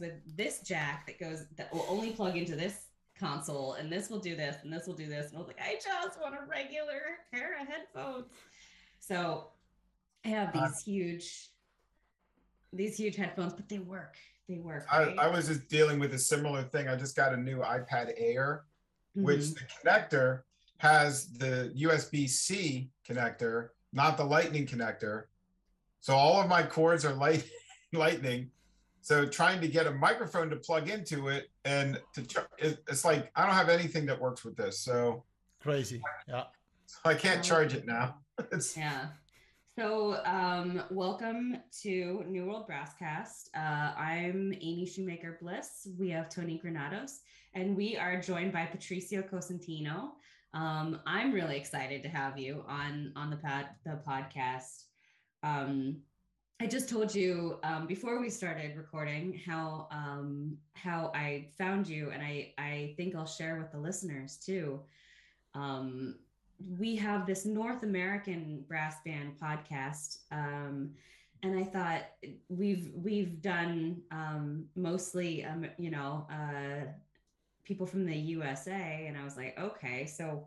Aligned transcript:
with 0.00 0.36
this 0.36 0.60
jack 0.60 1.06
that 1.06 1.20
goes 1.20 1.44
that 1.56 1.72
will 1.72 1.86
only 1.88 2.10
plug 2.10 2.36
into 2.36 2.56
this 2.56 2.86
console, 3.18 3.74
and 3.74 3.92
this 3.92 4.08
will 4.08 4.18
do 4.18 4.34
this, 4.34 4.56
and 4.64 4.72
this 4.72 4.86
will 4.86 4.94
do 4.94 5.06
this. 5.06 5.28
And 5.28 5.36
I 5.36 5.38
was 5.38 5.48
like, 5.48 5.60
I 5.60 5.74
just 5.74 6.20
want 6.20 6.34
a 6.34 6.46
regular 6.48 7.00
pair 7.32 7.60
of 7.60 7.68
headphones. 7.68 8.26
So 8.98 9.48
I 10.24 10.28
have 10.28 10.52
these 10.52 10.62
uh, 10.62 10.72
huge, 10.84 11.48
these 12.72 12.96
huge 12.96 13.16
headphones, 13.16 13.52
but 13.52 13.68
they 13.68 13.78
work. 13.78 14.16
They 14.48 14.58
work. 14.58 14.90
Right? 14.90 15.16
I, 15.18 15.26
I 15.26 15.28
was 15.28 15.46
just 15.46 15.68
dealing 15.68 16.00
with 16.00 16.14
a 16.14 16.18
similar 16.18 16.62
thing. 16.62 16.88
I 16.88 16.96
just 16.96 17.14
got 17.14 17.34
a 17.34 17.36
new 17.36 17.58
iPad 17.58 18.12
Air, 18.16 18.64
mm-hmm. 19.16 19.26
which 19.26 19.50
the 19.50 19.60
connector 19.84 20.42
has 20.78 21.32
the 21.34 21.72
USB 21.78 22.28
C 22.28 22.90
connector, 23.08 23.68
not 23.92 24.16
the 24.16 24.24
Lightning 24.24 24.66
connector. 24.66 25.24
So 26.00 26.14
all 26.14 26.40
of 26.40 26.48
my 26.48 26.62
cords 26.62 27.04
are 27.04 27.12
light, 27.12 27.44
Lightning. 27.92 28.50
So 29.02 29.26
trying 29.26 29.60
to 29.62 29.68
get 29.68 29.86
a 29.86 29.92
microphone 29.92 30.50
to 30.50 30.56
plug 30.56 30.90
into 30.90 31.28
it 31.28 31.48
and 31.64 32.00
to 32.14 32.46
it's 32.58 33.04
like 33.04 33.30
I 33.34 33.46
don't 33.46 33.54
have 33.54 33.68
anything 33.68 34.06
that 34.06 34.20
works 34.20 34.44
with 34.44 34.56
this. 34.56 34.78
So 34.78 35.24
crazy. 35.60 36.02
Yeah. 36.28 36.44
So 36.86 36.98
I 37.04 37.14
can't 37.14 37.42
charge 37.42 37.74
it 37.74 37.86
now. 37.86 38.16
it's 38.52 38.76
yeah. 38.76 39.08
So 39.78 40.20
um, 40.26 40.82
welcome 40.90 41.56
to 41.82 42.24
New 42.28 42.44
World 42.44 42.66
Brasscast. 42.68 43.48
Uh, 43.56 43.94
I'm 43.96 44.52
Amy 44.60 44.84
Shoemaker 44.84 45.38
Bliss. 45.40 45.88
We 45.98 46.10
have 46.10 46.28
Tony 46.28 46.58
Granados, 46.58 47.20
and 47.54 47.74
we 47.74 47.96
are 47.96 48.20
joined 48.20 48.52
by 48.52 48.66
Patricio 48.66 49.22
Cosentino. 49.22 50.10
Um, 50.52 51.00
I'm 51.06 51.32
really 51.32 51.56
excited 51.56 52.02
to 52.02 52.10
have 52.10 52.38
you 52.38 52.64
on 52.68 53.12
on 53.16 53.30
the 53.30 53.36
pod 53.36 53.68
the 53.84 54.02
podcast. 54.06 54.84
Um, 55.42 56.02
I 56.62 56.66
just 56.66 56.90
told 56.90 57.14
you 57.14 57.58
um, 57.62 57.86
before 57.86 58.20
we 58.20 58.28
started 58.28 58.76
recording 58.76 59.40
how 59.46 59.88
um, 59.90 60.58
how 60.74 61.10
I 61.14 61.48
found 61.56 61.88
you, 61.88 62.10
and 62.10 62.22
I 62.22 62.52
I 62.58 62.92
think 62.98 63.14
I'll 63.14 63.24
share 63.24 63.56
with 63.56 63.72
the 63.72 63.78
listeners 63.78 64.36
too. 64.36 64.78
Um, 65.54 66.16
we 66.78 66.96
have 66.96 67.26
this 67.26 67.46
North 67.46 67.82
American 67.82 68.62
brass 68.68 68.96
band 69.06 69.36
podcast, 69.42 70.18
um, 70.32 70.90
and 71.42 71.58
I 71.58 71.64
thought 71.64 72.02
we've 72.50 72.90
we've 72.94 73.40
done 73.40 74.02
um, 74.10 74.66
mostly 74.76 75.46
um, 75.46 75.64
you 75.78 75.90
know 75.90 76.26
uh, 76.30 76.84
people 77.64 77.86
from 77.86 78.04
the 78.04 78.14
USA, 78.14 79.06
and 79.08 79.16
I 79.16 79.24
was 79.24 79.38
like, 79.38 79.58
okay, 79.58 80.04
so. 80.04 80.46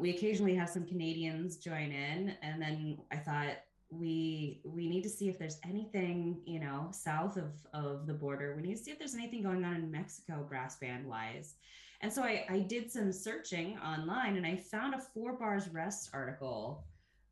we 0.00 0.10
occasionally 0.10 0.54
have 0.54 0.68
some 0.68 0.86
Canadians 0.86 1.56
join 1.56 1.90
in, 1.92 2.34
and 2.42 2.62
then 2.62 2.98
I 3.10 3.16
thought 3.16 3.56
we 3.90 4.60
we 4.64 4.88
need 4.88 5.02
to 5.02 5.08
see 5.08 5.28
if 5.28 5.38
there's 5.38 5.58
anything 5.64 6.40
you 6.44 6.60
know 6.60 6.88
south 6.90 7.36
of 7.36 7.52
of 7.72 8.06
the 8.06 8.12
border. 8.12 8.54
We 8.54 8.62
need 8.62 8.76
to 8.76 8.82
see 8.82 8.90
if 8.90 8.98
there's 8.98 9.14
anything 9.14 9.42
going 9.42 9.64
on 9.64 9.76
in 9.76 9.90
mexico 9.90 10.44
brass 10.48 10.76
band 10.76 11.06
wise. 11.06 11.54
And 12.00 12.12
so 12.12 12.22
i 12.22 12.44
i 12.50 12.58
did 12.60 12.90
some 12.90 13.12
searching 13.12 13.78
online 13.78 14.36
and 14.36 14.46
i 14.46 14.56
found 14.56 14.94
a 14.94 14.98
four 14.98 15.32
bars 15.38 15.68
rest 15.68 16.10
article 16.12 16.84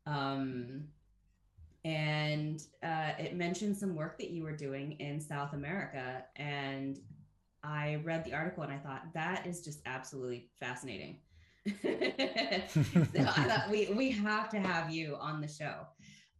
um 0.05 0.85
and 1.85 2.63
uh, 2.83 3.11
it 3.17 3.33
mentioned 3.35 3.77
some 3.77 3.95
work 3.95 4.17
that 4.17 4.31
you 4.31 4.43
were 4.43 4.55
doing 4.55 4.93
in 4.99 5.21
south 5.21 5.53
america. 5.53 6.23
And 6.37 6.99
i 7.63 8.01
read 8.03 8.25
the 8.25 8.33
article 8.33 8.63
and 8.63 8.73
i 8.73 8.77
thought 8.77 9.03
that 9.13 9.45
is 9.45 9.61
just 9.61 9.81
absolutely 9.85 10.49
fascinating. 10.59 11.19
So 13.13 13.21
i 13.21 13.43
thought 13.43 13.67
we 13.69 13.93
we 13.93 14.09
have 14.11 14.49
to 14.49 14.59
have 14.59 14.89
you 14.89 15.17
on 15.19 15.39
the 15.39 15.47
show 15.47 15.85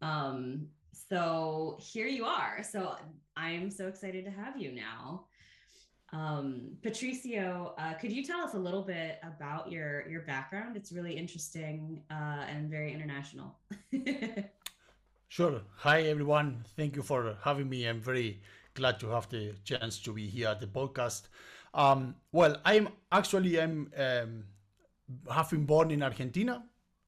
um, 0.01 0.67
so 1.09 1.77
here 1.79 2.07
you 2.07 2.25
are. 2.25 2.63
So 2.63 2.95
I'm 3.35 3.69
so 3.71 3.87
excited 3.87 4.25
to 4.25 4.31
have 4.31 4.59
you 4.59 4.71
now. 4.73 5.25
Um, 6.13 6.77
Patricio, 6.81 7.73
uh, 7.77 7.93
could 7.95 8.11
you 8.11 8.23
tell 8.23 8.39
us 8.39 8.53
a 8.53 8.59
little 8.59 8.81
bit 8.81 9.19
about 9.23 9.69
your 9.69 10.07
your 10.09 10.21
background? 10.21 10.77
It's 10.77 10.91
really 10.91 11.17
interesting 11.17 12.01
uh, 12.09 12.45
and 12.47 12.69
very 12.69 12.93
international. 12.93 13.57
sure. 15.27 15.61
Hi 15.77 16.03
everyone. 16.03 16.63
Thank 16.77 16.95
you 16.95 17.03
for 17.03 17.35
having 17.43 17.67
me. 17.67 17.85
I'm 17.85 17.99
very 17.99 18.41
glad 18.73 18.99
to 19.01 19.09
have 19.09 19.27
the 19.29 19.53
chance 19.65 19.99
to 19.99 20.13
be 20.13 20.27
here 20.27 20.47
at 20.47 20.61
the 20.61 20.67
podcast. 20.67 21.23
Um, 21.73 22.15
well, 22.31 22.55
I'm 22.63 22.87
actually 23.11 23.59
I'm 23.59 23.91
um, 23.97 24.43
been 25.49 25.65
born 25.65 25.91
in 25.91 26.03
Argentina 26.03 26.63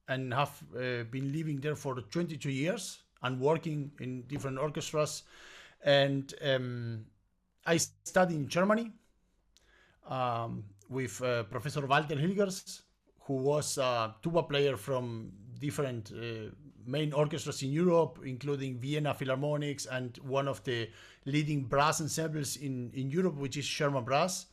and 0.09 0.33
have 0.33 0.61
uh, 0.75 1.03
been 1.11 1.31
living 1.31 1.59
there 1.61 1.75
for 1.75 2.01
22 2.01 2.49
years 2.49 2.99
and 3.23 3.39
working 3.39 3.91
in 3.99 4.23
different 4.23 4.57
orchestras. 4.57 5.23
And 5.83 6.33
um, 6.43 7.05
I 7.65 7.77
studied 7.77 8.35
in 8.35 8.47
Germany 8.47 8.91
um, 10.07 10.63
with 10.89 11.21
uh, 11.21 11.43
Professor 11.43 11.85
Walter 11.85 12.15
Hilgers, 12.15 12.81
who 13.21 13.35
was 13.35 13.77
a 13.77 14.15
tuba 14.21 14.43
player 14.43 14.75
from 14.75 15.31
different 15.59 16.11
uh, 16.11 16.49
main 16.85 17.13
orchestras 17.13 17.61
in 17.61 17.71
Europe, 17.71 18.19
including 18.25 18.79
Vienna 18.79 19.13
Philharmonics 19.13 19.85
and 19.91 20.17
one 20.23 20.47
of 20.47 20.63
the 20.63 20.89
leading 21.25 21.63
brass 21.63 22.01
ensembles 22.01 22.57
in, 22.57 22.91
in 22.95 23.11
Europe, 23.11 23.35
which 23.35 23.57
is 23.57 23.67
German 23.67 24.03
Brass. 24.03 24.47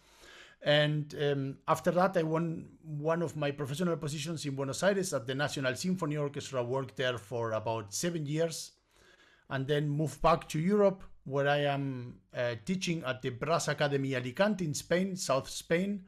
And 0.62 1.14
um, 1.20 1.58
after 1.68 1.90
that, 1.92 2.16
I 2.16 2.22
won 2.22 2.66
one 2.82 3.22
of 3.22 3.36
my 3.36 3.50
professional 3.50 3.96
positions 3.96 4.44
in 4.46 4.56
Buenos 4.56 4.82
Aires 4.82 5.12
at 5.14 5.26
the 5.26 5.34
National 5.34 5.74
Symphony 5.76 6.16
Orchestra. 6.16 6.62
Worked 6.62 6.96
there 6.96 7.18
for 7.18 7.52
about 7.52 7.94
seven 7.94 8.26
years, 8.26 8.72
and 9.50 9.66
then 9.66 9.88
moved 9.88 10.20
back 10.22 10.48
to 10.48 10.58
Europe, 10.58 11.04
where 11.24 11.48
I 11.48 11.58
am 11.58 12.16
uh, 12.36 12.54
teaching 12.64 13.04
at 13.04 13.22
the 13.22 13.30
Brass 13.30 13.68
Academy 13.68 14.14
Alicante 14.14 14.64
in 14.64 14.74
Spain, 14.74 15.14
South 15.16 15.48
Spain. 15.48 16.04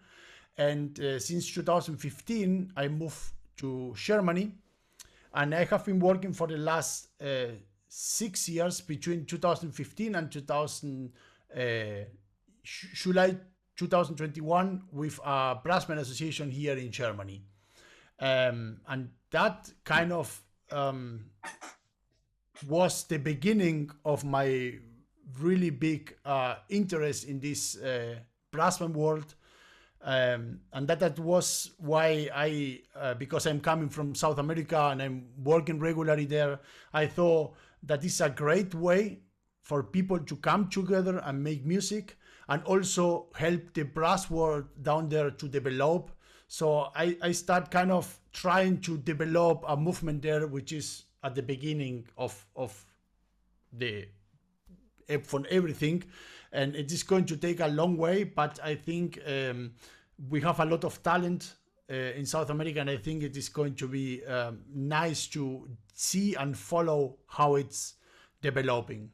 And 0.56 0.98
uh, 0.98 1.20
since 1.20 1.52
2015, 1.52 2.72
I 2.76 2.88
moved 2.88 3.32
to 3.58 3.94
Germany, 3.96 4.52
and 5.34 5.54
I 5.54 5.64
have 5.64 5.84
been 5.84 6.00
working 6.00 6.32
for 6.32 6.48
the 6.48 6.56
last 6.56 7.08
uh, 7.20 7.52
six 7.88 8.48
years 8.48 8.80
between 8.80 9.24
2015 9.24 10.14
and 10.14 10.32
2000 10.32 11.12
uh, 11.54 11.60
July 12.62 13.36
2021 13.78 14.82
with 14.92 15.18
a 15.24 15.56
Brassman 15.64 15.98
Association 15.98 16.50
here 16.50 16.76
in 16.76 16.90
Germany. 16.90 17.42
Um, 18.18 18.80
and 18.88 19.10
that 19.30 19.70
kind 19.84 20.12
of 20.12 20.42
um, 20.72 21.26
was 22.66 23.04
the 23.04 23.18
beginning 23.18 23.90
of 24.04 24.24
my 24.24 24.74
really 25.40 25.70
big 25.70 26.16
uh, 26.24 26.56
interest 26.68 27.24
in 27.24 27.38
this 27.38 27.76
uh, 27.76 28.16
Brassman 28.52 28.92
world. 28.92 29.34
Um, 30.02 30.60
and 30.72 30.88
that, 30.88 30.98
that 31.00 31.18
was 31.18 31.70
why 31.78 32.28
I, 32.34 32.80
uh, 32.96 33.14
because 33.14 33.46
I'm 33.46 33.60
coming 33.60 33.88
from 33.88 34.14
South 34.14 34.38
America 34.38 34.88
and 34.90 35.00
I'm 35.00 35.26
working 35.42 35.78
regularly 35.78 36.24
there, 36.24 36.60
I 36.92 37.06
thought 37.06 37.54
that 37.84 38.04
is 38.04 38.20
a 38.20 38.30
great 38.30 38.74
way 38.74 39.20
for 39.62 39.84
people 39.84 40.18
to 40.18 40.36
come 40.36 40.68
together 40.68 41.18
and 41.24 41.44
make 41.44 41.64
music 41.64 42.16
and 42.48 42.62
also 42.64 43.26
help 43.34 43.74
the 43.74 43.82
brass 43.82 44.30
world 44.30 44.64
down 44.82 45.08
there 45.08 45.30
to 45.30 45.48
develop. 45.48 46.10
So 46.46 46.88
I, 46.96 47.16
I 47.20 47.32
start 47.32 47.70
kind 47.70 47.92
of 47.92 48.18
trying 48.32 48.80
to 48.82 48.96
develop 48.98 49.64
a 49.68 49.76
movement 49.76 50.22
there, 50.22 50.46
which 50.46 50.72
is 50.72 51.04
at 51.22 51.34
the 51.34 51.42
beginning 51.42 52.06
of, 52.16 52.46
of 52.56 52.84
the 53.72 54.08
for 55.24 55.42
everything. 55.50 56.04
And 56.52 56.74
it 56.74 56.90
is 56.92 57.02
going 57.02 57.26
to 57.26 57.36
take 57.36 57.60
a 57.60 57.68
long 57.68 57.96
way, 57.96 58.24
but 58.24 58.58
I 58.62 58.74
think 58.74 59.20
um, 59.26 59.72
we 60.30 60.40
have 60.40 60.60
a 60.60 60.64
lot 60.64 60.84
of 60.84 61.02
talent 61.02 61.54
uh, 61.90 61.94
in 61.94 62.24
South 62.24 62.50
America, 62.50 62.80
and 62.80 62.90
I 62.90 62.96
think 62.96 63.22
it 63.22 63.36
is 63.36 63.48
going 63.48 63.74
to 63.76 63.88
be 63.88 64.24
um, 64.24 64.60
nice 64.74 65.26
to 65.28 65.68
see 65.94 66.34
and 66.34 66.56
follow 66.56 67.18
how 67.26 67.56
it's 67.56 67.94
developing. 68.40 69.10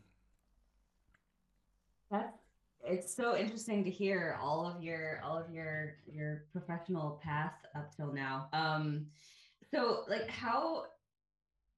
It's 2.94 3.12
so 3.14 3.36
interesting 3.36 3.82
to 3.84 3.90
hear 3.90 4.38
all 4.40 4.66
of 4.66 4.80
your 4.80 5.20
all 5.24 5.36
of 5.36 5.50
your 5.50 5.96
your 6.06 6.44
professional 6.52 7.20
path 7.22 7.54
up 7.74 7.94
till 7.96 8.12
now. 8.12 8.48
Um, 8.52 9.06
so 9.72 10.04
like 10.08 10.28
how 10.28 10.84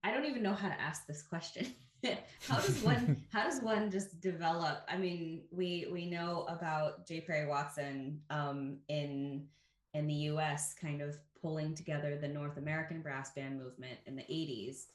I 0.04 0.12
don't 0.12 0.26
even 0.26 0.42
know 0.42 0.52
how 0.52 0.68
to 0.68 0.78
ask 0.78 1.06
this 1.06 1.22
question. 1.22 1.74
how 2.48 2.60
does 2.60 2.82
one 2.82 3.24
how 3.32 3.44
does 3.44 3.62
one 3.62 3.90
just 3.90 4.20
develop? 4.20 4.82
I 4.88 4.98
mean, 4.98 5.44
we 5.50 5.88
we 5.90 6.04
know 6.10 6.44
about 6.48 7.06
J. 7.06 7.22
Perry 7.22 7.46
Watson 7.46 8.20
um, 8.28 8.76
in 8.88 9.46
in 9.94 10.06
the 10.06 10.14
U.S. 10.30 10.74
kind 10.78 11.00
of 11.00 11.16
pulling 11.40 11.74
together 11.74 12.18
the 12.20 12.28
North 12.28 12.58
American 12.58 13.00
brass 13.00 13.32
band 13.32 13.58
movement 13.58 13.98
in 14.04 14.16
the 14.16 14.22
80s. 14.22 14.86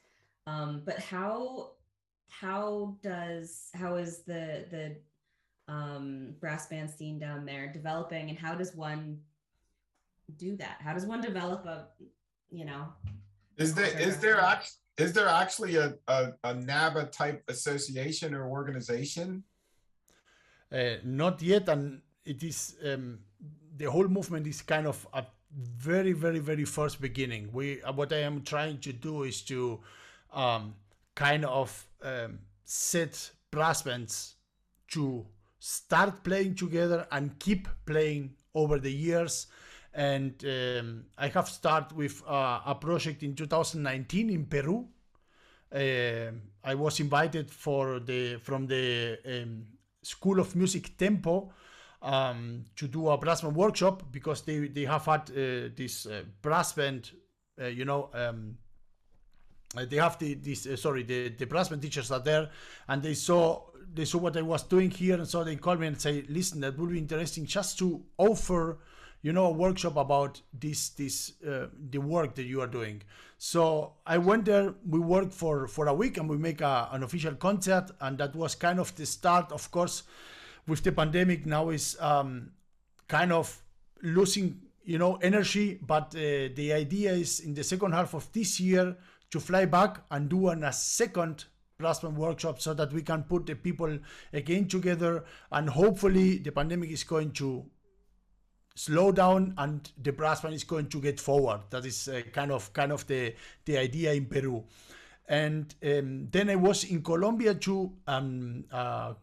Um, 0.45 0.83
but 0.85 1.00
how 1.00 1.71
how 2.29 2.95
does 3.01 3.69
how 3.74 3.95
is 3.95 4.19
the 4.19 4.65
the 4.69 4.95
um, 5.71 6.35
brass 6.39 6.68
band 6.68 6.89
scene 6.89 7.18
down 7.18 7.45
there 7.45 7.71
developing 7.71 8.29
and 8.29 8.38
how 8.38 8.53
does 8.53 8.75
one 8.75 9.19
do 10.38 10.56
that 10.56 10.77
how 10.79 10.94
does 10.94 11.06
one 11.06 11.21
develop 11.21 11.65
a 11.65 11.88
you 12.50 12.65
know 12.65 12.83
is 13.57 13.73
there 13.73 14.00
is 14.00 14.19
there 14.19 14.39
actually 14.39 14.81
is 14.97 15.13
there 15.13 15.27
actually 15.27 15.75
a, 15.77 15.95
a, 16.07 16.33
a 16.44 16.53
NABA 16.53 17.06
type 17.06 17.44
association 17.47 18.33
or 18.33 18.47
organization? 18.47 19.44
Uh, 20.71 20.95
not 21.03 21.41
yet, 21.41 21.68
and 21.69 22.01
it 22.25 22.44
is 22.44 22.75
um, 22.85 23.19
the 23.77 23.85
whole 23.85 24.07
movement 24.07 24.47
is 24.47 24.62
kind 24.62 24.88
of 24.88 25.06
a 25.13 25.25
very, 25.51 26.13
very, 26.13 26.39
very 26.39 26.65
first 26.65 27.01
beginning. 27.01 27.50
We 27.51 27.81
uh, 27.81 27.91
what 27.94 28.13
I 28.13 28.19
am 28.19 28.44
trying 28.44 28.79
to 28.79 28.94
do 28.94 29.24
is 29.24 29.41
to 29.44 29.79
um, 30.33 30.75
kind 31.15 31.45
of 31.45 31.88
um, 32.03 32.39
set 32.63 33.31
brass 33.50 33.81
bands 33.81 34.35
to 34.89 35.25
start 35.62 36.24
playing 36.24 36.56
together 36.56 37.08
and 37.12 37.38
keep 37.38 37.68
playing 37.86 38.34
over 38.56 38.80
the 38.80 38.92
years. 38.92 39.46
And 39.94 40.34
um, 40.44 41.06
I 41.18 41.28
have 41.28 41.48
started 41.48 41.96
with 41.96 42.24
uh, 42.28 42.62
a 42.66 42.75
project 42.75 43.22
in 43.22 43.36
2019 43.36 44.30
in 44.31 44.46
Peru. 44.48 44.88
Uh, 45.74 46.31
I 46.63 46.75
was 46.75 47.00
invited 47.00 47.52
for 47.52 48.00
the 48.00 48.38
from 48.38 48.66
the 48.68 49.19
um, 49.25 49.68
School 50.02 50.40
of 50.40 50.56
Music 50.56 50.98
Tempo 50.98 51.54
um, 52.02 52.66
to 52.75 52.88
do 52.88 53.10
a 53.10 53.18
brass 53.18 53.42
band 53.42 53.56
workshop 53.56 54.04
because 54.12 54.42
they, 54.42 54.68
they 54.68 54.86
have 54.86 55.06
had 55.06 55.30
uh, 55.30 55.69
this 55.75 56.08
uh, 56.08 56.24
brass 56.42 56.74
band, 56.74 57.12
uh, 57.62 57.68
you 57.68 57.86
know, 57.86 58.10
um, 58.13 58.58
uh, 59.78 59.86
they 59.86 59.98
have 59.98 60.18
the 60.19 60.34
this 60.34 60.68
sorry 60.81 61.04
the 61.04 61.30
the 61.30 61.46
brass 61.46 61.69
band 61.69 61.81
teachers 61.81 62.12
are 62.12 62.19
there, 62.19 62.50
and 62.90 63.02
they 63.02 63.13
saw 63.13 63.62
they 63.93 64.05
saw 64.05 64.19
what 64.19 64.38
I 64.38 64.41
was 64.41 64.63
doing 64.63 64.89
here, 64.91 65.15
and 65.15 65.27
so 65.27 65.43
they 65.43 65.55
called 65.55 65.79
me 65.79 65.88
and 65.88 65.99
say, 65.99 66.25
listen, 66.29 66.61
that 66.61 66.77
would 66.77 66.91
be 66.91 66.97
interesting 66.97 67.45
just 67.45 67.77
to 67.79 68.01
offer 68.17 68.79
you 69.21 69.31
know 69.31 69.45
a 69.45 69.51
workshop 69.51 69.97
about 69.97 70.41
this 70.53 70.89
this 70.89 71.33
uh, 71.47 71.67
the 71.89 71.99
work 71.99 72.35
that 72.35 72.43
you 72.43 72.61
are 72.61 72.67
doing. 72.67 73.01
So 73.38 73.93
i 74.05 74.17
went 74.17 74.45
there 74.45 74.73
we 74.88 74.99
worked 74.99 75.33
for 75.33 75.67
for 75.67 75.88
a 75.88 75.93
week 75.93 76.17
and 76.17 76.29
we 76.29 76.38
make 76.38 76.61
a, 76.61 76.89
an 76.91 77.03
official 77.03 77.35
concert 77.35 77.91
and 77.99 78.17
that 78.17 78.35
was 78.35 78.55
kind 78.55 78.79
of 78.79 78.95
the 78.95 79.05
start. 79.05 79.51
Of 79.51 79.69
course 79.71 80.03
with 80.67 80.83
the 80.83 80.91
pandemic 80.91 81.45
now 81.45 81.69
is 81.69 81.97
um, 81.99 82.51
kind 83.07 83.31
of 83.31 83.61
losing 84.01 84.61
you 84.83 84.97
know 84.97 85.15
energy 85.15 85.79
but 85.85 86.15
uh, 86.15 86.49
the 86.55 86.71
idea 86.73 87.11
is 87.11 87.39
in 87.39 87.53
the 87.53 87.63
second 87.63 87.91
half 87.93 88.13
of 88.13 88.31
this 88.33 88.59
year 88.59 88.95
to 89.29 89.39
fly 89.39 89.65
back 89.65 90.01
and 90.11 90.29
do 90.29 90.49
an, 90.49 90.63
a 90.63 90.73
second 90.73 91.45
band 91.81 92.18
workshop 92.18 92.62
so 92.62 92.74
that 92.74 92.92
we 92.94 93.01
can 93.01 93.24
put 93.24 93.45
the 93.45 93.56
people 93.56 93.98
again 94.33 94.68
together 94.68 95.24
and 95.51 95.69
hopefully 95.69 96.38
the 96.38 96.51
pandemic 96.51 96.92
is 96.92 97.04
going 97.04 97.31
to 97.31 97.66
slow 98.75 99.12
down 99.12 99.54
and 99.57 99.92
the 100.01 100.12
brass 100.12 100.42
band 100.42 100.54
is 100.54 100.63
going 100.63 100.88
to 100.88 101.01
get 101.01 101.19
forward. 101.19 101.62
That 101.69 101.86
is 101.86 102.07
uh, 102.07 102.22
kind 102.31 102.51
of 102.51 102.72
kind 102.74 102.92
of 102.92 103.06
the 103.07 103.36
the 103.66 103.78
idea 103.78 104.13
in 104.13 104.25
peru. 104.25 104.63
And 105.28 105.74
um, 105.86 106.28
then 106.31 106.50
i 106.50 106.56
was 106.56 106.83
in 106.83 107.01
colombia 107.01 107.54
too 107.56 107.94
um, 108.06 108.66
uh, 108.72 109.13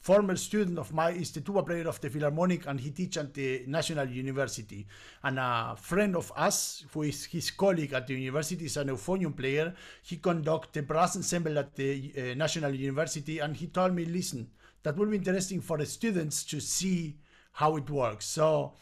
former 0.00 0.36
student 0.36 0.78
of 0.78 0.92
mine 0.92 1.16
is 1.16 1.32
the 1.32 1.40
tuba 1.40 1.62
player 1.62 1.88
of 1.88 2.00
the 2.00 2.08
Philharmonic 2.08 2.66
and 2.66 2.80
he 2.80 2.90
teaches 2.90 3.24
at 3.24 3.34
the 3.34 3.64
National 3.66 4.08
University. 4.08 4.86
And 5.22 5.38
a 5.38 5.74
friend 5.76 6.16
of 6.16 6.32
us, 6.36 6.84
who 6.92 7.02
is 7.02 7.24
his 7.24 7.50
colleague 7.50 7.92
at 7.92 8.06
the 8.06 8.14
university, 8.14 8.66
is 8.66 8.76
an 8.76 8.88
euphonium 8.88 9.36
player. 9.36 9.74
He 10.02 10.16
conducts 10.16 10.70
the 10.72 10.82
brass 10.82 11.16
ensemble 11.16 11.58
at 11.58 11.74
the 11.74 12.12
uh, 12.16 12.34
National 12.34 12.74
University 12.74 13.40
and 13.40 13.56
he 13.56 13.66
told 13.66 13.94
me, 13.94 14.04
listen, 14.04 14.48
that 14.82 14.96
will 14.96 15.06
be 15.06 15.16
interesting 15.16 15.60
for 15.60 15.78
the 15.78 15.86
students 15.86 16.44
to 16.44 16.60
see 16.60 17.18
how 17.52 17.76
it 17.76 17.90
works. 17.90 18.26
So 18.26 18.74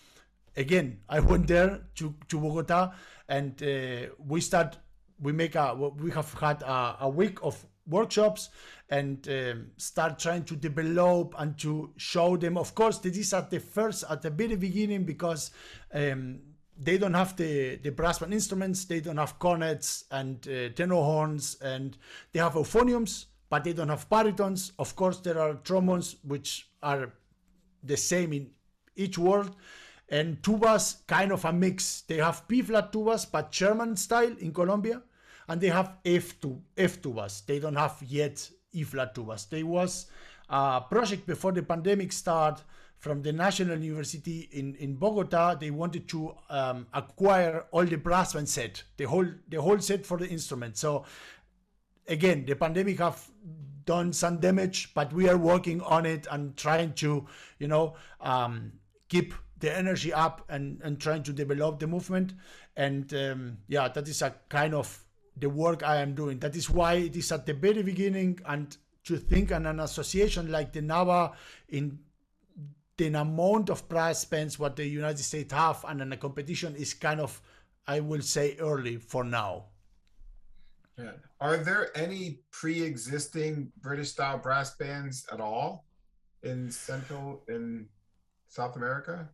again, 0.57 1.01
I 1.09 1.21
went 1.21 1.49
there 1.49 1.81
to, 1.97 2.15
to 2.29 2.39
Bogota 2.39 2.93
and 3.29 3.61
uh, 3.63 4.13
we 4.27 4.41
start, 4.41 4.77
we 5.21 5.33
make 5.33 5.55
a, 5.55 5.75
we 5.75 6.11
have 6.11 6.33
had 6.35 6.63
a, 6.63 6.97
a 7.01 7.09
week 7.09 7.39
of 7.43 7.65
workshops 7.87 8.51
and 8.89 9.29
um, 9.29 9.67
start 9.77 10.19
trying 10.19 10.45
to 10.45 10.57
develop 10.57 11.35
and 11.39 11.59
to 11.59 11.91
show 11.97 12.37
them. 12.37 12.57
Of 12.57 12.75
course, 12.75 12.99
this 12.99 13.17
is 13.17 13.33
at 13.33 13.51
the 13.51 13.61
first, 13.61 14.05
at 14.09 14.23
the 14.23 14.31
very 14.31 14.57
beginning, 14.57 15.05
because 15.05 15.51
um, 15.93 16.41
they 16.79 16.99
don't 16.99 17.15
have 17.15 17.37
the, 17.37 17.77
the 17.77 17.91
brass 17.91 18.19
band 18.19 18.33
instruments, 18.33 18.85
they 18.85 19.01
don't 19.01 19.17
have 19.17 19.39
cornets 19.39 20.05
and 20.11 20.47
uh, 20.49 20.69
tenor 20.75 20.97
horns, 20.97 21.57
and 21.63 21.97
they 22.33 22.41
have 22.41 22.55
euphoniums, 22.55 23.27
but 23.49 23.65
they 23.65 23.73
don't 23.73 23.89
have 23.89 24.09
baritones. 24.09 24.73
Of 24.79 24.95
course, 24.95 25.19
there 25.21 25.41
are 25.41 25.55
trombones, 25.55 26.17
which 26.23 26.69
are 26.83 27.13
the 27.83 27.97
same 27.97 28.33
in 28.33 28.51
each 28.95 29.19
world. 29.19 29.55
And 30.09 30.41
tubas, 30.43 31.05
kind 31.09 31.33
of 31.33 31.45
a 31.45 31.53
mix. 31.53 32.03
They 32.03 32.19
have 32.19 32.47
B 32.47 32.63
flat 32.63 32.93
tubas, 32.93 33.27
but 33.31 33.51
German 33.51 33.97
style 33.97 34.37
in 34.39 34.53
Colombia. 34.53 35.03
And 35.49 35.61
they 35.61 35.69
have 35.69 35.95
F, 36.05 36.41
tu- 36.41 36.63
F 36.77 37.01
tubas. 37.01 37.45
They 37.47 37.59
don't 37.59 37.77
have 37.77 38.03
yet 38.07 38.51
E 38.73 38.83
flat 38.83 39.15
tubas. 39.15 39.49
There 39.49 39.65
was 39.65 40.07
a 40.49 40.81
project 40.81 41.27
before 41.27 41.53
the 41.53 41.63
pandemic 41.63 42.13
started 42.13 42.63
from 42.99 43.23
the 43.23 43.33
National 43.33 43.79
University 43.79 44.49
in, 44.53 44.75
in 44.77 44.95
Bogota. 44.97 45.55
They 45.55 45.71
wanted 45.71 46.09
to 46.09 46.35
um, 46.51 46.87
acquire 46.93 47.67
all 47.71 47.85
the 47.85 47.97
brass 47.97 48.33
band 48.33 48.49
set, 48.49 48.83
the 48.97 49.05
whole 49.05 49.27
the 49.49 49.61
whole 49.61 49.79
set 49.79 50.05
for 50.05 50.19
the 50.19 50.29
instrument. 50.29 50.77
So 50.77 51.05
again, 52.09 52.45
the 52.47 52.57
pandemic 52.57 52.99
have 52.99 53.29
done 53.85 54.13
some 54.13 54.39
damage, 54.39 54.93
but 54.95 55.13
we 55.13 55.29
are 55.29 55.37
working 55.37 55.81
on 55.83 56.07
it 56.07 56.27
and 56.31 56.57
trying 56.57 56.93
to, 56.95 57.27
you 57.59 57.69
know, 57.69 57.95
um, 58.21 58.73
keep 59.09 59.35
the 59.61 59.75
energy 59.75 60.13
up 60.13 60.45
and, 60.49 60.81
and 60.83 61.01
trying 61.01 61.23
to 61.23 61.33
develop 61.33 61.79
the 61.79 61.87
movement. 61.87 62.35
And 62.77 63.13
um, 63.15 63.59
yeah, 63.69 63.89
that 63.89 64.09
is 64.09 64.23
a 64.23 64.35
kind 64.49 64.75
of 64.75 65.06
the 65.37 65.49
work 65.49 65.83
I 65.83 65.97
am 65.97 66.15
doing. 66.15 66.39
That 66.39 66.57
is 66.57 66.71
why 66.71 66.95
it 66.95 67.17
is 67.17 67.31
at 67.33 67.47
the 67.47 67.55
very 67.55 67.83
beginning 67.83 68.41
and 68.47 68.77
to 69.05 69.17
think 69.17 69.53
on 69.53 69.67
an 69.67 69.81
association 69.81 70.51
like 70.51 70.73
the 70.73 70.83
NABA 70.83 71.33
in 71.69 71.99
the 72.97 73.07
amount 73.15 73.69
of 73.71 73.89
brass 73.89 74.25
bands 74.25 74.59
what 74.59 74.75
the 74.77 74.87
United 74.87 75.23
States 75.23 75.53
have 75.53 75.85
and 75.87 76.01
in 76.01 76.13
a 76.13 76.17
competition 76.17 76.75
is 76.77 76.95
kind 76.95 77.21
of, 77.21 77.41
I 77.87 78.01
will 78.01 78.23
say, 78.23 78.57
early 78.59 78.97
for 78.97 79.23
now. 79.23 79.67
Yeah. 80.99 81.13
Are 81.41 81.59
there 81.59 81.97
any 81.97 82.41
pre-existing 82.51 83.71
British 83.83 84.13
style 84.13 84.39
brass 84.39 84.75
bands 84.77 85.27
at 85.31 85.41
all 85.41 85.85
in 86.43 86.71
Central 86.71 87.43
in 87.49 87.87
South 88.49 88.77
America? 88.77 89.29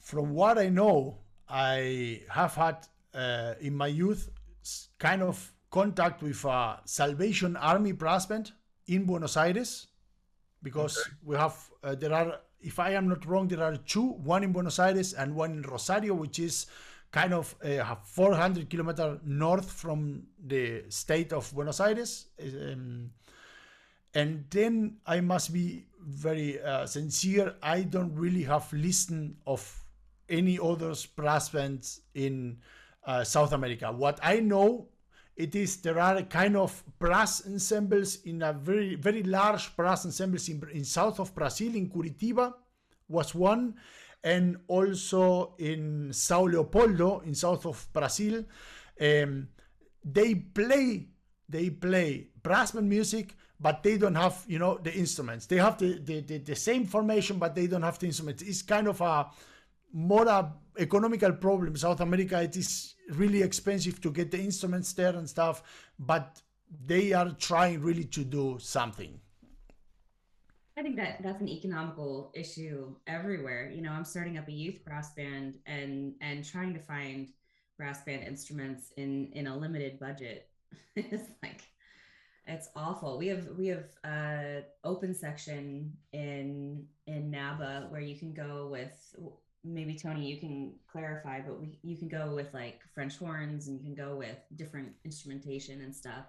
From 0.00 0.34
what 0.34 0.58
I 0.58 0.68
know, 0.68 1.20
I 1.48 2.22
have 2.28 2.54
had 2.54 2.86
uh, 3.14 3.54
in 3.60 3.74
my 3.74 3.86
youth 3.86 4.28
kind 4.98 5.22
of 5.22 5.52
contact 5.70 6.22
with 6.22 6.44
a 6.44 6.80
Salvation 6.84 7.56
Army 7.56 7.92
brass 7.92 8.26
band 8.26 8.52
in 8.86 9.04
Buenos 9.04 9.36
Aires 9.36 9.88
because 10.62 10.98
okay. 10.98 11.10
we 11.24 11.36
have 11.36 11.56
uh, 11.82 11.94
there 11.94 12.12
are 12.12 12.40
if 12.60 12.78
I 12.78 12.90
am 12.92 13.08
not 13.08 13.26
wrong 13.26 13.48
there 13.48 13.62
are 13.62 13.76
two 13.76 14.12
one 14.34 14.44
in 14.44 14.52
Buenos 14.52 14.78
Aires 14.78 15.12
and 15.12 15.34
one 15.34 15.52
in 15.52 15.62
Rosario 15.62 16.14
which 16.14 16.38
is 16.38 16.66
kind 17.12 17.32
of 17.32 17.54
uh, 17.64 17.94
400 18.04 18.68
kilometer 18.68 19.20
north 19.24 19.70
from 19.70 20.24
the 20.46 20.84
state 20.88 21.32
of 21.32 21.52
Buenos 21.54 21.80
Aires 21.80 22.26
um, 22.42 23.10
and 24.14 24.44
then 24.50 24.96
I 25.06 25.20
must 25.20 25.52
be 25.52 25.86
very 26.00 26.60
uh, 26.62 26.86
sincere 26.86 27.54
I 27.62 27.82
don't 27.82 28.14
really 28.14 28.42
have 28.44 28.72
listened 28.72 29.36
of 29.46 29.84
any 30.28 30.58
others 30.58 31.06
brass 31.06 31.50
bands 31.50 32.00
in 32.14 32.58
uh, 33.06 33.24
South 33.24 33.52
America. 33.52 33.90
What 33.92 34.18
I 34.22 34.40
know, 34.40 34.88
it 35.36 35.54
is 35.54 35.78
there 35.78 35.98
are 35.98 36.22
kind 36.22 36.56
of 36.56 36.82
brass 36.98 37.46
ensembles 37.46 38.22
in 38.24 38.42
a 38.42 38.52
very 38.52 38.94
very 38.94 39.22
large 39.22 39.74
brass 39.76 40.04
ensembles 40.04 40.48
in, 40.48 40.62
in 40.72 40.84
south 40.84 41.18
of 41.20 41.34
Brazil 41.34 41.74
in 41.74 41.90
Curitiba 41.90 42.54
was 43.08 43.34
one, 43.34 43.74
and 44.22 44.56
also 44.68 45.54
in 45.58 46.12
Sao 46.12 46.44
Leopoldo 46.44 47.20
in 47.20 47.34
south 47.34 47.66
of 47.66 47.86
Brazil. 47.92 48.44
Um, 49.00 49.48
they 50.04 50.34
play 50.34 51.08
they 51.48 51.70
play 51.70 52.28
brass 52.42 52.72
band 52.72 52.88
music 52.88 53.36
but 53.60 53.82
they 53.82 53.96
don't 53.96 54.14
have 54.14 54.44
you 54.46 54.58
know 54.58 54.78
the 54.82 54.94
instruments 54.94 55.46
they 55.46 55.56
have 55.56 55.78
the, 55.78 55.98
the, 55.98 56.20
the, 56.20 56.38
the 56.38 56.54
same 56.54 56.84
formation 56.84 57.38
but 57.38 57.54
they 57.54 57.66
don't 57.66 57.82
have 57.82 57.98
the 57.98 58.06
instruments 58.06 58.42
it's 58.42 58.62
kind 58.62 58.86
of 58.86 59.00
a 59.00 59.26
more 59.92 60.26
a 60.26 60.52
economical 60.78 61.32
problem 61.32 61.76
south 61.76 62.00
america 62.00 62.42
it 62.42 62.56
is 62.56 62.94
really 63.10 63.42
expensive 63.42 64.00
to 64.00 64.10
get 64.10 64.30
the 64.30 64.40
instruments 64.40 64.92
there 64.92 65.14
and 65.14 65.28
stuff, 65.28 65.62
but 65.98 66.40
they 66.86 67.12
are 67.12 67.30
trying 67.32 67.80
really 67.80 68.04
to 68.04 68.24
do 68.24 68.58
something. 68.58 69.20
I 70.76 70.82
think 70.82 70.96
that 70.96 71.22
that's 71.22 71.40
an 71.40 71.48
economical 71.48 72.32
issue 72.34 72.96
everywhere. 73.06 73.70
You 73.70 73.82
know, 73.82 73.92
I'm 73.92 74.04
starting 74.04 74.38
up 74.38 74.48
a 74.48 74.52
youth 74.52 74.84
brass 74.84 75.14
band 75.14 75.54
and 75.66 76.14
and 76.20 76.44
trying 76.44 76.74
to 76.74 76.80
find 76.80 77.28
brass 77.76 78.02
band 78.02 78.24
instruments 78.24 78.92
in 78.96 79.30
in 79.34 79.46
a 79.46 79.56
limited 79.56 80.00
budget. 80.00 80.48
it's 80.96 81.30
like 81.42 81.62
it's 82.48 82.70
awful. 82.74 83.18
We 83.18 83.28
have 83.28 83.46
we 83.56 83.68
have 83.68 83.84
a 84.04 84.64
open 84.82 85.14
section 85.14 85.92
in 86.12 86.86
in 87.06 87.30
NABA 87.30 87.86
where 87.90 88.00
you 88.00 88.16
can 88.16 88.32
go 88.32 88.66
with 88.68 89.14
maybe 89.64 89.94
Tony, 89.96 90.26
you 90.30 90.38
can 90.38 90.72
clarify, 90.90 91.40
but 91.40 91.58
we 91.60 91.78
you 91.82 91.96
can 91.96 92.08
go 92.08 92.34
with 92.34 92.52
like 92.52 92.80
French 92.94 93.16
horns 93.16 93.66
and 93.68 93.78
you 93.80 93.84
can 93.84 93.94
go 93.94 94.14
with 94.16 94.36
different 94.56 94.90
instrumentation 95.04 95.80
and 95.80 95.94
stuff 95.94 96.26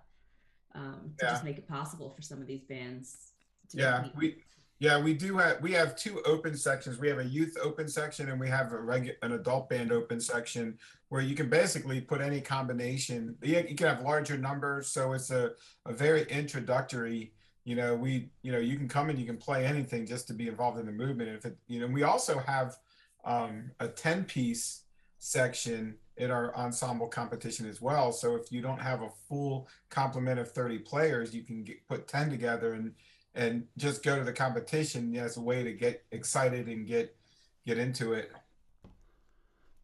um, 0.74 1.12
to 1.20 1.25
Yeah. 1.25 1.32
just 1.32 1.44
make 1.44 1.58
it 1.58 1.68
possible 1.68 2.10
for 2.15 2.22
some 2.22 2.42
of 2.42 2.48
these 2.48 2.63
bands. 2.63 3.34
To 3.72 3.77
Yeah, 3.77 4.08
we 4.15 4.38
yeah 4.80 5.01
we 5.01 5.13
do 5.13 5.38
have 5.38 5.62
we 5.62 5.74
have 5.74 5.96
two 5.96 6.22
open 6.24 6.56
sections. 6.56 6.98
We 6.98 7.10
have 7.10 7.20
a 7.20 7.25
youth 7.25 7.58
open 7.62 7.88
section 7.89 8.30
and 8.30 8.39
we 8.39 8.48
have 8.50 8.72
a 8.72 8.77
regu- 8.77 9.15
an 9.22 9.34
adult 9.34 9.70
band 9.70 9.92
open 9.92 10.20
section 10.22 10.77
where 11.10 11.22
you 11.22 11.36
can 11.36 11.50
basically 11.50 12.01
put 12.01 12.22
any 12.22 12.42
combination. 12.42 13.38
You, 13.42 13.65
you 13.70 13.75
can 13.75 13.88
have 13.88 14.01
larger 14.01 14.38
numbers, 14.38 14.88
so 14.88 15.13
it's 15.13 15.30
a 15.32 15.51
a 15.86 15.94
very 15.94 16.24
introductory. 16.30 17.34
You 17.65 17.75
know, 17.75 17.96
we 17.96 18.30
you 18.44 18.51
know 18.51 18.60
you 18.60 18.77
can 18.77 18.88
come 18.88 19.10
and 19.10 19.20
you 19.20 19.25
can 19.25 19.38
play 19.38 19.65
anything 19.65 20.06
just 20.06 20.27
to 20.27 20.34
be 20.34 20.48
involved 20.48 20.80
in 20.80 20.86
the 20.86 20.92
movement. 20.92 21.30
If 21.30 21.46
it 21.46 21.58
you 21.68 21.80
know 21.82 21.88
we 21.88 22.04
also 22.04 22.38
have 22.39 22.77
um, 23.25 23.72
a 23.79 23.88
ten 23.88 24.24
piece 24.24 24.82
section 25.20 25.96
in 26.17 26.32
our 26.32 26.55
ensemble 26.55 27.08
competition 27.08 27.67
as 27.67 27.82
well. 27.82 28.12
So 28.12 28.36
if 28.36 28.51
you 28.51 28.62
don't 28.62 28.79
have 28.79 29.01
a 29.01 29.10
full 29.27 29.67
complement 29.89 30.39
of 30.39 30.51
30 30.51 30.79
players, 30.79 31.36
you 31.36 31.44
can 31.44 31.63
get, 31.63 31.86
put 31.88 32.08
10 32.08 32.29
together 32.29 32.74
and 32.74 32.94
and 33.38 33.67
just 33.75 34.01
go 34.01 34.17
to 34.17 34.24
the 34.24 34.32
competition 34.32 35.13
as 35.17 35.36
a 35.36 35.41
way 35.41 35.62
to 35.62 35.74
get 35.74 36.05
excited 36.12 36.67
and 36.67 36.88
get 36.88 37.17
get 37.65 37.77
into 37.77 38.13
it. 38.13 38.32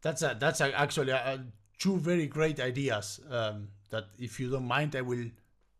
That's 0.00 0.22
a, 0.22 0.36
that's 0.40 0.62
a, 0.62 0.72
actually 0.78 1.12
uh 1.12 1.38
two 1.78 1.98
very 1.98 2.26
great 2.26 2.60
ideas. 2.60 3.20
Um, 3.28 3.68
that 3.90 4.06
if 4.18 4.40
you 4.40 4.50
don't 4.50 4.66
mind, 4.66 4.96
I 4.96 5.02
will 5.02 5.26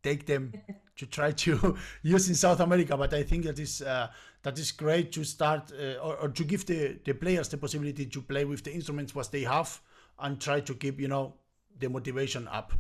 take 0.03 0.27
them 0.27 0.53
to 0.97 1.07
try 1.07 1.31
to 1.31 1.77
use 2.03 2.29
in 2.29 2.35
South 2.35 2.61
America. 2.61 2.95
But 2.97 3.15
I 3.15 3.23
think 3.23 3.45
that 3.45 3.59
is 3.59 3.81
uh, 3.81 4.09
that 4.43 4.59
is 4.59 4.73
great 4.73 5.13
to 5.13 5.25
start 5.25 5.73
uh, 5.73 5.95
or, 6.03 6.17
or 6.17 6.29
to 6.29 6.45
give 6.45 6.67
the, 6.67 6.99
the 7.05 7.15
players 7.15 7.49
the 7.49 7.57
possibility 7.57 8.07
to 8.07 8.23
play 8.23 8.45
with 8.45 8.65
the 8.65 8.73
instruments 8.75 9.15
what 9.15 9.31
they 9.31 9.43
have 9.43 9.81
and 10.19 10.41
try 10.41 10.61
to 10.61 10.75
keep 10.75 11.01
you 11.01 11.09
know 11.09 11.35
the 11.79 11.89
motivation 11.89 12.49
up. 12.49 12.73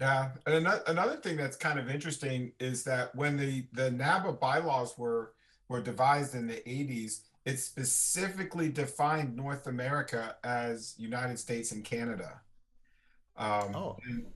Yeah, 0.00 0.30
and 0.46 0.54
another, 0.56 0.82
another 0.86 1.16
thing 1.16 1.36
that's 1.36 1.56
kind 1.56 1.78
of 1.78 1.90
interesting 1.90 2.52
is 2.58 2.84
that 2.84 3.14
when 3.14 3.36
the 3.36 3.66
the 3.72 3.90
NABA 3.90 4.32
bylaws 4.34 4.96
were 4.96 5.34
were 5.68 5.80
devised 5.82 6.34
in 6.34 6.46
the 6.48 6.54
80s, 6.66 7.20
it 7.44 7.58
specifically 7.58 8.70
defined 8.70 9.36
North 9.36 9.66
America 9.66 10.36
as 10.42 10.94
United 10.98 11.38
States 11.38 11.70
and 11.72 11.84
Canada. 11.84 12.40
Um, 13.36 13.74
Oh. 13.76 13.96
and- 14.08 14.26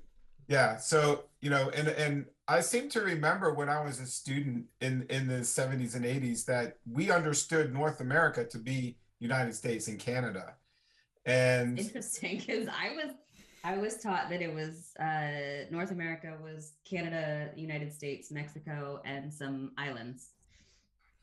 yeah, 0.47 0.77
so 0.77 1.25
you 1.41 1.49
know, 1.49 1.71
and 1.71 1.89
and 1.89 2.27
I 2.47 2.61
seem 2.61 2.89
to 2.91 3.01
remember 3.01 3.55
when 3.55 3.69
I 3.69 3.83
was 3.83 4.01
a 4.01 4.07
student 4.07 4.67
in 4.81 5.07
in 5.09 5.27
the 5.27 5.41
70s 5.45 5.95
and 5.95 6.05
80s 6.05 6.45
that 6.47 6.77
we 6.91 7.11
understood 7.11 7.73
North 7.73 8.01
America 8.01 8.45
to 8.45 8.59
be 8.59 8.97
United 9.19 9.55
States 9.55 9.89
and 9.89 9.99
Canada, 9.99 10.55
and 11.25 11.79
interesting 11.79 12.39
because 12.39 12.69
I 12.69 12.91
was 12.95 13.15
I 13.65 13.79
was 13.79 13.97
taught 14.03 14.29
that 14.29 14.43
it 14.43 14.53
was 14.53 14.93
uh, 15.01 15.65
North 15.71 15.91
America 15.91 16.37
was 16.43 16.73
Canada, 16.85 17.51
United 17.57 17.93
States, 17.95 18.31
Mexico, 18.31 19.01
and 19.07 19.33
some 19.33 19.73
islands. 19.79 20.29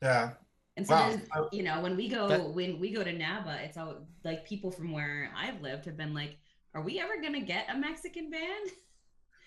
yeah, 0.02 0.32
And 0.76 0.84
so 0.84 0.94
Wow. 0.94 1.48
you 1.52 1.62
know, 1.62 1.80
when 1.80 1.96
we 1.96 2.08
go 2.08 2.26
That- 2.28 2.50
when 2.52 2.80
we 2.80 2.90
go 2.90 3.04
to 3.04 3.12
NABA, 3.12 3.62
it's 3.64 3.76
all 3.76 4.08
like 4.24 4.44
people 4.44 4.72
from 4.72 4.90
where 4.90 5.30
I've 5.36 5.60
lived 5.60 5.84
have 5.84 5.96
been 5.96 6.14
like, 6.14 6.36
"Are 6.74 6.82
we 6.82 6.98
ever 6.98 7.20
gonna 7.22 7.42
get 7.42 7.66
a 7.70 7.76
Mexican 7.78 8.28
band?" 8.28 8.70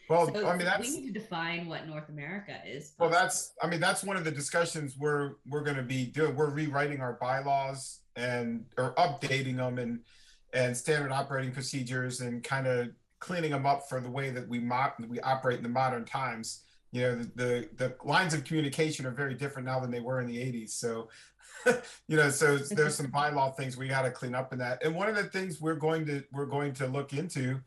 well, 0.09 0.27
So 0.27 0.47
I 0.47 0.55
mean 0.55 0.65
that's 0.65 0.87
we 0.87 0.99
need 0.99 1.13
to 1.13 1.19
define 1.19 1.67
what 1.67 1.87
North 1.87 2.09
America 2.09 2.57
is. 2.65 2.93
Well, 2.99 3.09
that's, 3.09 3.53
I 3.61 3.67
mean, 3.67 3.79
that's 3.79 4.03
one 4.03 4.17
of 4.17 4.23
the 4.23 4.31
discussions 4.31 4.95
we're, 4.97 5.33
we're 5.47 5.63
going 5.63 5.77
to 5.77 5.83
be 5.83 6.05
doing. 6.05 6.35
We're 6.35 6.49
rewriting 6.49 7.01
our 7.01 7.13
bylaws 7.13 8.01
and, 8.15 8.65
or 8.77 8.93
updating 8.95 9.57
them 9.57 9.77
and, 9.77 9.99
and 10.53 10.75
standard 10.75 11.11
operating 11.11 11.51
procedures 11.51 12.21
and 12.21 12.43
kind 12.43 12.67
of 12.67 12.89
cleaning 13.19 13.51
them 13.51 13.65
up 13.65 13.89
for 13.89 13.99
the 13.99 14.09
way 14.09 14.29
that 14.29 14.47
we 14.47 14.59
mo- 14.59 14.93
we 15.07 15.19
operate 15.21 15.57
in 15.57 15.63
the 15.63 15.69
modern 15.69 16.05
times. 16.05 16.61
You 16.91 17.01
know, 17.01 17.15
the, 17.15 17.31
the, 17.35 17.69
the 17.75 17.95
lines 18.03 18.33
of 18.33 18.43
communication 18.43 19.05
are 19.05 19.11
very 19.11 19.33
different 19.33 19.67
now 19.67 19.79
than 19.79 19.91
they 19.91 19.99
were 19.99 20.21
in 20.21 20.27
the 20.27 20.37
80s. 20.37 20.69
So, 20.69 21.09
you 22.07 22.15
know, 22.15 22.29
so 22.29 22.57
there's 22.71 22.95
some 22.95 23.07
bylaw 23.07 23.55
things 23.57 23.75
we 23.75 23.87
got 23.87 24.03
to 24.03 24.11
clean 24.11 24.35
up 24.35 24.53
in 24.53 24.59
that. 24.59 24.83
And 24.83 24.95
one 24.95 25.09
of 25.09 25.15
the 25.15 25.23
things 25.23 25.59
we're 25.59 25.75
going 25.75 26.05
to, 26.05 26.23
we're 26.31 26.45
going 26.45 26.73
to 26.75 26.87
look 26.87 27.13
into 27.13 27.59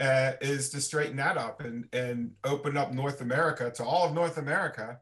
uh, 0.00 0.32
is 0.40 0.70
to 0.70 0.80
straighten 0.80 1.16
that 1.16 1.36
up 1.36 1.60
and 1.60 1.86
and 1.92 2.32
open 2.44 2.76
up 2.76 2.92
North 2.92 3.20
America 3.20 3.70
to 3.70 3.84
all 3.84 4.06
of 4.06 4.14
North 4.14 4.38
America, 4.38 4.98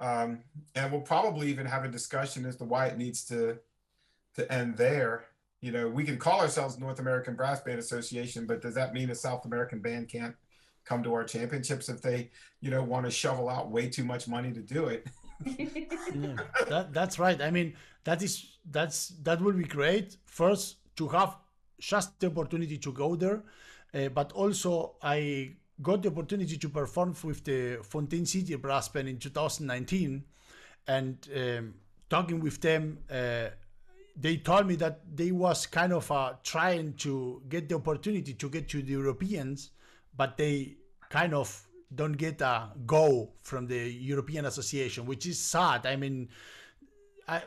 um, 0.00 0.40
and 0.74 0.90
we'll 0.90 1.00
probably 1.00 1.48
even 1.48 1.66
have 1.66 1.84
a 1.84 1.88
discussion 1.88 2.44
as 2.44 2.56
to 2.56 2.64
why 2.64 2.86
it 2.86 2.98
needs 2.98 3.24
to 3.26 3.58
to 4.34 4.52
end 4.52 4.76
there. 4.76 5.24
You 5.60 5.72
know, 5.72 5.88
we 5.88 6.04
can 6.04 6.18
call 6.18 6.40
ourselves 6.40 6.78
North 6.78 6.98
American 6.98 7.34
Brass 7.34 7.60
Band 7.60 7.78
Association, 7.78 8.46
but 8.46 8.60
does 8.62 8.74
that 8.74 8.92
mean 8.92 9.10
a 9.10 9.14
South 9.14 9.44
American 9.44 9.80
band 9.80 10.08
can't 10.08 10.34
come 10.84 11.02
to 11.02 11.12
our 11.14 11.24
championships 11.24 11.88
if 11.88 12.00
they, 12.00 12.30
you 12.60 12.70
know, 12.70 12.82
want 12.82 13.04
to 13.04 13.10
shovel 13.10 13.48
out 13.48 13.70
way 13.70 13.88
too 13.88 14.04
much 14.04 14.26
money 14.26 14.52
to 14.52 14.60
do 14.60 14.86
it? 14.86 15.06
yeah, 15.44 16.36
that, 16.68 16.92
that's 16.92 17.18
right. 17.18 17.40
I 17.40 17.50
mean, 17.50 17.74
that 18.04 18.22
is 18.22 18.56
that's 18.70 19.08
that 19.22 19.40
will 19.40 19.52
be 19.52 19.64
great. 19.64 20.16
First, 20.26 20.76
to 20.96 21.08
have 21.08 21.36
just 21.78 22.18
the 22.20 22.26
opportunity 22.26 22.78
to 22.78 22.92
go 22.92 23.14
there, 23.14 23.42
but 23.92 24.32
also 24.32 24.96
I 25.02 25.52
got 25.82 26.02
the 26.02 26.08
opportunity 26.08 26.56
to 26.58 26.68
perform 26.68 27.14
with 27.22 27.44
the 27.44 27.78
Fountain 27.82 28.26
City 28.26 28.54
Brass 28.56 28.88
Band 28.88 29.08
in 29.08 29.18
2019, 29.18 30.24
and 30.86 31.28
um, 31.36 31.74
talking 32.08 32.40
with 32.40 32.60
them. 32.60 32.98
Uh, 33.10 33.48
they 34.16 34.36
told 34.36 34.66
me 34.66 34.74
that 34.76 35.00
they 35.16 35.30
was 35.30 35.66
kind 35.66 35.92
of 35.92 36.10
uh, 36.10 36.34
trying 36.42 36.92
to 36.94 37.42
get 37.48 37.68
the 37.68 37.76
opportunity 37.76 38.34
to 38.34 38.48
get 38.50 38.68
to 38.68 38.82
the 38.82 38.92
Europeans, 38.92 39.70
but 40.16 40.36
they 40.36 40.76
kind 41.08 41.32
of 41.32 41.66
don't 41.94 42.12
get 42.12 42.40
a 42.40 42.68
go 42.86 43.30
from 43.42 43.66
the 43.66 43.90
European 43.90 44.44
Association, 44.44 45.06
which 45.06 45.26
is 45.26 45.38
sad. 45.38 45.86
I 45.86 45.96
mean, 45.96 46.28
I, 47.26 47.42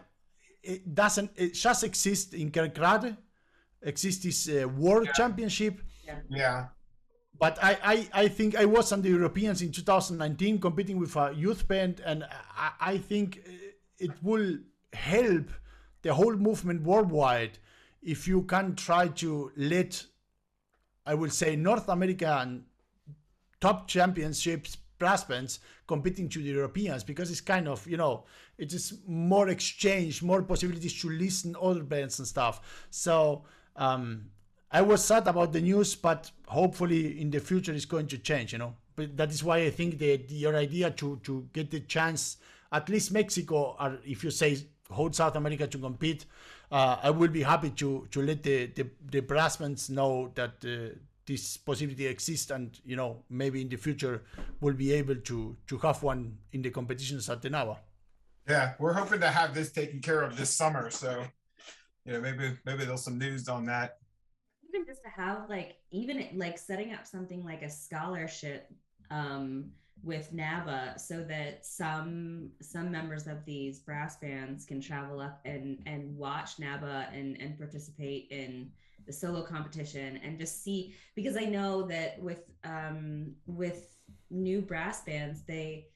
it 0.63 0.95
doesn't. 0.95 1.31
It 1.35 1.53
just 1.53 1.83
exists 1.83 2.33
in 2.33 2.51
Kerkrade. 2.51 3.17
Exists 3.81 4.23
this 4.23 4.50
uh, 4.50 4.67
World 4.67 5.05
Yeah. 5.07 5.12
Championship, 5.13 5.81
Yeah, 6.29 6.67
but 7.39 7.57
I, 7.62 7.77
I, 7.83 8.10
I 8.13 8.27
think 8.27 8.55
I 8.55 8.65
was 8.65 8.91
on 8.91 9.01
the 9.01 9.10
Europeans 9.10 9.62
in 9.62 9.72
2019 9.72 10.60
competing 10.60 11.00
with 11.00 11.15
a 11.15 11.33
youth 11.36 11.67
band, 11.67 12.01
and 12.05 12.24
I, 12.55 12.72
I 12.79 12.98
think 12.98 13.39
it 14.00 14.12
will 14.22 14.57
help 14.93 15.50
the 16.01 16.13
whole 16.13 16.36
movement 16.36 16.83
worldwide 16.83 17.57
if 18.01 18.27
you 18.27 18.43
can 18.43 18.75
try 18.75 19.07
to 19.07 19.51
let, 19.55 20.05
I 21.05 21.15
will 21.15 21.29
say, 21.29 21.55
North 21.55 21.88
American 21.89 22.65
top 23.62 23.88
championships 23.88 24.77
brass 25.00 25.24
bands 25.24 25.60
competing 25.88 26.29
to 26.29 26.39
the 26.39 26.50
Europeans 26.50 27.03
because 27.03 27.29
it's 27.31 27.41
kind 27.41 27.67
of 27.67 27.86
you 27.88 27.98
know 27.98 28.25
it 28.57 28.72
is 28.74 29.00
more 29.07 29.50
exchange, 29.50 30.22
more 30.22 30.41
possibilities 30.43 31.00
to 31.01 31.10
listen 31.10 31.55
other 31.62 31.83
bands 31.83 32.19
and 32.19 32.27
stuff. 32.27 32.86
So 32.89 33.43
um, 33.75 34.29
I 34.73 34.81
was 34.81 35.05
sad 35.05 35.27
about 35.27 35.53
the 35.53 35.61
news, 35.61 35.95
but 35.95 36.31
hopefully 36.47 37.21
in 37.21 37.29
the 37.29 37.39
future 37.39 37.71
it's 37.71 37.85
going 37.85 38.07
to 38.07 38.17
change. 38.17 38.53
You 38.53 38.59
know, 38.59 38.75
but 38.95 39.15
that 39.15 39.29
is 39.29 39.43
why 39.43 39.57
I 39.59 39.69
think 39.69 39.99
that 39.99 40.31
your 40.31 40.55
idea 40.55 40.89
to 40.91 41.19
to 41.23 41.47
get 41.53 41.69
the 41.69 41.81
chance, 41.81 42.37
at 42.71 42.89
least 42.89 43.11
Mexico, 43.11 43.77
or 43.79 43.99
if 44.03 44.23
you 44.23 44.31
say 44.31 44.57
hold 44.89 45.15
South 45.15 45.35
America 45.35 45.67
to 45.67 45.77
compete, 45.77 46.25
uh, 46.71 46.97
I 47.03 47.11
will 47.11 47.29
be 47.29 47.43
happy 47.43 47.69
to 47.69 48.07
to 48.09 48.21
let 48.21 48.41
the 48.43 48.65
the, 48.67 48.87
the 49.11 49.19
brass 49.21 49.89
know 49.89 50.31
that. 50.35 50.53
Uh, 50.65 50.97
this 51.25 51.55
possibility 51.55 52.05
exists 52.05 52.51
and 52.51 52.81
you 52.83 52.97
know 52.97 53.23
maybe 53.29 53.61
in 53.61 53.69
the 53.69 53.77
future 53.77 54.23
we'll 54.59 54.73
be 54.73 54.91
able 54.91 55.15
to 55.15 55.55
to 55.67 55.77
have 55.77 56.03
one 56.03 56.37
in 56.51 56.61
the 56.61 56.69
competitions 56.69 57.29
at 57.29 57.41
the 57.41 57.49
NABA. 57.49 57.77
yeah. 58.49 58.73
We're 58.77 58.91
hoping 58.91 59.21
to 59.21 59.29
have 59.29 59.53
this 59.53 59.71
taken 59.71 60.01
care 60.01 60.21
of 60.21 60.35
this 60.35 60.49
summer, 60.49 60.89
so 60.89 61.23
you 62.05 62.13
know, 62.13 62.19
maybe 62.19 62.51
maybe 62.65 62.83
there's 62.83 63.03
some 63.03 63.17
news 63.17 63.47
on 63.47 63.65
that. 63.67 63.99
Even 64.73 64.85
just 64.85 65.03
to 65.03 65.09
have 65.09 65.49
like 65.49 65.77
even 65.91 66.27
like 66.35 66.57
setting 66.57 66.93
up 66.93 67.05
something 67.05 67.43
like 67.43 67.61
a 67.61 67.69
scholarship 67.69 68.71
um 69.11 69.65
with 70.03 70.33
NABA 70.33 70.99
so 70.99 71.23
that 71.23 71.65
some 71.65 72.49
some 72.61 72.91
members 72.91 73.27
of 73.27 73.45
these 73.45 73.79
brass 73.79 74.17
bands 74.17 74.65
can 74.65 74.81
travel 74.81 75.19
up 75.21 75.39
and 75.45 75.79
and 75.85 76.15
watch 76.17 76.59
NABA 76.59 77.07
and 77.13 77.39
and 77.39 77.57
participate 77.57 78.27
in 78.31 78.69
the 79.05 79.13
solo 79.13 79.43
competition 79.43 80.19
and 80.23 80.39
just 80.39 80.63
see 80.63 80.93
because 81.15 81.37
I 81.37 81.45
know 81.45 81.83
that 81.83 82.21
with 82.21 82.43
um 82.63 83.33
with 83.45 83.95
new 84.29 84.61
brass 84.61 85.01
bands 85.01 85.43
they 85.43 85.87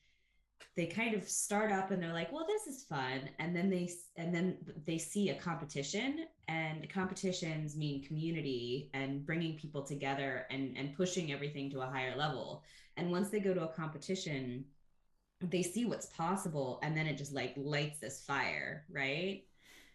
they 0.76 0.86
kind 0.86 1.16
of 1.16 1.28
start 1.28 1.72
up 1.72 1.92
and 1.92 2.02
they're 2.02 2.14
like 2.14 2.32
well 2.32 2.46
this 2.48 2.68
is 2.68 2.84
fun. 2.84 3.30
And 3.40 3.56
then 3.56 3.70
they 3.70 3.90
and 4.16 4.34
then 4.34 4.58
they 4.86 4.98
see 4.98 5.30
a 5.30 5.36
competition 5.36 6.26
and 6.48 6.90
competitions 6.90 7.76
mean 7.76 8.04
community 8.04 8.90
and 8.94 9.26
bringing 9.26 9.58
people 9.58 9.84
together 9.84 10.46
and 10.50 10.78
and 10.78 10.96
pushing 10.96 11.32
everything 11.32 11.70
to 11.72 11.82
a 11.82 11.88
higher 11.88 12.16
level. 12.16 12.64
And 12.96 13.12
once 13.12 13.30
they 13.30 13.40
go 13.40 13.54
to 13.54 13.64
a 13.64 13.74
competition 13.74 14.66
they 15.40 15.62
see 15.62 15.86
what's 15.86 16.08
possible 16.08 16.80
and 16.82 16.98
then 16.98 17.06
it 17.06 17.16
just 17.16 17.32
like 17.32 17.54
lights 17.58 18.00
this 18.00 18.24
fire 18.26 18.86
right? 18.90 19.44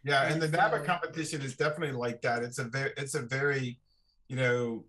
Yeah, 0.04 0.24
and, 0.24 0.34
and 0.34 0.42
the 0.42 0.48
so, 0.48 0.56
NABA 0.56 0.84
competition 0.84 1.42
is 1.42 1.56
definitely 1.56 1.96
like 1.96 2.22
that. 2.22 2.42
It's 2.42 2.58
a 2.58 2.64
very, 2.64 2.92
it's 2.96 3.14
a 3.14 3.22
very, 3.22 3.78
you 4.28 4.36
know, 4.36 4.84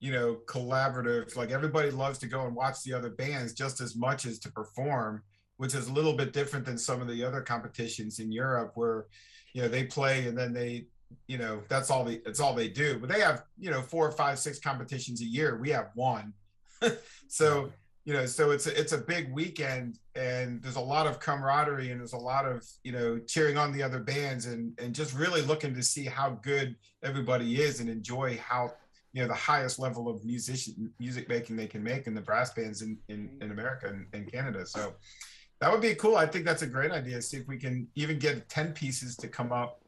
you 0.00 0.10
know, 0.10 0.38
collaborative. 0.46 1.36
Like 1.36 1.50
everybody 1.50 1.90
loves 1.90 2.18
to 2.20 2.26
go 2.26 2.46
and 2.46 2.56
watch 2.56 2.82
the 2.82 2.94
other 2.94 3.10
bands 3.10 3.52
just 3.52 3.80
as 3.80 3.94
much 3.94 4.26
as 4.26 4.38
to 4.40 4.50
perform, 4.50 5.22
which 5.58 5.74
is 5.74 5.88
a 5.88 5.92
little 5.92 6.14
bit 6.14 6.32
different 6.32 6.64
than 6.64 6.78
some 6.78 7.00
of 7.00 7.08
the 7.08 7.22
other 7.22 7.42
competitions 7.42 8.18
in 8.18 8.32
Europe 8.32 8.72
where, 8.74 9.06
you 9.52 9.62
know, 9.62 9.68
they 9.68 9.84
play 9.84 10.26
and 10.26 10.36
then 10.36 10.52
they, 10.54 10.86
you 11.26 11.36
know, 11.36 11.62
that's 11.68 11.90
all 11.90 12.04
they, 12.04 12.18
that's 12.24 12.40
all 12.40 12.54
they 12.54 12.68
do. 12.68 12.98
But 12.98 13.10
they 13.10 13.20
have, 13.20 13.44
you 13.58 13.70
know, 13.70 13.82
four, 13.82 14.10
five, 14.10 14.38
six 14.38 14.58
competitions 14.58 15.20
a 15.20 15.26
year. 15.26 15.58
We 15.58 15.70
have 15.70 15.90
one. 15.94 16.32
so 17.28 17.70
you 18.04 18.14
know 18.14 18.24
so 18.26 18.50
it's 18.50 18.66
a, 18.66 18.80
it's 18.80 18.92
a 18.92 18.98
big 18.98 19.30
weekend 19.32 19.98
and 20.14 20.62
there's 20.62 20.76
a 20.76 20.80
lot 20.80 21.06
of 21.06 21.20
camaraderie 21.20 21.90
and 21.90 22.00
there's 22.00 22.14
a 22.14 22.18
lot 22.18 22.46
of 22.46 22.66
you 22.82 22.92
know 22.92 23.18
cheering 23.18 23.58
on 23.58 23.72
the 23.72 23.82
other 23.82 24.00
bands 24.00 24.46
and 24.46 24.76
and 24.80 24.94
just 24.94 25.14
really 25.14 25.42
looking 25.42 25.74
to 25.74 25.82
see 25.82 26.06
how 26.06 26.30
good 26.42 26.74
everybody 27.02 27.60
is 27.60 27.80
and 27.80 27.88
enjoy 27.88 28.38
how 28.38 28.72
you 29.12 29.22
know 29.22 29.28
the 29.28 29.34
highest 29.34 29.78
level 29.78 30.08
of 30.08 30.24
musician 30.24 30.92
music 30.98 31.28
making 31.28 31.56
they 31.56 31.66
can 31.66 31.82
make 31.82 32.06
in 32.06 32.14
the 32.14 32.20
brass 32.20 32.52
bands 32.52 32.82
in 32.82 32.96
in, 33.08 33.30
in 33.40 33.50
america 33.50 33.88
and, 33.88 34.06
and 34.12 34.30
canada. 34.30 34.64
So 34.66 34.94
that 35.60 35.70
would 35.70 35.82
be 35.82 35.94
cool. 35.94 36.16
I 36.16 36.26
think 36.26 36.44
that's 36.44 36.62
a 36.62 36.66
great 36.66 36.90
idea 36.90 37.20
see 37.20 37.38
if 37.38 37.46
we 37.46 37.58
can 37.58 37.88
even 37.94 38.18
get 38.18 38.48
10 38.48 38.72
pieces 38.72 39.16
to 39.16 39.28
come 39.28 39.52
up 39.52 39.82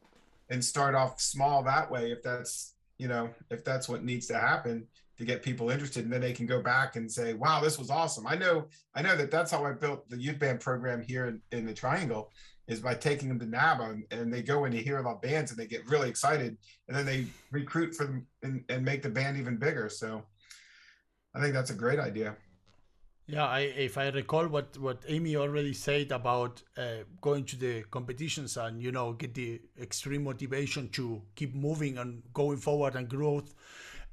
and 0.51 0.63
start 0.63 0.95
off 0.95 1.21
small 1.21 1.63
that 1.63 1.91
way 1.91 2.11
if 2.11 2.23
that's 2.23 2.75
you 2.99 3.09
know 3.09 3.31
if 3.51 3.65
that's 3.65 3.89
what 3.89 4.05
needs 4.05 4.27
to 4.27 4.39
happen 4.39 4.87
to 5.19 5.25
get 5.25 5.43
people 5.43 5.71
interested. 5.71 6.05
And 6.05 6.13
then 6.13 6.23
they 6.23 6.33
can 6.33 6.47
go 6.47 6.61
back 6.61 6.97
and 6.97 7.11
say 7.11 7.35
wow 7.35 7.61
this 7.61 7.79
was 7.79 7.91
awesome. 7.91 8.27
I 8.27 8.37
know 8.37 8.67
i 8.95 9.03
know 9.03 9.17
that 9.17 9.31
that's 9.31 9.51
how 9.51 9.65
i 9.65 9.73
built 9.73 10.09
the 10.11 10.21
youth 10.21 10.39
band 10.39 10.61
program 10.61 11.01
here 11.01 11.27
in, 11.27 11.41
in 11.57 11.65
the 11.67 11.75
triangle 11.75 12.31
is 12.69 12.81
by 12.81 12.95
taking 12.95 13.29
them 13.29 13.39
to 13.41 13.47
NABA 13.47 14.03
and, 14.11 14.33
they 14.33 14.43
go 14.43 14.65
and 14.65 14.75
they 14.75 14.83
hear 14.83 14.99
about 14.99 15.21
bands 15.23 15.51
and 15.51 15.59
they 15.59 15.67
get 15.67 15.87
really 15.87 16.09
excited 16.09 16.57
and 16.89 16.97
then 16.97 17.05
they 17.05 17.27
recruit 17.51 17.95
for 17.95 18.05
them 18.05 18.27
and, 18.43 18.65
and 18.69 18.85
make 18.85 19.03
the 19.03 19.11
band 19.11 19.37
even 19.37 19.57
bigger. 19.57 19.89
So 19.89 20.23
i 21.35 21.41
think 21.41 21.55
that's 21.55 21.71
a 21.71 21.75
great 21.75 21.99
idea. 21.99 22.37
Yeah, 23.27 23.47
I, 23.47 23.61
if 23.61 23.97
I 23.99 24.09
recall 24.09 24.49
what, 24.49 24.77
what 24.79 25.05
Amy 25.09 25.37
already 25.37 25.73
said 25.73 26.11
about 26.13 26.63
uh, 26.77 27.05
going 27.21 27.45
to 27.47 27.57
the 27.57 27.83
competitions 27.85 28.57
and 28.57 28.83
you 28.83 28.91
know 28.91 29.13
get 29.13 29.35
the 29.35 29.61
extreme 29.81 30.25
motivation 30.25 30.89
to 30.91 31.23
keep 31.37 31.55
moving 31.55 31.99
and 31.99 32.23
going 32.35 32.59
forward 32.59 32.97
and 32.97 33.09
growth, 33.09 33.55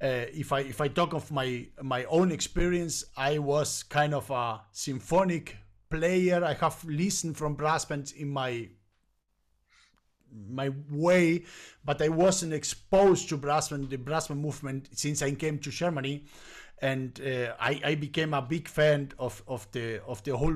uh, 0.00 0.26
if 0.32 0.52
I 0.52 0.60
if 0.60 0.80
I 0.80 0.88
talk 0.88 1.12
of 1.12 1.30
my 1.32 1.66
my 1.82 2.04
own 2.04 2.30
experience, 2.30 3.04
I 3.16 3.38
was 3.38 3.82
kind 3.82 4.14
of 4.14 4.30
a 4.30 4.60
symphonic 4.72 5.56
player. 5.90 6.44
I 6.44 6.54
have 6.54 6.82
listened 6.84 7.36
from 7.36 7.54
brass 7.54 7.84
bands 7.84 8.12
in 8.12 8.30
my 8.30 8.68
my 10.48 10.70
way, 10.90 11.44
but 11.84 12.00
I 12.00 12.08
wasn't 12.08 12.52
exposed 12.52 13.28
to 13.30 13.36
brass 13.36 13.68
band, 13.68 13.90
the 13.90 13.98
brass 13.98 14.28
band 14.28 14.40
movement 14.40 14.88
since 14.92 15.22
I 15.22 15.32
came 15.32 15.58
to 15.58 15.70
Germany, 15.70 16.24
and 16.80 17.20
uh, 17.20 17.54
I, 17.58 17.80
I 17.84 17.94
became 17.96 18.32
a 18.32 18.42
big 18.42 18.68
fan 18.68 19.12
of, 19.18 19.42
of 19.48 19.70
the 19.72 20.02
of 20.04 20.22
the 20.24 20.36
whole 20.36 20.54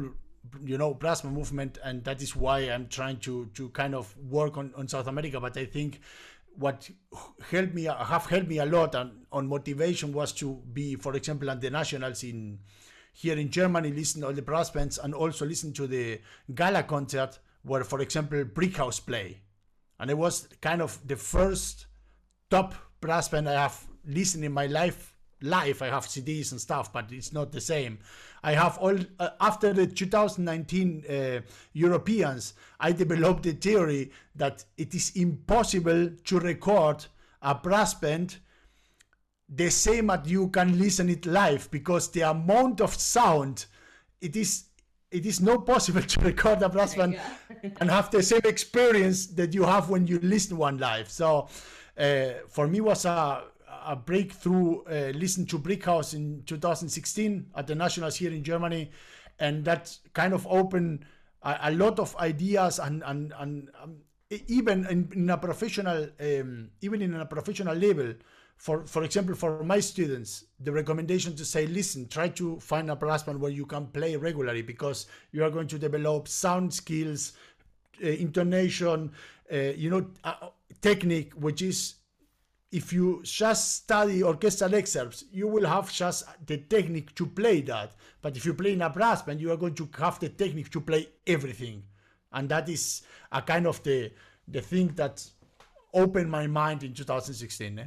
you 0.65 0.79
know 0.79 0.95
band 0.95 1.25
movement, 1.25 1.79
and 1.83 2.05
that 2.05 2.23
is 2.23 2.37
why 2.37 2.61
I'm 2.61 2.89
trying 2.89 3.19
to 3.21 3.47
to 3.55 3.69
kind 3.71 3.95
of 3.95 4.17
work 4.19 4.57
on, 4.57 4.73
on 4.77 4.89
South 4.89 5.09
America. 5.09 5.41
But 5.41 5.57
I 5.57 5.65
think 5.65 6.01
what 6.57 6.89
helped 7.51 7.75
me 7.75 7.85
have 7.85 8.27
helped 8.27 8.49
me 8.49 8.59
a 8.59 8.67
lot 8.67 8.95
and 8.95 9.27
on 9.33 9.47
motivation 9.49 10.13
was 10.13 10.33
to 10.33 10.63
be 10.73 10.95
for 10.95 11.15
example 11.17 11.51
at 11.51 11.61
the 11.61 11.69
nationals 11.69 12.23
in 12.23 12.59
here 13.15 13.39
in 13.39 13.49
germany 13.49 13.91
listen 13.91 14.21
to 14.21 14.27
all 14.27 14.33
the 14.35 14.43
brass 14.43 14.69
bands 14.71 14.99
and 14.99 15.15
also 15.15 15.47
listen 15.47 15.73
to 15.73 15.87
the 15.87 16.21
gala 16.55 16.83
concert 16.83 17.39
where 17.65 17.83
for 17.83 18.01
example 18.01 18.45
Brighouse 18.45 19.01
play. 19.01 19.41
And 19.99 20.11
it 20.11 20.19
was 20.19 20.49
kind 20.61 20.83
of 20.83 20.99
the 21.07 21.17
first 21.17 21.87
top 22.51 22.75
brass 23.01 23.29
band 23.29 23.49
i 23.49 23.55
have 23.55 23.87
listened 24.07 24.45
in 24.45 24.53
my 24.53 24.67
life 24.67 25.15
live 25.41 25.83
i 25.83 25.87
have 25.87 26.07
cds 26.07 26.53
and 26.53 26.61
stuff 26.61 26.93
but 26.93 27.11
it's 27.11 27.33
not 27.33 27.53
the 27.53 27.61
same. 27.61 27.99
I 28.43 28.53
have 28.53 28.77
all 28.79 28.97
uh, 29.19 29.31
after 29.41 29.73
the 29.73 29.87
2019 29.87 31.05
uh, 31.09 31.41
europeans 31.73 32.55
i 32.79 32.93
developed 32.93 33.45
the 33.45 33.53
theory 33.53 34.11
that 34.37 34.65
it 34.77 34.95
is 34.95 35.13
impossible 35.17 36.11
to 36.25 36.41
record 36.41 37.07
a 37.41 37.55
brass 37.55 37.95
band 37.95 38.37
the 39.57 39.71
same 39.71 40.11
as 40.11 40.29
you 40.31 40.49
can 40.49 40.79
listen 40.79 41.09
it 41.09 41.27
live 41.27 41.71
because 41.71 42.11
the 42.11 42.23
amount 42.23 42.81
of 42.81 42.95
sound 42.95 43.67
it 44.21 44.37
is 44.37 44.65
it 45.11 45.27
is 45.27 45.41
not 45.41 45.65
possible 45.67 46.03
to 46.13 46.21
record 46.21 46.63
a 46.63 46.69
brass 46.69 46.95
band 46.99 47.19
and 47.81 47.91
have 47.91 48.11
the 48.11 48.23
same 48.23 48.41
experience 48.45 49.27
that 49.27 49.55
you 49.55 49.63
have 49.63 49.91
when 49.91 50.07
you 50.07 50.19
listen 50.21 50.57
one 50.57 50.79
live 50.79 51.11
so 51.11 51.49
uh, 51.99 52.31
for 52.49 52.67
me 52.67 52.81
was 52.81 53.05
a 53.05 53.45
a 53.85 53.95
breakthrough 53.95 54.83
uh, 54.85 55.13
listen 55.15 55.47
to 55.47 55.59
Brighouse 55.59 56.15
in 56.15 56.43
2016 56.47 57.47
at 57.55 57.67
the 57.67 57.75
Nationals 57.75 58.17
here 58.17 58.33
in 58.33 58.43
Germany, 58.43 58.91
and 59.39 59.65
that 59.65 59.97
kind 60.13 60.33
of 60.33 60.47
opened 60.47 61.05
a, 61.43 61.59
a 61.65 61.71
lot 61.73 61.99
of 61.99 62.17
ideas 62.17 62.79
and 62.79 63.03
and 63.05 63.33
and 63.39 63.69
um, 63.83 63.97
even 64.49 64.87
in, 64.87 65.09
in, 65.15 65.31
a 65.31 65.37
professional 65.37 66.09
um, 66.21 66.71
even 66.81 67.03
in 67.03 67.15
a 67.15 67.27
professional 67.27 67.77
level. 67.77 68.15
For 68.57 68.87
for 68.87 69.03
example, 69.05 69.35
for 69.35 69.63
my 69.63 69.81
students, 69.81 70.45
the 70.61 70.73
recommendation 70.73 71.37
to 71.37 71.45
say, 71.45 71.67
listen, 71.67 72.09
try 72.09 72.29
to 72.31 72.59
find 72.61 72.91
a 72.91 72.97
brass 72.97 73.23
band 73.23 73.41
where 73.41 73.51
you 73.51 73.67
can 73.67 73.87
play 73.89 74.17
regularly 74.17 74.63
because 74.63 75.07
you 75.33 75.45
are 75.45 75.51
going 75.51 75.69
to 75.69 75.79
develop 75.79 76.29
sound 76.29 76.73
skills, 76.73 77.33
uh, 78.03 78.09
intonation, 78.09 79.13
uh, 79.53 79.57
you 79.57 79.91
know, 79.91 80.07
uh, 80.25 80.49
technique, 80.81 81.33
which 81.35 81.63
is 81.63 81.97
if 82.73 82.93
you 82.93 83.21
just 83.23 83.73
study 83.77 84.23
orchestral 84.25 84.75
excerpts, 84.75 85.25
you 85.33 85.47
will 85.47 85.65
have 85.65 85.93
just 85.93 86.25
the 86.47 86.57
technique 86.57 87.15
to 87.15 87.25
play 87.25 87.61
that. 87.61 87.93
But 88.21 88.37
if 88.37 88.45
you 88.45 88.55
play 88.55 88.73
in 88.73 88.83
a 88.83 88.91
brass 88.91 89.23
band, 89.23 89.41
you 89.41 89.53
are 89.53 89.57
going 89.57 89.77
to 89.77 89.89
have 89.99 90.19
the 90.19 90.29
technique 90.29 90.71
to 90.71 90.81
play 90.81 91.09
everything. 91.25 91.85
And 92.33 92.49
that 92.49 92.69
is 92.69 93.03
a 93.31 93.43
kind 93.43 93.67
of 93.67 93.83
the 93.85 94.11
the 94.49 94.61
thing 94.61 94.89
that 94.97 95.25
opened 95.93 96.31
my 96.31 96.47
mind 96.47 96.83
in 96.83 96.93
2016. 96.93 97.79
Eh? 97.79 97.85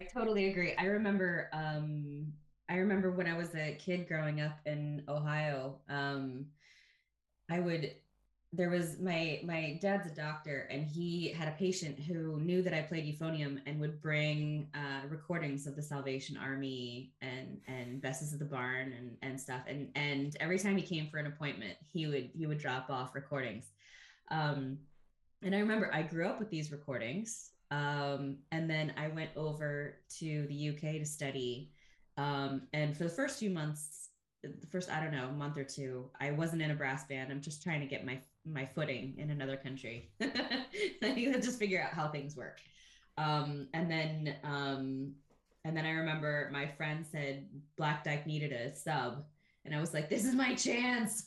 I 0.00 0.04
totally 0.04 0.48
agree. 0.48 0.74
I 0.78 0.86
remember 0.86 1.48
um, 1.52 2.32
I 2.68 2.76
remember 2.76 3.10
when 3.10 3.26
I 3.26 3.36
was 3.36 3.54
a 3.54 3.76
kid 3.78 4.08
growing 4.08 4.40
up 4.40 4.58
in 4.64 5.02
Ohio, 5.08 5.76
um, 5.88 6.46
I 7.50 7.60
would 7.60 7.94
there 8.52 8.70
was 8.70 8.98
my 8.98 9.40
my 9.44 9.78
dad's 9.80 10.10
a 10.10 10.14
doctor 10.14 10.66
and 10.70 10.84
he 10.84 11.30
had 11.32 11.48
a 11.48 11.52
patient 11.52 11.98
who 11.98 12.40
knew 12.40 12.62
that 12.62 12.74
I 12.74 12.82
played 12.82 13.04
euphonium 13.04 13.60
and 13.66 13.78
would 13.80 14.00
bring 14.00 14.68
uh, 14.74 15.06
recordings 15.08 15.66
of 15.66 15.76
the 15.76 15.82
Salvation 15.82 16.36
Army 16.36 17.12
and 17.20 17.60
and 17.68 18.00
Besses 18.00 18.32
of 18.32 18.38
the 18.38 18.44
Barn 18.44 18.92
and 18.92 19.16
and 19.22 19.40
stuff. 19.40 19.62
And 19.68 19.90
and 19.94 20.36
every 20.40 20.58
time 20.58 20.76
he 20.76 20.82
came 20.82 21.08
for 21.08 21.18
an 21.18 21.26
appointment 21.26 21.76
he 21.92 22.06
would 22.06 22.30
he 22.34 22.46
would 22.46 22.58
drop 22.58 22.88
off 22.88 23.14
recordings. 23.14 23.66
Um, 24.30 24.78
and 25.42 25.54
I 25.54 25.58
remember 25.58 25.92
I 25.92 26.02
grew 26.02 26.26
up 26.26 26.38
with 26.38 26.50
these 26.50 26.72
recordings 26.72 27.49
um, 27.70 28.38
and 28.52 28.68
then 28.68 28.92
I 28.96 29.08
went 29.08 29.30
over 29.36 29.96
to 30.18 30.46
the 30.48 30.70
UK 30.70 30.98
to 30.98 31.04
study 31.04 31.70
um, 32.16 32.62
and 32.72 32.96
for 32.96 33.04
the 33.04 33.10
first 33.10 33.38
few 33.38 33.50
months 33.50 34.08
the 34.42 34.66
first 34.70 34.90
I 34.90 35.00
don't 35.00 35.12
know 35.12 35.30
month 35.30 35.58
or 35.58 35.64
two 35.64 36.10
I 36.20 36.30
wasn't 36.30 36.62
in 36.62 36.70
a 36.70 36.74
brass 36.74 37.04
band 37.04 37.30
I'm 37.30 37.40
just 37.40 37.62
trying 37.62 37.80
to 37.80 37.86
get 37.86 38.04
my 38.04 38.20
my 38.46 38.64
footing 38.64 39.14
in 39.18 39.30
another 39.30 39.56
country. 39.56 40.10
I 40.22 41.12
need 41.12 41.32
to 41.32 41.40
just 41.40 41.58
figure 41.58 41.82
out 41.82 41.92
how 41.92 42.08
things 42.08 42.36
work. 42.36 42.60
Um, 43.18 43.68
and 43.74 43.90
then 43.90 44.36
um, 44.44 45.12
and 45.64 45.76
then 45.76 45.84
I 45.84 45.90
remember 45.90 46.50
my 46.52 46.66
friend 46.66 47.04
said 47.10 47.46
Black 47.76 48.04
Dyke 48.04 48.26
needed 48.26 48.52
a 48.52 48.74
sub, 48.74 49.24
and 49.64 49.74
I 49.74 49.80
was 49.80 49.92
like, 49.92 50.08
"This 50.08 50.24
is 50.24 50.34
my 50.34 50.54
chance." 50.54 51.24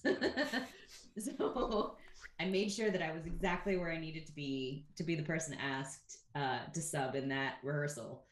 so 1.20 1.96
I 2.40 2.46
made 2.46 2.72
sure 2.72 2.90
that 2.90 3.02
I 3.02 3.12
was 3.14 3.26
exactly 3.26 3.78
where 3.78 3.92
I 3.92 4.00
needed 4.00 4.26
to 4.28 4.34
be 4.34 4.86
to 4.96 5.04
be 5.04 5.16
the 5.16 5.24
person 5.24 5.56
asked 5.56 6.20
uh, 6.36 6.60
to 6.74 6.82
sub 6.82 7.16
in 7.16 7.30
that 7.30 7.56
rehearsal. 7.64 8.24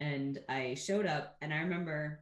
And 0.00 0.38
I 0.48 0.74
showed 0.74 1.06
up, 1.06 1.36
and 1.42 1.52
I 1.52 1.58
remember 1.58 2.20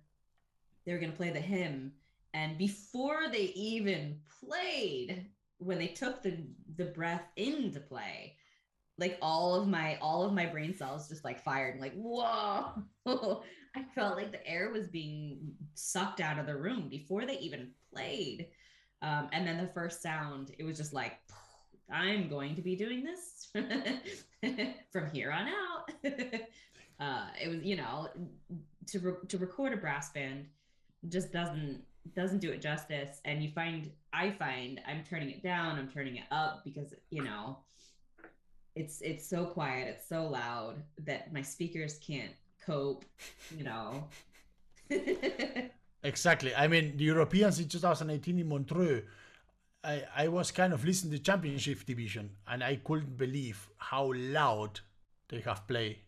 they 0.84 0.92
were 0.92 0.98
going 0.98 1.12
to 1.12 1.16
play 1.16 1.30
the 1.30 1.40
hymn, 1.40 1.92
and 2.34 2.58
before 2.58 3.28
they 3.30 3.52
even 3.54 4.20
played, 4.40 5.26
when 5.58 5.78
they 5.78 5.88
took 5.88 6.22
the 6.22 6.38
the 6.76 6.86
breath 6.86 7.24
into 7.36 7.80
play 7.80 8.36
like 8.98 9.16
all 9.22 9.54
of 9.54 9.68
my 9.68 9.96
all 10.02 10.24
of 10.24 10.32
my 10.32 10.46
brain 10.46 10.76
cells 10.76 11.08
just 11.08 11.24
like 11.24 11.42
fired. 11.42 11.80
Like 11.80 11.94
whoa. 11.94 12.82
I 13.76 13.84
felt 13.94 14.16
like 14.16 14.32
the 14.32 14.46
air 14.46 14.70
was 14.70 14.88
being 14.88 15.52
sucked 15.74 16.20
out 16.20 16.38
of 16.38 16.46
the 16.46 16.56
room 16.56 16.88
before 16.88 17.24
they 17.26 17.38
even 17.38 17.70
played 17.92 18.48
um, 19.02 19.28
and 19.32 19.46
then 19.46 19.58
the 19.58 19.68
first 19.68 20.02
sound 20.02 20.52
it 20.58 20.64
was 20.64 20.76
just 20.76 20.92
like 20.92 21.18
i'm 21.92 22.28
going 22.28 22.54
to 22.54 22.62
be 22.62 22.76
doing 22.76 23.04
this 23.04 23.48
from 24.92 25.10
here 25.12 25.32
on 25.32 25.48
out. 25.48 26.12
Uh, 27.00 27.26
it 27.40 27.48
was 27.48 27.62
you 27.62 27.76
know 27.76 28.08
to 28.88 28.98
re- 28.98 29.28
to 29.28 29.38
record 29.38 29.72
a 29.72 29.76
brass 29.76 30.10
band 30.10 30.44
just 31.08 31.32
doesn't 31.32 31.80
doesn't 32.16 32.40
do 32.40 32.50
it 32.50 32.60
justice. 32.60 33.20
And 33.24 33.40
you 33.40 33.52
find 33.52 33.88
i 34.12 34.30
find 34.30 34.80
i'm 34.86 35.04
turning 35.08 35.30
it 35.30 35.42
down 35.42 35.78
i'm 35.78 35.88
turning 35.88 36.16
it 36.16 36.24
up 36.30 36.64
because 36.64 36.92
you 37.10 37.22
know 37.22 37.58
it's 38.74 39.00
it's 39.00 39.28
so 39.28 39.44
quiet 39.44 39.88
it's 39.88 40.08
so 40.08 40.26
loud 40.26 40.82
that 41.04 41.32
my 41.32 41.42
speakers 41.42 41.98
can't 41.98 42.32
cope 42.64 43.04
you 43.56 43.64
know 43.64 44.08
exactly. 46.02 46.54
I 46.54 46.68
mean 46.68 46.96
the 46.96 47.04
europeans 47.04 47.60
in 47.60 47.68
2018 47.68 48.38
in 48.38 48.48
montreux 48.48 49.02
I, 49.84 50.04
I 50.16 50.28
was 50.28 50.50
kind 50.50 50.72
of 50.72 50.84
listening 50.84 51.12
to 51.12 51.18
championship 51.20 51.86
division 51.86 52.30
and 52.48 52.64
i 52.64 52.76
couldn't 52.76 53.16
believe 53.16 53.68
how 53.76 54.12
loud 54.14 54.80
they 55.28 55.40
have 55.40 55.66
played. 55.66 55.98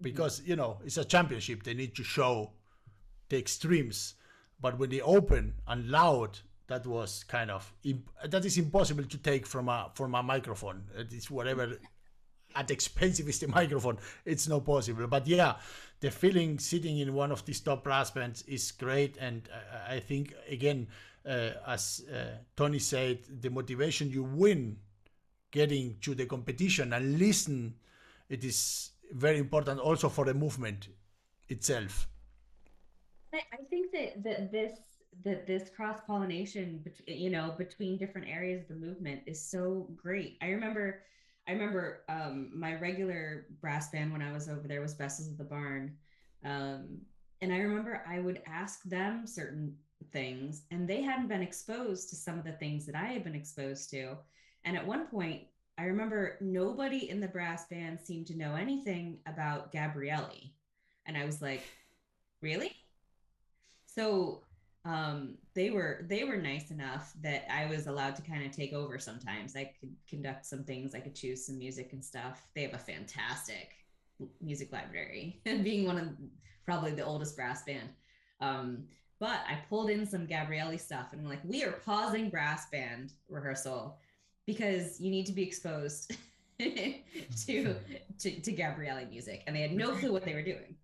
Because 0.00 0.42
you 0.46 0.56
know 0.56 0.78
it's 0.84 0.96
a 0.96 1.04
championship. 1.04 1.62
They 1.62 1.74
need 1.74 1.94
to 1.96 2.04
show 2.04 2.52
the 3.28 3.38
extremes. 3.38 4.14
But 4.60 4.78
when 4.78 4.90
they 4.90 5.00
open 5.00 5.54
and 5.66 5.90
loud 5.90 6.38
that 6.68 6.86
was 6.86 7.24
kind 7.24 7.50
of 7.50 7.72
that 8.24 8.44
is 8.44 8.56
impossible 8.56 9.04
to 9.04 9.18
take 9.18 9.46
from 9.46 9.68
a 9.68 9.90
from 9.94 10.14
a 10.14 10.22
microphone. 10.22 10.84
It 10.96 11.12
is 11.12 11.30
whatever 11.30 11.78
at 12.56 12.70
expensive 12.70 13.28
is 13.28 13.38
the 13.38 13.48
microphone 13.48 13.98
it's 14.24 14.48
not 14.48 14.64
possible. 14.64 15.06
But 15.06 15.26
yeah 15.26 15.56
the 16.00 16.10
feeling 16.10 16.58
sitting 16.58 16.98
in 16.98 17.14
one 17.14 17.30
of 17.30 17.44
these 17.44 17.60
top 17.60 17.84
brass 17.84 18.10
bands 18.10 18.42
is 18.42 18.72
great 18.72 19.16
and 19.18 19.48
i, 19.88 19.96
I 19.96 20.00
think 20.00 20.34
again 20.48 20.88
uh, 21.26 21.50
as 21.66 22.04
uh, 22.12 22.38
tony 22.56 22.78
said 22.78 23.18
the 23.40 23.50
motivation 23.50 24.10
you 24.10 24.22
win 24.22 24.78
getting 25.50 25.96
to 26.02 26.14
the 26.14 26.26
competition 26.26 26.92
and 26.92 27.18
listen 27.18 27.74
it 28.28 28.44
is 28.44 28.92
very 29.12 29.38
important 29.38 29.80
also 29.80 30.08
for 30.08 30.24
the 30.24 30.34
movement 30.34 30.88
itself 31.48 32.08
I 33.32 33.62
think 33.68 33.92
that, 33.92 34.22
that 34.24 34.52
this 34.52 34.72
that 35.24 35.46
this 35.46 35.68
cross 35.70 35.98
pollination, 36.06 36.84
you 37.06 37.30
know, 37.30 37.54
between 37.58 37.98
different 37.98 38.28
areas 38.28 38.62
of 38.62 38.68
the 38.68 38.86
movement 38.86 39.20
is 39.26 39.40
so 39.40 39.88
great. 39.96 40.38
I 40.40 40.48
remember, 40.48 41.02
I 41.50 41.52
remember 41.52 42.02
um, 42.08 42.52
my 42.54 42.76
regular 42.76 43.46
brass 43.60 43.90
band 43.90 44.12
when 44.12 44.22
I 44.22 44.30
was 44.30 44.48
over 44.48 44.68
there 44.68 44.80
was 44.80 44.94
Besses 44.94 45.26
of 45.26 45.36
the 45.36 45.42
Barn, 45.42 45.96
um, 46.44 46.98
and 47.40 47.52
I 47.52 47.56
remember 47.56 48.04
I 48.08 48.20
would 48.20 48.40
ask 48.46 48.84
them 48.84 49.26
certain 49.26 49.74
things, 50.12 50.62
and 50.70 50.88
they 50.88 51.02
hadn't 51.02 51.26
been 51.26 51.42
exposed 51.42 52.08
to 52.10 52.14
some 52.14 52.38
of 52.38 52.44
the 52.44 52.52
things 52.52 52.86
that 52.86 52.94
I 52.94 53.06
had 53.06 53.24
been 53.24 53.34
exposed 53.34 53.90
to. 53.90 54.16
And 54.64 54.76
at 54.76 54.86
one 54.86 55.08
point, 55.08 55.42
I 55.76 55.86
remember 55.86 56.38
nobody 56.40 57.10
in 57.10 57.18
the 57.18 57.26
brass 57.26 57.66
band 57.66 57.98
seemed 58.00 58.28
to 58.28 58.38
know 58.38 58.54
anything 58.54 59.18
about 59.26 59.72
Gabrieli, 59.72 60.52
and 61.06 61.16
I 61.16 61.24
was 61.24 61.42
like, 61.42 61.62
really? 62.42 62.76
So 63.86 64.44
um, 64.84 65.36
they 65.54 65.70
were 65.70 66.06
they 66.08 66.24
were 66.24 66.36
nice 66.36 66.70
enough 66.70 67.12
that 67.22 67.44
I 67.52 67.66
was 67.66 67.86
allowed 67.86 68.16
to 68.16 68.22
kind 68.22 68.44
of 68.44 68.50
take 68.50 68.72
over 68.72 68.98
sometimes. 68.98 69.54
I 69.56 69.72
could 69.78 69.94
conduct 70.08 70.46
some 70.46 70.64
things, 70.64 70.94
I 70.94 71.00
could 71.00 71.14
choose 71.14 71.46
some 71.46 71.58
music 71.58 71.92
and 71.92 72.04
stuff. 72.04 72.46
They 72.54 72.62
have 72.62 72.74
a 72.74 72.78
fantastic 72.78 73.70
music 74.40 74.72
library, 74.72 75.40
and 75.46 75.62
being 75.64 75.86
one 75.86 75.98
of 75.98 76.08
probably 76.64 76.92
the 76.92 77.04
oldest 77.04 77.36
brass 77.36 77.62
band. 77.64 77.90
Um, 78.40 78.84
but 79.18 79.40
I 79.46 79.58
pulled 79.68 79.90
in 79.90 80.06
some 80.06 80.26
Gabrieli 80.26 80.80
stuff 80.80 81.08
and 81.12 81.20
I'm 81.20 81.28
like, 81.28 81.44
we 81.44 81.62
are 81.62 81.72
pausing 81.72 82.30
brass 82.30 82.70
band 82.70 83.12
rehearsal 83.28 83.98
because 84.46 84.98
you 84.98 85.10
need 85.10 85.26
to 85.26 85.32
be 85.32 85.42
exposed 85.42 86.16
to, 87.46 87.74
to 88.18 88.40
to 88.40 88.52
Gabrieli 88.52 89.08
music, 89.08 89.42
and 89.46 89.56
they 89.56 89.62
had 89.62 89.72
no 89.72 89.92
clue 89.92 90.12
what 90.12 90.24
they 90.24 90.34
were 90.34 90.42
doing. 90.42 90.76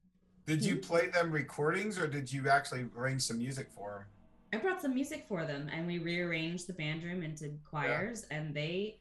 Did 0.47 0.65
you 0.65 0.75
hmm. 0.75 0.81
play 0.81 1.09
them 1.09 1.31
recordings 1.31 1.99
or 1.99 2.07
did 2.07 2.33
you 2.33 2.49
actually 2.49 2.87
arrange 2.97 3.23
some 3.23 3.39
music 3.39 3.69
for 3.75 3.91
them? 4.53 4.61
I 4.61 4.63
brought 4.63 4.81
some 4.81 4.95
music 4.95 5.27
for 5.29 5.45
them 5.45 5.69
and 5.73 5.87
we 5.87 5.99
rearranged 5.99 6.67
the 6.67 6.73
band 6.73 7.03
room 7.03 7.23
into 7.23 7.51
choirs 7.69 8.25
yeah. 8.31 8.39
and 8.39 8.55
they 8.55 9.01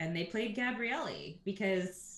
and 0.00 0.14
they 0.14 0.24
played 0.24 0.56
Gabrieli 0.56 1.38
because 1.44 2.14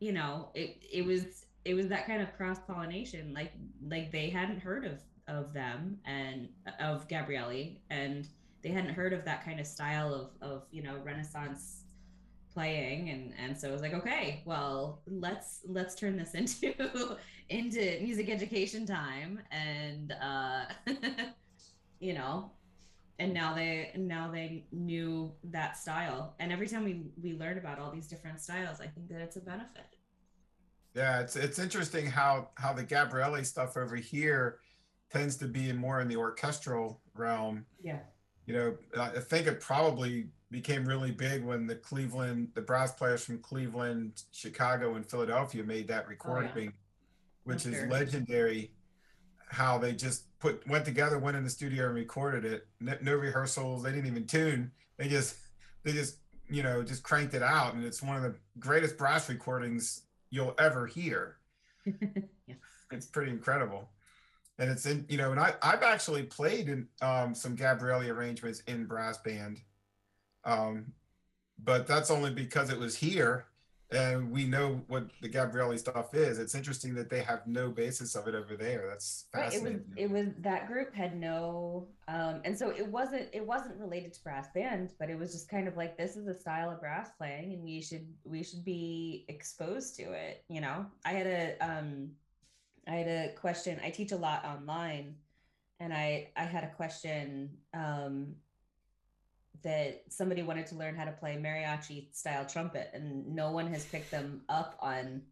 you 0.00 0.12
know, 0.12 0.50
it 0.54 0.82
it 0.92 1.04
was 1.04 1.46
it 1.64 1.74
was 1.74 1.88
that 1.88 2.06
kind 2.06 2.20
of 2.20 2.34
cross 2.36 2.58
pollination 2.66 3.32
like 3.32 3.52
like 3.88 4.12
they 4.12 4.28
hadn't 4.28 4.60
heard 4.60 4.84
of 4.84 5.00
of 5.28 5.52
them 5.54 5.98
and 6.04 6.48
of 6.80 7.08
Gabrieli 7.08 7.78
and 7.90 8.28
they 8.62 8.68
hadn't 8.68 8.92
heard 8.92 9.12
of 9.12 9.24
that 9.24 9.44
kind 9.44 9.60
of 9.60 9.66
style 9.66 10.12
of 10.12 10.30
of 10.42 10.66
you 10.70 10.82
know 10.82 10.98
renaissance 11.02 11.83
playing 12.54 13.10
and 13.10 13.34
and 13.38 13.58
so 13.58 13.68
I 13.68 13.72
was 13.72 13.82
like 13.82 13.94
okay 13.94 14.42
well 14.46 15.02
let's 15.06 15.60
let's 15.66 15.94
turn 15.96 16.16
this 16.16 16.34
into 16.34 17.16
into 17.50 17.98
music 18.00 18.30
education 18.30 18.86
time. 18.86 19.40
And 19.50 20.12
uh 20.22 20.64
you 22.00 22.14
know 22.14 22.52
and 23.18 23.34
now 23.34 23.54
they 23.54 23.92
now 23.96 24.30
they 24.30 24.66
knew 24.72 25.32
that 25.44 25.76
style. 25.76 26.34
And 26.38 26.52
every 26.52 26.68
time 26.68 26.84
we 26.84 27.02
we 27.20 27.34
learn 27.34 27.58
about 27.58 27.78
all 27.78 27.90
these 27.90 28.06
different 28.06 28.40
styles 28.40 28.80
I 28.80 28.86
think 28.86 29.08
that 29.08 29.20
it's 29.20 29.36
a 29.36 29.40
benefit. 29.40 29.96
Yeah 30.94 31.20
it's 31.20 31.34
it's 31.34 31.58
interesting 31.58 32.06
how 32.06 32.50
how 32.54 32.72
the 32.72 32.84
Gabrieli 32.84 33.44
stuff 33.44 33.76
over 33.76 33.96
here 33.96 34.60
tends 35.10 35.36
to 35.36 35.46
be 35.46 35.72
more 35.72 36.00
in 36.00 36.08
the 36.08 36.16
orchestral 36.16 37.00
realm. 37.14 37.66
Yeah. 37.82 37.98
You 38.46 38.54
know 38.54 38.76
I 38.98 39.20
think 39.20 39.48
it 39.48 39.60
probably 39.60 40.28
became 40.54 40.84
really 40.84 41.10
big 41.10 41.44
when 41.44 41.66
the 41.66 41.74
Cleveland, 41.74 42.48
the 42.54 42.60
brass 42.60 42.92
players 42.92 43.24
from 43.24 43.38
Cleveland, 43.38 44.22
Chicago, 44.30 44.94
and 44.94 45.04
Philadelphia 45.04 45.64
made 45.64 45.88
that 45.88 46.06
recording, 46.08 46.50
oh, 46.56 46.60
yeah. 46.60 46.70
which 47.42 47.66
is 47.66 47.84
legendary. 47.90 48.70
How 49.48 49.78
they 49.78 49.92
just 49.92 50.38
put 50.38 50.66
went 50.66 50.84
together, 50.84 51.18
went 51.18 51.36
in 51.36 51.44
the 51.44 51.50
studio 51.50 51.86
and 51.86 51.94
recorded 51.94 52.44
it. 52.44 52.66
No, 52.80 52.96
no, 53.02 53.14
rehearsals. 53.14 53.82
They 53.82 53.90
didn't 53.90 54.06
even 54.06 54.26
tune. 54.26 54.70
They 54.96 55.08
just 55.08 55.36
they 55.82 55.92
just 55.92 56.18
you 56.48 56.62
know 56.62 56.82
just 56.82 57.02
cranked 57.02 57.34
it 57.34 57.42
out, 57.42 57.74
and 57.74 57.84
it's 57.84 58.02
one 58.02 58.16
of 58.16 58.22
the 58.22 58.34
greatest 58.58 58.96
brass 58.96 59.28
recordings 59.28 60.02
you'll 60.30 60.54
ever 60.58 60.86
hear. 60.86 61.36
yeah. 61.84 62.54
It's 62.90 63.06
pretty 63.06 63.32
incredible. 63.32 63.88
And 64.58 64.70
it's 64.70 64.86
in, 64.86 65.04
you 65.08 65.18
know, 65.18 65.32
and 65.32 65.40
I, 65.40 65.54
I've 65.62 65.82
actually 65.82 66.22
played 66.22 66.68
in 66.68 66.86
um, 67.02 67.34
some 67.34 67.56
Gabrieli 67.56 68.08
arrangements 68.08 68.60
in 68.68 68.86
brass 68.86 69.18
band 69.18 69.60
um, 70.44 70.92
but 71.62 71.86
that's 71.86 72.10
only 72.10 72.30
because 72.30 72.70
it 72.70 72.78
was 72.78 72.96
here 72.96 73.46
and 73.94 74.30
we 74.30 74.44
know 74.44 74.82
what 74.88 75.08
the 75.20 75.28
Gabrieli 75.28 75.78
stuff 75.78 76.14
is. 76.14 76.38
It's 76.38 76.54
interesting 76.54 76.94
that 76.94 77.10
they 77.10 77.22
have 77.22 77.46
no 77.46 77.70
basis 77.70 78.14
of 78.14 78.26
it 78.26 78.34
over 78.34 78.56
there. 78.56 78.86
That's 78.88 79.26
fascinating. 79.32 79.84
Right. 79.88 79.96
It 79.96 80.10
was 80.10 80.22
it 80.22 80.26
was 80.26 80.34
that 80.42 80.66
group 80.66 80.94
had 80.94 81.16
no 81.18 81.86
um 82.08 82.40
and 82.44 82.58
so 82.58 82.70
it 82.70 82.86
wasn't 82.86 83.28
it 83.32 83.46
wasn't 83.46 83.78
related 83.78 84.12
to 84.14 84.22
brass 84.22 84.48
band, 84.54 84.92
but 84.98 85.10
it 85.10 85.18
was 85.18 85.32
just 85.32 85.48
kind 85.48 85.68
of 85.68 85.76
like 85.76 85.96
this 85.96 86.16
is 86.16 86.26
a 86.26 86.38
style 86.38 86.70
of 86.70 86.80
brass 86.80 87.10
playing 87.16 87.52
and 87.52 87.62
we 87.62 87.80
should 87.80 88.06
we 88.24 88.42
should 88.42 88.64
be 88.64 89.24
exposed 89.28 89.96
to 89.96 90.12
it, 90.12 90.44
you 90.48 90.60
know. 90.60 90.86
I 91.04 91.12
had 91.12 91.26
a 91.26 91.56
um 91.60 92.10
I 92.88 92.96
had 92.96 93.06
a 93.06 93.34
question. 93.34 93.80
I 93.84 93.90
teach 93.90 94.12
a 94.12 94.16
lot 94.16 94.44
online 94.44 95.14
and 95.78 95.92
I 95.92 96.30
I 96.36 96.44
had 96.44 96.64
a 96.64 96.74
question 96.74 97.50
um 97.74 98.34
that 99.64 100.02
somebody 100.08 100.42
wanted 100.42 100.66
to 100.66 100.76
learn 100.76 100.94
how 100.94 101.04
to 101.04 101.12
play 101.12 101.36
mariachi 101.36 102.14
style 102.14 102.46
trumpet 102.46 102.90
and 102.94 103.26
no 103.26 103.50
one 103.50 103.66
has 103.66 103.84
picked 103.86 104.10
them 104.10 104.42
up 104.48 104.76
on 104.80 105.22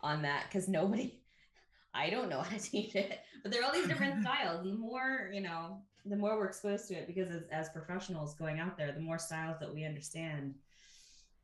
on 0.00 0.22
that 0.22 0.44
because 0.48 0.68
nobody 0.68 1.14
i 1.94 2.10
don't 2.10 2.28
know 2.28 2.40
how 2.40 2.56
to 2.56 2.62
teach 2.62 2.94
it 2.94 3.20
but 3.42 3.52
there 3.52 3.62
are 3.62 3.66
all 3.66 3.72
these 3.72 3.86
different 3.86 4.22
styles. 4.22 4.60
And 4.60 4.72
the 4.72 4.78
more 4.78 5.30
you 5.32 5.40
know 5.40 5.78
the 6.04 6.16
more 6.16 6.36
we're 6.36 6.46
exposed 6.46 6.88
to 6.88 6.94
it 6.94 7.06
because 7.06 7.30
as, 7.30 7.42
as 7.50 7.68
professionals 7.70 8.34
going 8.34 8.60
out 8.60 8.76
there 8.76 8.92
the 8.92 9.00
more 9.00 9.18
styles 9.18 9.58
that 9.60 9.72
we 9.72 9.84
understand 9.84 10.54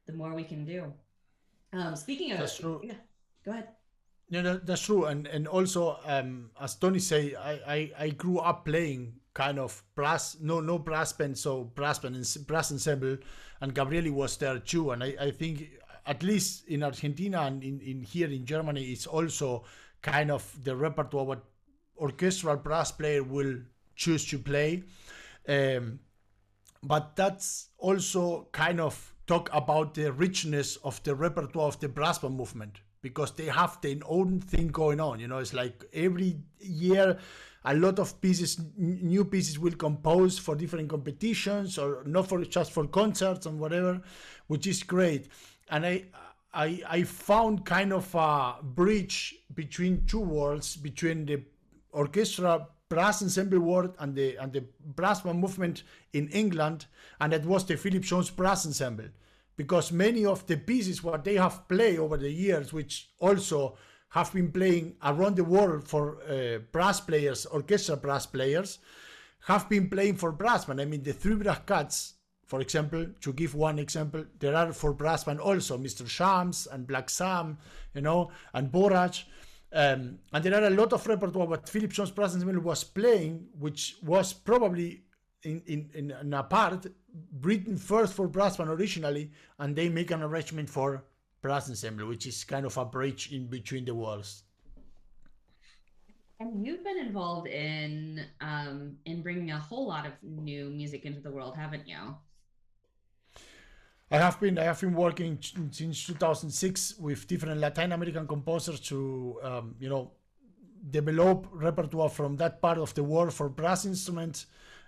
the 0.07 0.13
more 0.13 0.35
we 0.35 0.45
can 0.45 0.65
do. 0.65 0.93
Um 1.73 1.97
speaking 1.97 2.33
of 2.33 2.39
that's 2.39 2.59
true. 2.59 2.81
yeah, 2.85 2.95
go 3.45 3.53
ahead. 3.53 3.69
No, 4.31 4.41
no, 4.41 4.57
that's 4.57 4.81
true, 4.81 5.05
and 5.05 5.27
and 5.27 5.47
also 5.47 5.99
um, 6.07 6.51
as 6.59 6.77
Tony 6.77 6.99
say, 6.99 7.35
I, 7.35 7.53
I 7.69 7.93
I 7.99 8.09
grew 8.11 8.39
up 8.39 8.65
playing 8.65 9.21
kind 9.35 9.59
of 9.59 9.83
brass, 9.95 10.37
no 10.41 10.61
no 10.61 10.79
brass 10.79 11.13
band, 11.13 11.37
so 11.37 11.65
brass 11.65 11.99
band 11.99 12.15
and 12.15 12.47
brass 12.47 12.71
ensemble, 12.71 13.19
and 13.61 13.75
Gabrieli 13.75 14.11
was 14.11 14.37
there 14.37 14.59
too, 14.59 14.93
and 14.93 15.03
I, 15.03 15.15
I 15.21 15.31
think 15.33 15.71
at 16.07 16.23
least 16.23 16.67
in 16.69 16.83
Argentina 16.83 17.43
and 17.43 17.63
in, 17.63 17.81
in 17.81 18.03
here 18.03 18.29
in 18.29 18.47
Germany, 18.47 18.85
it's 18.85 19.07
also 19.07 19.65
kind 20.03 20.31
of 20.31 20.45
the 20.65 20.77
repertoire 20.77 21.25
what 21.25 21.45
orchestral 21.99 22.57
brass 22.57 22.93
player 22.93 23.23
will 23.23 23.57
choose 23.97 24.25
to 24.27 24.39
play, 24.39 24.85
um, 25.49 25.99
but 26.83 27.17
that's 27.17 27.69
also 27.79 28.49
kind 28.53 28.81
of 28.81 29.15
talk 29.27 29.49
about 29.53 29.95
the 29.95 30.13
richness 30.13 30.77
of 30.77 31.03
the 31.03 31.15
repertoire 31.15 31.69
of 31.69 31.81
the 31.81 31.89
brass 31.89 32.19
band 32.19 32.37
movement 32.37 32.81
because 33.01 33.33
they 33.33 33.47
have 33.47 33.79
their 33.83 33.97
own 34.07 34.41
thing 34.41 34.69
going 34.69 35.01
on. 35.01 35.21
You 35.21 35.29
know, 35.29 35.39
it's 35.39 35.53
like 35.53 35.85
every 35.93 36.39
year 36.59 37.19
a 37.65 37.75
lot 37.75 37.99
of 37.99 38.21
pieces, 38.21 38.61
new 38.77 39.25
pieces 39.25 39.59
will 39.59 39.73
compose 39.73 40.39
for 40.39 40.55
different 40.55 40.89
competitions 40.89 41.79
or 41.79 42.03
not 42.05 42.29
for 42.29 42.45
just 42.45 42.73
for 42.73 42.87
concerts 42.87 43.47
and 43.47 43.59
whatever, 43.59 44.03
which 44.49 44.67
is 44.67 44.83
great. 44.83 45.29
And 45.71 45.87
I, 45.87 46.05
I, 46.53 46.83
I 46.89 47.03
found 47.05 47.65
kind 47.65 47.93
of 47.93 48.15
a 48.15 48.57
bridge 48.63 49.35
between 49.55 50.05
two 50.07 50.21
worlds, 50.21 50.77
between 50.77 51.27
the 51.27 51.43
orchestra 51.91 52.69
brass 52.91 53.23
ensemble 53.23 53.61
world 53.61 53.95
and 53.99 54.15
the 54.15 54.37
and 54.37 54.53
the 54.53 54.65
brass 54.85 55.23
band 55.23 55.41
movement 55.41 55.85
in 56.13 56.29
England, 56.29 56.87
and 57.21 57.33
that 57.33 57.45
was 57.47 57.65
the 57.65 57.77
Philip 57.77 58.03
Jones 58.03 58.31
Brass 58.31 58.67
Ensemble, 58.67 59.09
because 59.57 59.91
many 59.91 60.27
of 60.27 60.47
the 60.47 60.57
pieces 60.57 61.03
what 61.03 61.25
they 61.25 61.37
have 61.37 61.67
played 61.67 61.99
over 61.99 62.17
the 62.19 62.31
years, 62.31 62.73
which 62.73 63.11
also 63.19 63.77
have 64.15 64.33
been 64.33 64.53
playing 64.53 64.95
around 65.03 65.35
the 65.35 65.43
world 65.43 65.89
for 65.89 66.23
uh, 66.23 66.59
brass 66.71 67.01
players, 67.01 67.47
orchestral 67.47 67.97
brass 67.97 68.27
players, 68.27 68.79
have 69.41 69.69
been 69.69 69.91
playing 69.91 70.15
for 70.15 70.31
brass 70.31 70.67
band. 70.67 70.81
I 70.81 70.85
mean, 70.85 71.03
the 71.03 71.13
Three 71.13 71.35
Brass 71.35 71.59
Cats, 71.67 72.15
for 72.47 72.61
example, 72.61 73.07
to 73.21 73.33
give 73.33 73.57
one 73.57 73.81
example, 73.81 74.25
there 74.39 74.55
are 74.55 74.73
for 74.73 74.93
brass 74.93 75.25
band 75.25 75.41
also 75.41 75.77
Mr. 75.77 76.05
Jums 76.05 76.69
and 76.73 76.87
Black 76.87 77.11
Sam, 77.11 77.59
you 77.93 78.03
know, 78.03 78.31
and 78.53 78.71
Borage. 78.71 79.25
Um, 79.73 80.21
and 80.33 80.45
there 80.45 80.63
are 80.63 80.69
a 80.69 80.71
lot 80.71 80.93
of 80.93 81.05
repertoire 81.09 81.49
what 81.49 81.69
Philip 81.69 81.91
Jones 81.91 82.13
Brass 82.13 82.35
Ensemble 82.35 82.61
was 82.61 82.85
playing, 82.85 83.49
which 83.59 83.97
was 84.01 84.33
probably 84.33 85.03
in, 85.43 85.61
in, 85.67 85.91
in, 85.93 86.11
in 86.13 86.35
a 86.35 86.45
part 86.45 86.87
written 87.43 87.77
first 87.77 88.15
for 88.15 88.29
brass 88.29 88.59
band 88.59 88.71
originally, 88.71 89.33
and 89.59 89.75
they 89.75 89.89
make 89.89 90.13
an 90.13 90.23
arrangement 90.23 90.71
for 90.71 91.03
brass 91.45 91.69
ensemble, 91.69 92.07
which 92.07 92.27
is 92.27 92.43
kind 92.43 92.65
of 92.65 92.75
a 92.79 92.87
bridge 92.87 93.31
in 93.31 93.47
between 93.47 93.85
the 93.85 93.95
worlds. 93.95 94.45
And 96.41 96.67
you've 96.67 96.83
been 96.83 96.97
involved 96.97 97.49
in 97.49 98.25
um, 98.41 98.97
in 99.05 99.23
bringing 99.23 99.51
a 99.51 99.59
whole 99.59 99.87
lot 99.87 100.07
of 100.07 100.15
new 100.23 100.71
music 100.71 101.05
into 101.05 101.21
the 101.21 101.31
world, 101.31 101.55
haven't 101.55 101.87
you? 101.87 102.17
I 104.11 104.17
have 104.17 104.41
been 104.41 104.59
I 104.59 104.65
have 104.65 104.81
been 104.81 104.95
working 104.95 105.39
since 105.71 106.07
2006 106.07 106.99
with 106.99 107.27
different 107.29 107.61
Latin 107.61 107.93
American 107.93 108.27
composers 108.27 108.81
to 108.89 109.39
um, 109.43 109.75
you 109.79 109.91
know 109.91 110.13
develop 110.91 111.47
repertoire 111.53 112.09
from 112.09 112.37
that 112.37 112.63
part 112.63 112.79
of 112.79 112.95
the 112.95 113.05
world 113.05 113.33
for 113.35 113.51
brass 113.51 113.85
instruments 113.85 114.47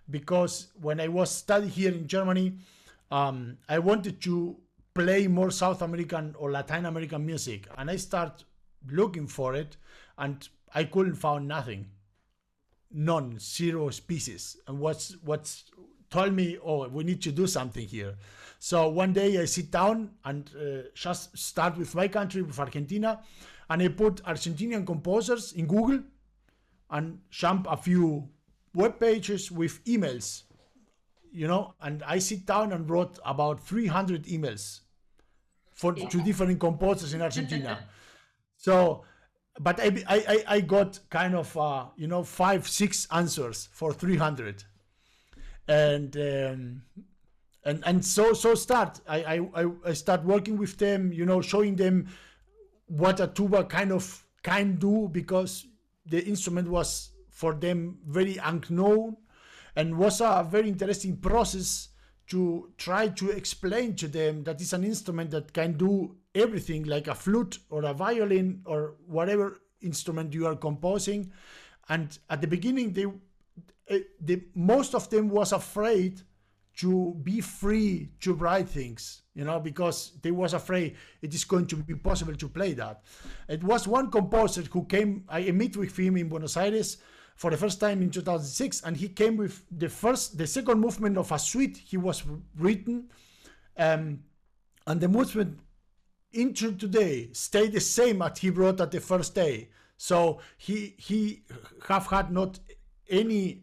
because 0.08 0.68
when 0.80 1.00
I 1.00 1.08
was 1.08 1.30
studying 1.30 1.70
here 1.70 1.92
in 1.92 2.06
Germany, 2.06 2.58
um, 3.10 3.58
I 3.68 3.78
wanted 3.78 4.20
to 4.22 4.56
play 4.96 5.26
more 5.26 5.50
South 5.50 5.82
American 5.82 6.34
or 6.38 6.50
Latin 6.50 6.86
American 6.86 7.24
music, 7.26 7.68
and 7.76 7.90
I 7.90 7.96
start 7.96 8.44
looking 8.90 9.26
for 9.26 9.54
it, 9.54 9.76
and 10.16 10.48
I 10.74 10.84
couldn't 10.84 11.16
find 11.16 11.46
nothing, 11.46 11.90
none, 12.90 13.38
zero 13.38 13.90
species, 13.90 14.56
and 14.66 14.78
what's 14.78 15.14
what's 15.22 15.64
told 16.08 16.32
me, 16.32 16.56
oh, 16.64 16.88
we 16.88 17.04
need 17.04 17.20
to 17.22 17.32
do 17.32 17.46
something 17.46 17.86
here. 17.86 18.14
So 18.58 18.88
one 18.88 19.12
day 19.12 19.38
I 19.38 19.44
sit 19.44 19.70
down 19.70 20.12
and 20.24 20.50
uh, 20.58 20.88
just 20.94 21.36
start 21.36 21.76
with 21.76 21.94
my 21.94 22.08
country, 22.08 22.40
with 22.40 22.58
Argentina, 22.58 23.20
and 23.68 23.82
I 23.82 23.88
put 23.88 24.22
Argentinian 24.22 24.86
composers 24.86 25.52
in 25.52 25.66
Google 25.66 26.04
and 26.88 27.18
jump 27.28 27.66
a 27.68 27.76
few 27.76 28.30
web 28.72 28.98
pages 28.98 29.50
with 29.50 29.84
emails, 29.84 30.44
you 31.30 31.48
know, 31.48 31.74
and 31.82 32.02
I 32.04 32.18
sit 32.18 32.46
down 32.46 32.72
and 32.72 32.88
wrote 32.88 33.18
about 33.26 33.60
300 33.60 34.24
emails 34.24 34.80
for 35.76 35.94
yeah. 35.96 36.08
to 36.08 36.20
different 36.22 36.58
composers 36.58 37.14
in 37.14 37.22
Argentina. 37.22 37.78
so, 38.56 39.04
but 39.60 39.78
I, 39.78 40.02
I, 40.08 40.44
I 40.48 40.60
got 40.62 40.98
kind 41.10 41.34
of, 41.34 41.56
uh, 41.56 41.86
you 41.96 42.08
know, 42.08 42.24
five, 42.24 42.66
six 42.66 43.06
answers 43.12 43.68
for 43.72 43.92
300. 43.92 44.64
And, 45.68 46.16
um, 46.16 46.82
and, 47.64 47.82
and 47.84 48.04
so, 48.04 48.32
so 48.32 48.54
start, 48.54 49.00
I, 49.06 49.40
I, 49.54 49.66
I 49.84 49.92
start 49.92 50.24
working 50.24 50.56
with 50.56 50.78
them, 50.78 51.12
you 51.12 51.26
know, 51.26 51.42
showing 51.42 51.76
them 51.76 52.08
what 52.86 53.20
a 53.20 53.26
tuba 53.26 53.64
kind 53.64 53.92
of 53.92 54.24
can 54.42 54.76
do 54.76 55.08
because 55.12 55.66
the 56.06 56.24
instrument 56.24 56.68
was 56.68 57.10
for 57.30 57.52
them 57.52 57.98
very 58.06 58.38
unknown 58.38 59.16
and 59.74 59.98
was 59.98 60.22
a 60.22 60.46
very 60.48 60.68
interesting 60.68 61.18
process 61.18 61.88
to 62.28 62.70
try 62.76 63.08
to 63.08 63.30
explain 63.30 63.94
to 63.96 64.08
them 64.08 64.42
that 64.44 64.60
it's 64.60 64.72
an 64.72 64.84
instrument 64.84 65.30
that 65.30 65.52
can 65.52 65.74
do 65.74 66.16
everything 66.34 66.84
like 66.84 67.06
a 67.06 67.14
flute 67.14 67.58
or 67.70 67.84
a 67.84 67.94
violin 67.94 68.62
or 68.64 68.94
whatever 69.06 69.60
instrument 69.80 70.34
you 70.34 70.46
are 70.46 70.56
composing. 70.56 71.30
And 71.88 72.18
at 72.28 72.40
the 72.40 72.46
beginning 72.46 72.92
they 72.92 73.06
eh, 73.88 74.00
the 74.20 74.42
most 74.54 74.94
of 74.94 75.08
them 75.10 75.28
was 75.28 75.52
afraid 75.52 76.20
to 76.78 77.14
be 77.22 77.40
free 77.40 78.10
to 78.20 78.34
write 78.34 78.68
things 78.68 79.22
you 79.34 79.44
know 79.44 79.58
because 79.58 80.12
they 80.20 80.30
was 80.30 80.52
afraid 80.52 80.94
it 81.22 81.32
is 81.32 81.42
going 81.42 81.66
to 81.66 81.76
be 81.76 81.94
possible 81.94 82.34
to 82.34 82.48
play 82.48 82.72
that. 82.74 83.02
It 83.48 83.62
was 83.62 83.86
one 83.86 84.10
composer 84.10 84.62
who 84.62 84.84
came 84.84 85.24
i 85.28 85.50
met 85.52 85.76
with 85.76 85.96
him 85.96 86.16
in 86.16 86.28
buenos 86.28 86.56
aires 86.56 86.98
for 87.36 87.50
the 87.50 87.56
first 87.56 87.78
time 87.78 88.02
in 88.02 88.10
2006 88.10 88.82
and 88.82 88.96
he 88.96 89.08
came 89.08 89.36
with 89.36 89.64
the 89.70 89.88
first 89.88 90.36
the 90.36 90.46
second 90.46 90.80
movement 90.80 91.16
of 91.16 91.30
a 91.30 91.38
suite 91.38 91.76
he 91.76 91.96
was 91.96 92.24
written 92.58 93.08
um, 93.76 94.18
and 94.86 95.00
the 95.00 95.08
movement 95.08 95.60
into 96.32 96.72
today 96.72 97.28
stayed 97.32 97.72
the 97.72 97.80
same 97.80 98.20
as 98.22 98.38
he 98.38 98.50
wrote 98.50 98.80
at 98.80 98.90
the 98.90 99.00
first 99.00 99.34
day 99.34 99.68
so 99.96 100.40
he 100.56 100.94
he 100.98 101.42
have 101.88 102.06
had 102.06 102.32
not 102.32 102.58
any 103.08 103.62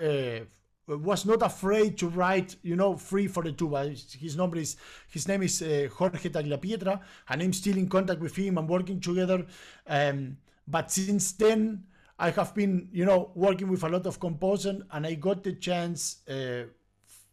uh, 0.00 0.40
was 0.86 1.24
not 1.24 1.42
afraid 1.42 1.96
to 1.98 2.08
write, 2.08 2.56
you 2.62 2.76
know, 2.76 2.96
free 2.96 3.26
for 3.26 3.42
the 3.42 3.52
tuba. 3.52 3.88
His 4.18 4.36
name 4.36 4.54
is 4.54 4.76
his 5.08 5.28
name 5.28 5.42
is 5.42 5.62
uh, 5.62 5.88
Jorge 5.92 6.28
Tagliapietra, 6.28 7.00
and 7.28 7.42
I'm 7.42 7.52
still 7.52 7.76
in 7.76 7.88
contact 7.88 8.20
with 8.20 8.36
him 8.36 8.58
and 8.58 8.68
working 8.68 9.00
together. 9.00 9.46
Um, 9.86 10.36
but 10.66 10.90
since 10.90 11.32
then, 11.32 11.84
I 12.22 12.30
have 12.30 12.54
been, 12.54 12.88
you 12.92 13.04
know, 13.04 13.32
working 13.34 13.68
with 13.68 13.82
a 13.82 13.88
lot 13.88 14.06
of 14.06 14.20
composers, 14.20 14.80
and 14.92 15.04
I 15.04 15.14
got 15.14 15.42
the 15.42 15.54
chance 15.54 16.18
uh, 16.28 16.66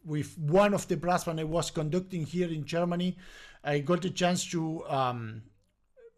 with 0.04 0.36
one 0.36 0.74
of 0.74 0.88
the 0.88 0.96
brass 0.96 1.22
band 1.22 1.38
I 1.38 1.44
was 1.44 1.70
conducting 1.70 2.26
here 2.26 2.48
in 2.48 2.64
Germany. 2.64 3.16
I 3.62 3.78
got 3.78 4.02
the 4.02 4.10
chance 4.10 4.44
to 4.50 4.84
um, 4.88 5.42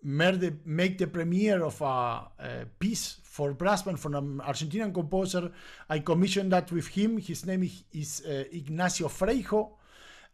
make 0.03 0.97
the 0.97 1.07
premiere 1.07 1.63
of 1.63 1.83
a, 1.83 1.85
a, 1.85 2.67
piece 2.79 3.19
for 3.23 3.53
brass 3.53 3.83
band 3.83 4.01
from 4.01 4.15
an 4.15 4.39
Argentinian 4.39 4.95
composer. 4.95 5.53
I 5.91 5.99
commissioned 5.99 6.53
that 6.53 6.73
with 6.73 6.87
him. 6.87 7.19
His 7.19 7.45
name 7.45 7.71
is 7.93 8.23
uh, 8.27 8.45
Ignacio 8.51 9.09
Freijo, 9.09 9.73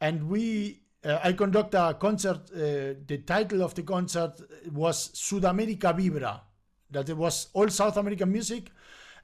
and 0.00 0.28
we. 0.28 0.82
Uh, 1.04 1.18
I 1.24 1.32
conduct 1.32 1.74
a 1.74 1.96
concert. 1.98 2.50
Uh, 2.52 2.94
the 3.04 3.22
title 3.26 3.62
of 3.62 3.74
the 3.74 3.82
concert 3.82 4.40
was 4.72 5.10
Sudamérica 5.10 5.92
Vibra 5.96 6.40
that 6.90 7.08
it 7.08 7.16
was 7.16 7.48
all 7.52 7.68
South 7.68 7.96
American 7.96 8.32
music, 8.32 8.70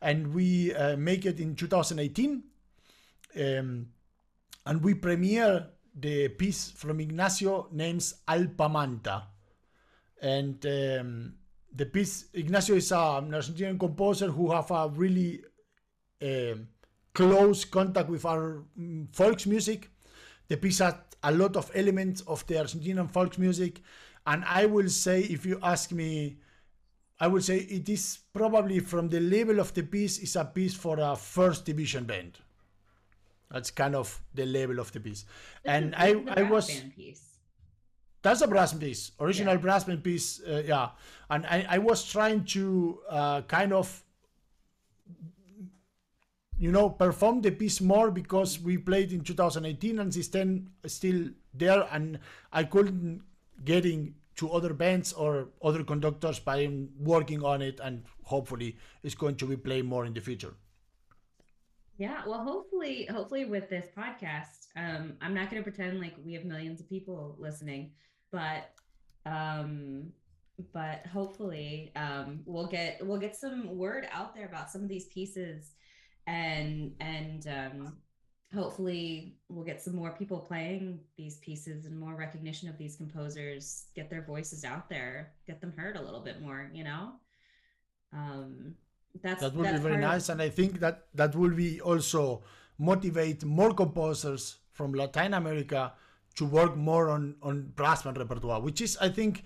and 0.00 0.34
we 0.34 0.74
uh, 0.74 0.96
make 0.96 1.24
it 1.26 1.40
in 1.40 1.54
2018, 1.54 2.42
um, 3.36 3.86
and 4.66 4.82
we 4.82 4.94
premiere 4.94 5.66
the 5.94 6.28
piece 6.28 6.70
from 6.70 7.00
Ignacio 7.00 7.68
names 7.72 8.14
Alpamanta, 8.28 9.22
and 10.20 10.64
um, 10.66 11.34
the 11.74 11.86
piece 11.86 12.26
Ignacio 12.34 12.76
is 12.76 12.92
an 12.92 13.30
Argentinian 13.30 13.78
composer 13.78 14.28
who 14.28 14.52
have 14.52 14.70
a 14.70 14.88
really 14.88 15.42
uh, 16.22 16.54
close 17.14 17.64
contact 17.64 18.08
with 18.08 18.24
our 18.24 18.64
um, 18.78 19.08
folks 19.12 19.46
music. 19.46 19.90
The 20.48 20.56
piece 20.56 20.78
had 20.78 20.96
a 21.22 21.32
lot 21.32 21.56
of 21.56 21.70
elements 21.74 22.20
of 22.22 22.46
the 22.46 22.54
Argentinian 22.54 23.10
folk 23.10 23.38
music, 23.38 23.80
and 24.26 24.44
I 24.44 24.66
will 24.66 24.88
say, 24.88 25.20
if 25.20 25.46
you 25.46 25.58
ask 25.62 25.90
me 25.92 26.38
I 27.20 27.28
would 27.28 27.44
say 27.44 27.58
it 27.58 27.88
is 27.88 28.18
probably 28.32 28.80
from 28.80 29.08
the 29.08 29.20
level 29.20 29.60
of 29.60 29.72
the 29.74 29.82
piece 29.82 30.18
is 30.18 30.36
a 30.36 30.44
piece 30.44 30.74
for 30.74 30.98
a 30.98 31.14
first 31.14 31.64
division 31.64 32.04
band. 32.04 32.38
That's 33.50 33.70
kind 33.70 33.94
of 33.94 34.20
the 34.34 34.46
level 34.46 34.80
of 34.80 34.90
the 34.92 35.00
piece. 35.00 35.22
This 35.22 35.72
and 35.72 35.94
I 35.94 36.16
I 36.28 36.42
was 36.42 36.68
piece. 36.96 37.22
That's 38.22 38.40
a 38.40 38.48
brass 38.48 38.72
piece, 38.72 39.12
original 39.20 39.54
yeah. 39.54 39.60
brass 39.60 39.84
band 39.84 40.02
piece. 40.02 40.40
Uh, 40.42 40.62
yeah, 40.66 40.88
and 41.30 41.46
I, 41.46 41.66
I 41.68 41.78
was 41.78 42.04
trying 42.10 42.44
to 42.46 42.98
uh, 43.08 43.42
kind 43.42 43.72
of 43.72 44.02
you 46.58 46.72
know 46.72 46.90
perform 46.90 47.42
the 47.42 47.50
piece 47.50 47.80
more 47.80 48.10
because 48.10 48.60
we 48.60 48.78
played 48.78 49.12
in 49.12 49.20
2018 49.20 49.98
and 49.98 50.14
since 50.14 50.28
then 50.28 50.70
still 50.86 51.28
there 51.52 51.86
and 51.92 52.18
I 52.52 52.64
couldn't 52.64 53.22
getting 53.64 54.14
to 54.36 54.50
other 54.50 54.74
bands 54.74 55.12
or 55.12 55.48
other 55.62 55.84
conductors 55.84 56.38
by 56.38 56.68
working 56.98 57.42
on 57.44 57.62
it 57.62 57.80
and 57.82 58.04
hopefully 58.22 58.76
it's 59.02 59.14
going 59.14 59.36
to 59.36 59.46
be 59.46 59.56
played 59.56 59.84
more 59.84 60.04
in 60.04 60.14
the 60.14 60.20
future. 60.20 60.54
Yeah 61.98 62.22
well 62.26 62.42
hopefully 62.42 63.06
hopefully 63.06 63.44
with 63.44 63.70
this 63.70 63.86
podcast 63.96 64.66
um 64.76 65.12
i'm 65.20 65.32
not 65.32 65.48
going 65.50 65.62
to 65.62 65.70
pretend 65.70 66.00
like 66.00 66.14
we 66.24 66.32
have 66.32 66.44
millions 66.44 66.80
of 66.80 66.88
people 66.88 67.36
listening 67.38 67.92
but 68.32 68.72
um 69.26 70.12
but 70.72 71.06
hopefully 71.06 71.92
um 71.94 72.40
we'll 72.46 72.66
get 72.66 72.98
we'll 73.06 73.18
get 73.18 73.36
some 73.36 73.76
word 73.76 74.08
out 74.12 74.34
there 74.34 74.46
about 74.46 74.70
some 74.70 74.82
of 74.82 74.88
these 74.88 75.06
pieces 75.06 75.74
and 76.26 76.92
and 77.00 77.46
um 77.46 77.96
hopefully 78.54 79.36
we'll 79.48 79.64
get 79.64 79.82
some 79.82 79.94
more 79.94 80.12
people 80.20 80.38
playing 80.38 81.00
these 81.16 81.36
pieces 81.38 81.84
and 81.86 81.98
more 81.98 82.14
recognition 82.14 82.68
of 82.68 82.76
these 82.78 82.94
composers 82.96 83.64
get 83.96 84.08
their 84.10 84.22
voices 84.34 84.64
out 84.64 84.88
there 84.88 85.32
get 85.46 85.60
them 85.60 85.72
heard 85.76 85.96
a 85.96 86.02
little 86.06 86.20
bit 86.28 86.40
more 86.40 86.70
you 86.78 86.84
know? 86.84 87.04
Um 88.12 88.76
That's 89.22 89.42
that 89.42 89.54
would 89.54 89.66
that's 89.66 89.78
be 89.78 89.82
very 89.88 89.94
part 90.00 90.04
of- 90.04 90.10
nice, 90.10 90.26
and 90.32 90.40
I 90.42 90.50
think 90.58 90.72
that 90.84 90.96
that 91.20 91.32
will 91.40 91.54
be 91.64 91.80
also 91.80 92.22
motivate 92.78 93.44
more 93.44 93.72
composers 93.82 94.42
from 94.76 94.92
Latin 95.00 95.34
America 95.34 95.82
to 96.38 96.44
work 96.58 96.72
more 96.76 97.04
on 97.14 97.22
on 97.48 97.56
brass 97.78 98.02
band 98.02 98.18
repertoire, 98.18 98.60
which 98.60 98.80
is 98.86 98.96
I 99.06 99.08
think 99.18 99.44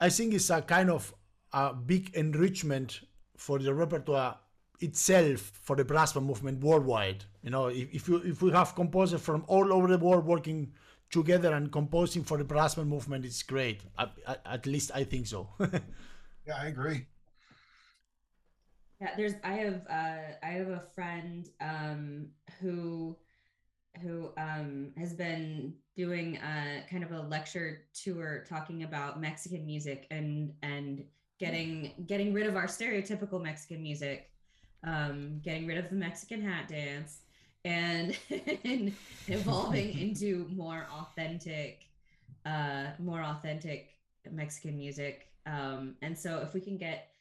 I 0.00 0.08
think 0.16 0.34
is 0.34 0.50
a 0.50 0.60
kind 0.74 0.90
of 0.90 1.14
a 1.52 1.72
big 1.72 2.04
enrichment 2.14 3.00
for 3.36 3.58
the 3.58 3.72
repertoire 3.82 4.38
itself 4.82 5.40
for 5.62 5.76
the 5.76 5.84
brass 5.84 6.12
band 6.12 6.26
movement 6.26 6.60
worldwide. 6.62 7.24
You 7.42 7.50
know, 7.50 7.66
if, 7.66 7.92
if 7.94 8.08
you 8.08 8.16
if 8.18 8.42
we 8.42 8.50
have 8.52 8.74
composers 8.74 9.20
from 9.20 9.44
all 9.48 9.72
over 9.72 9.88
the 9.88 9.98
world 9.98 10.24
working 10.26 10.72
together 11.10 11.52
and 11.52 11.70
composing 11.70 12.24
for 12.24 12.38
the 12.38 12.44
brass 12.44 12.74
band 12.74 12.88
movement, 12.88 13.24
it's 13.24 13.42
great. 13.42 13.82
At, 13.98 14.12
at, 14.26 14.40
at 14.44 14.66
least 14.66 14.90
I 14.94 15.04
think 15.04 15.26
so. 15.26 15.48
Yeah, 16.46 16.56
I 16.60 16.66
agree. 16.66 17.06
Yeah, 19.00 19.10
there's 19.16 19.34
I 19.44 19.54
have 19.54 19.82
uh 19.88 20.36
I 20.42 20.50
have 20.50 20.68
a 20.68 20.82
friend 20.94 21.48
um 21.60 22.28
who 22.60 23.16
who 24.00 24.30
um 24.38 24.92
has 24.96 25.12
been 25.12 25.74
doing 25.96 26.36
a 26.36 26.84
kind 26.90 27.04
of 27.04 27.12
a 27.12 27.20
lecture 27.20 27.82
tour 27.94 28.44
talking 28.48 28.82
about 28.82 29.20
Mexican 29.20 29.66
music 29.66 30.06
and 30.10 30.52
and 30.62 31.04
getting 31.38 31.92
getting 32.06 32.32
rid 32.32 32.46
of 32.46 32.56
our 32.56 32.66
stereotypical 32.66 33.42
Mexican 33.42 33.82
music, 33.82 34.30
um, 34.84 35.40
getting 35.42 35.66
rid 35.66 35.78
of 35.78 35.88
the 35.88 35.96
Mexican 35.96 36.42
hat 36.42 36.68
dance 36.68 37.20
and, 37.64 38.16
and 38.64 38.92
evolving 39.28 39.98
into 39.98 40.46
more 40.54 40.86
authentic 40.92 41.86
uh 42.44 42.86
more 42.98 43.22
authentic 43.22 43.90
Mexican 44.28 44.76
music. 44.76 45.28
Um 45.46 45.94
and 46.02 46.18
so 46.18 46.38
if 46.38 46.54
we 46.54 46.60
can 46.60 46.76
get 46.76 47.12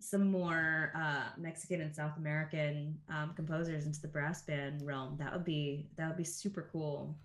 some 0.00 0.30
more 0.30 0.92
uh, 0.94 1.30
Mexican 1.36 1.80
and 1.80 1.94
South 1.94 2.16
American 2.18 2.96
um, 3.08 3.32
composers 3.34 3.86
into 3.86 4.00
the 4.00 4.08
brass 4.08 4.42
band 4.42 4.82
realm. 4.82 5.16
That 5.18 5.32
would 5.32 5.44
be 5.44 5.88
that 5.96 6.08
would 6.08 6.16
be 6.16 6.24
super 6.24 6.68
cool. 6.72 7.16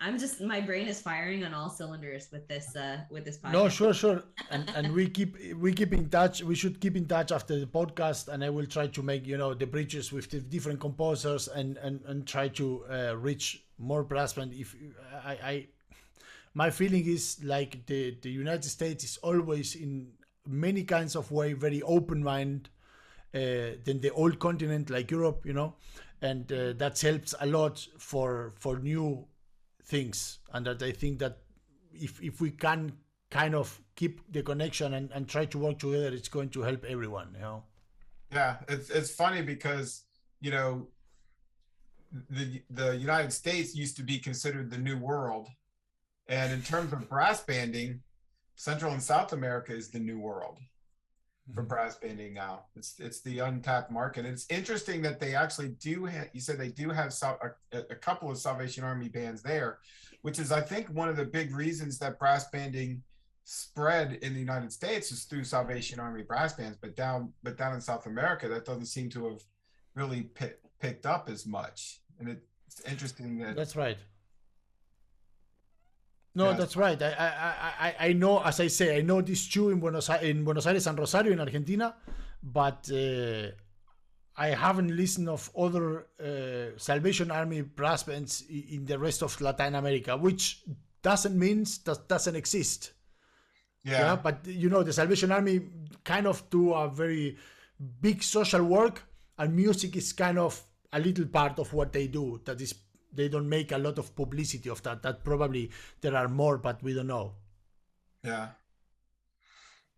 I'm 0.00 0.18
just 0.18 0.40
my 0.40 0.60
brain 0.60 0.86
is 0.86 1.00
firing 1.00 1.44
on 1.44 1.54
all 1.54 1.70
cylinders 1.70 2.28
with 2.32 2.46
this 2.48 2.74
uh, 2.76 2.98
with 3.10 3.24
this 3.24 3.38
podcast. 3.38 3.52
No, 3.52 3.68
sure, 3.68 3.94
sure, 3.94 4.22
and 4.50 4.68
and 4.74 4.92
we 4.92 5.08
keep 5.08 5.36
we 5.56 5.72
keep 5.72 5.92
in 5.92 6.10
touch. 6.10 6.42
We 6.42 6.54
should 6.54 6.80
keep 6.80 6.96
in 6.96 7.06
touch 7.06 7.32
after 7.32 7.58
the 7.58 7.66
podcast, 7.66 8.28
and 8.28 8.44
I 8.44 8.50
will 8.50 8.66
try 8.66 8.88
to 8.88 9.02
make 9.02 9.26
you 9.26 9.38
know 9.38 9.54
the 9.54 9.66
bridges 9.66 10.12
with 10.12 10.30
the 10.30 10.40
different 10.40 10.80
composers 10.80 11.48
and 11.48 11.76
and 11.78 12.00
and 12.06 12.26
try 12.26 12.48
to 12.48 12.84
uh, 12.90 13.16
reach 13.16 13.64
more 13.78 14.02
brass 14.02 14.32
band. 14.32 14.52
If 14.52 14.74
I, 15.24 15.32
I, 15.32 15.66
my 16.54 16.70
feeling 16.70 17.06
is 17.06 17.42
like 17.44 17.86
the 17.86 18.16
the 18.20 18.30
United 18.30 18.64
States 18.64 19.04
is 19.04 19.16
always 19.18 19.76
in 19.76 20.08
many 20.46 20.82
kinds 20.82 21.16
of 21.16 21.30
way 21.30 21.52
very 21.52 21.82
open 21.82 22.22
mind 22.22 22.68
uh, 23.34 23.78
than 23.84 24.00
the 24.00 24.10
old 24.10 24.38
continent 24.38 24.90
like 24.90 25.10
Europe, 25.10 25.46
you 25.46 25.52
know, 25.52 25.74
and 26.20 26.50
uh, 26.52 26.72
that 26.74 27.00
helps 27.00 27.34
a 27.40 27.46
lot 27.46 27.86
for 27.98 28.52
for 28.56 28.78
new 28.78 29.26
things 29.84 30.38
and 30.52 30.66
that 30.66 30.82
i 30.82 30.92
think 30.92 31.18
that 31.18 31.38
if 31.92 32.22
if 32.22 32.40
we 32.40 32.50
can 32.50 32.92
kind 33.30 33.54
of 33.54 33.80
keep 33.96 34.20
the 34.32 34.42
connection 34.42 34.94
and, 34.94 35.10
and 35.12 35.28
try 35.28 35.44
to 35.44 35.58
work 35.58 35.78
together 35.78 36.08
it's 36.08 36.28
going 36.28 36.48
to 36.48 36.62
help 36.62 36.84
everyone 36.84 37.28
you 37.34 37.40
know? 37.40 37.62
Yeah, 38.34 38.56
it's 38.68 38.90
it's 38.90 39.10
funny 39.10 39.42
because 39.42 40.02
you 40.40 40.50
know 40.50 40.88
the 42.30 42.62
the 42.70 42.96
United 42.96 43.32
States 43.32 43.74
used 43.74 43.96
to 43.96 44.02
be 44.02 44.18
considered 44.18 44.70
the 44.70 44.78
new 44.78 44.98
world, 44.98 45.48
and 46.28 46.52
in 46.52 46.62
terms 46.62 46.92
of 46.92 47.08
brass 47.08 47.42
banding, 47.42 48.02
Central 48.56 48.92
and 48.92 49.02
South 49.02 49.32
America 49.32 49.72
is 49.72 49.90
the 49.90 50.00
new 50.00 50.18
world 50.18 50.58
for 51.52 51.62
brass 51.62 51.96
banding 51.96 52.32
now. 52.34 52.64
It's 52.74 52.98
it's 52.98 53.20
the 53.20 53.40
untapped 53.40 53.90
market. 53.90 54.24
It's 54.24 54.46
interesting 54.48 55.02
that 55.02 55.20
they 55.20 55.34
actually 55.34 55.70
do. 55.80 56.06
Ha- 56.06 56.28
you 56.32 56.40
said 56.40 56.58
they 56.58 56.70
do 56.70 56.88
have 56.90 57.12
a, 57.22 57.78
a 57.90 57.94
couple 57.94 58.30
of 58.30 58.38
Salvation 58.38 58.84
Army 58.84 59.08
bands 59.08 59.42
there, 59.42 59.78
which 60.22 60.38
is 60.38 60.52
I 60.52 60.60
think 60.60 60.88
one 60.88 61.08
of 61.08 61.16
the 61.16 61.24
big 61.24 61.54
reasons 61.54 61.98
that 61.98 62.18
brass 62.18 62.48
banding 62.50 63.02
spread 63.44 64.14
in 64.22 64.32
the 64.32 64.40
United 64.40 64.72
States 64.72 65.12
is 65.12 65.24
through 65.24 65.44
Salvation 65.44 66.00
Army 66.00 66.22
brass 66.22 66.54
bands, 66.54 66.78
but 66.80 66.96
down 66.96 67.32
but 67.42 67.58
down 67.58 67.74
in 67.74 67.80
South 67.80 68.06
America 68.06 68.48
that 68.48 68.64
doesn't 68.64 68.86
seem 68.86 69.10
to 69.10 69.28
have 69.28 69.42
really 69.94 70.22
pi- 70.22 70.54
picked 70.80 71.04
up 71.04 71.28
as 71.28 71.46
much. 71.46 72.00
And 72.18 72.28
it's 72.66 72.80
interesting 72.90 73.38
that 73.40 73.54
that's 73.54 73.76
right 73.76 73.98
no 76.34 76.50
Yeah. 76.50 76.56
that's 76.58 76.76
right 76.76 77.00
I, 77.02 77.10
I 77.10 77.86
i 77.88 78.08
i 78.08 78.12
know 78.12 78.42
as 78.42 78.60
i 78.60 78.68
say 78.68 78.96
i 78.98 79.02
know 79.02 79.20
this 79.22 79.48
too 79.48 79.70
in 79.70 79.78
buenos 79.80 80.08
aires 80.10 80.24
in 80.24 80.44
buenos 80.44 80.66
aires 80.66 80.86
and 80.86 80.98
rosario 80.98 81.32
in 81.32 81.40
argentina 81.40 81.94
but 82.42 82.90
uh, 82.92 83.48
I 84.36 84.48
haven't 84.48 84.94
listened 84.96 85.28
of 85.28 85.48
other 85.56 86.06
uh, 86.20 86.76
Salvation 86.76 87.30
Army 87.30 87.60
brass 87.62 88.02
bands 88.02 88.42
in 88.50 88.84
the 88.84 88.98
rest 88.98 89.22
of 89.22 89.40
Latin 89.40 89.76
America, 89.76 90.16
which 90.16 90.64
doesn't 91.02 91.38
mean 91.38 91.64
that 91.84 92.08
doesn't 92.08 92.34
exist. 92.34 92.92
yeah, 93.84 93.98
yeah. 93.98 94.16
but 94.16 94.44
you 94.46 94.68
know 94.68 94.82
the 94.82 94.92
salvation 94.92 95.30
army 95.30 95.60
kind 96.04 96.26
of 96.26 96.42
do 96.50 96.72
a 96.74 96.88
very 96.88 97.36
big 98.00 98.22
social 98.22 98.62
work 98.64 99.02
and 99.38 99.54
music 99.54 99.94
is 99.96 100.12
kind 100.12 100.38
of 100.38 100.60
a 100.92 100.98
little 100.98 101.26
part 101.26 101.58
of 101.58 101.72
what 101.72 101.92
they 101.92 102.06
do 102.08 102.40
that 102.44 102.60
is 102.60 102.74
they 103.14 103.28
don't 103.28 103.48
make 103.48 103.72
a 103.72 103.78
lot 103.78 103.98
of 103.98 104.14
publicity 104.16 104.68
of 104.70 104.82
that 104.82 105.02
that 105.02 105.22
probably 105.24 105.70
there 106.00 106.16
are 106.16 106.28
more 106.28 106.58
but 106.58 106.82
we 106.82 106.94
don't 106.94 107.06
know 107.06 107.34
Yeah. 108.22 108.48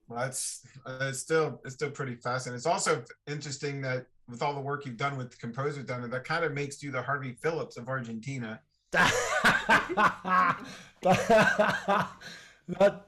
Well, 0.09 0.25
it's 0.29 0.65
uh, 0.85 0.99
it's 1.11 1.19
still 1.21 1.61
it's 1.65 1.75
still 1.75 1.91
pretty 1.91 2.15
fascinating. 2.15 2.57
It's 2.57 2.67
also 2.67 3.05
interesting 3.27 3.81
that 3.83 4.07
with 4.29 4.43
all 4.43 4.55
the 4.55 4.61
work 4.61 4.87
you've 4.87 4.97
done 4.97 5.17
with 5.17 5.31
the 5.31 5.37
composer 5.37 5.83
done, 5.83 6.09
that 6.09 6.25
kind 6.25 6.45
of 6.45 6.53
makes 6.53 6.83
you 6.83 6.91
the 6.93 7.03
Harvey 7.03 7.33
Phillips 7.33 7.77
of 7.77 7.89
Argentina. 7.89 8.61
that, 8.93 9.13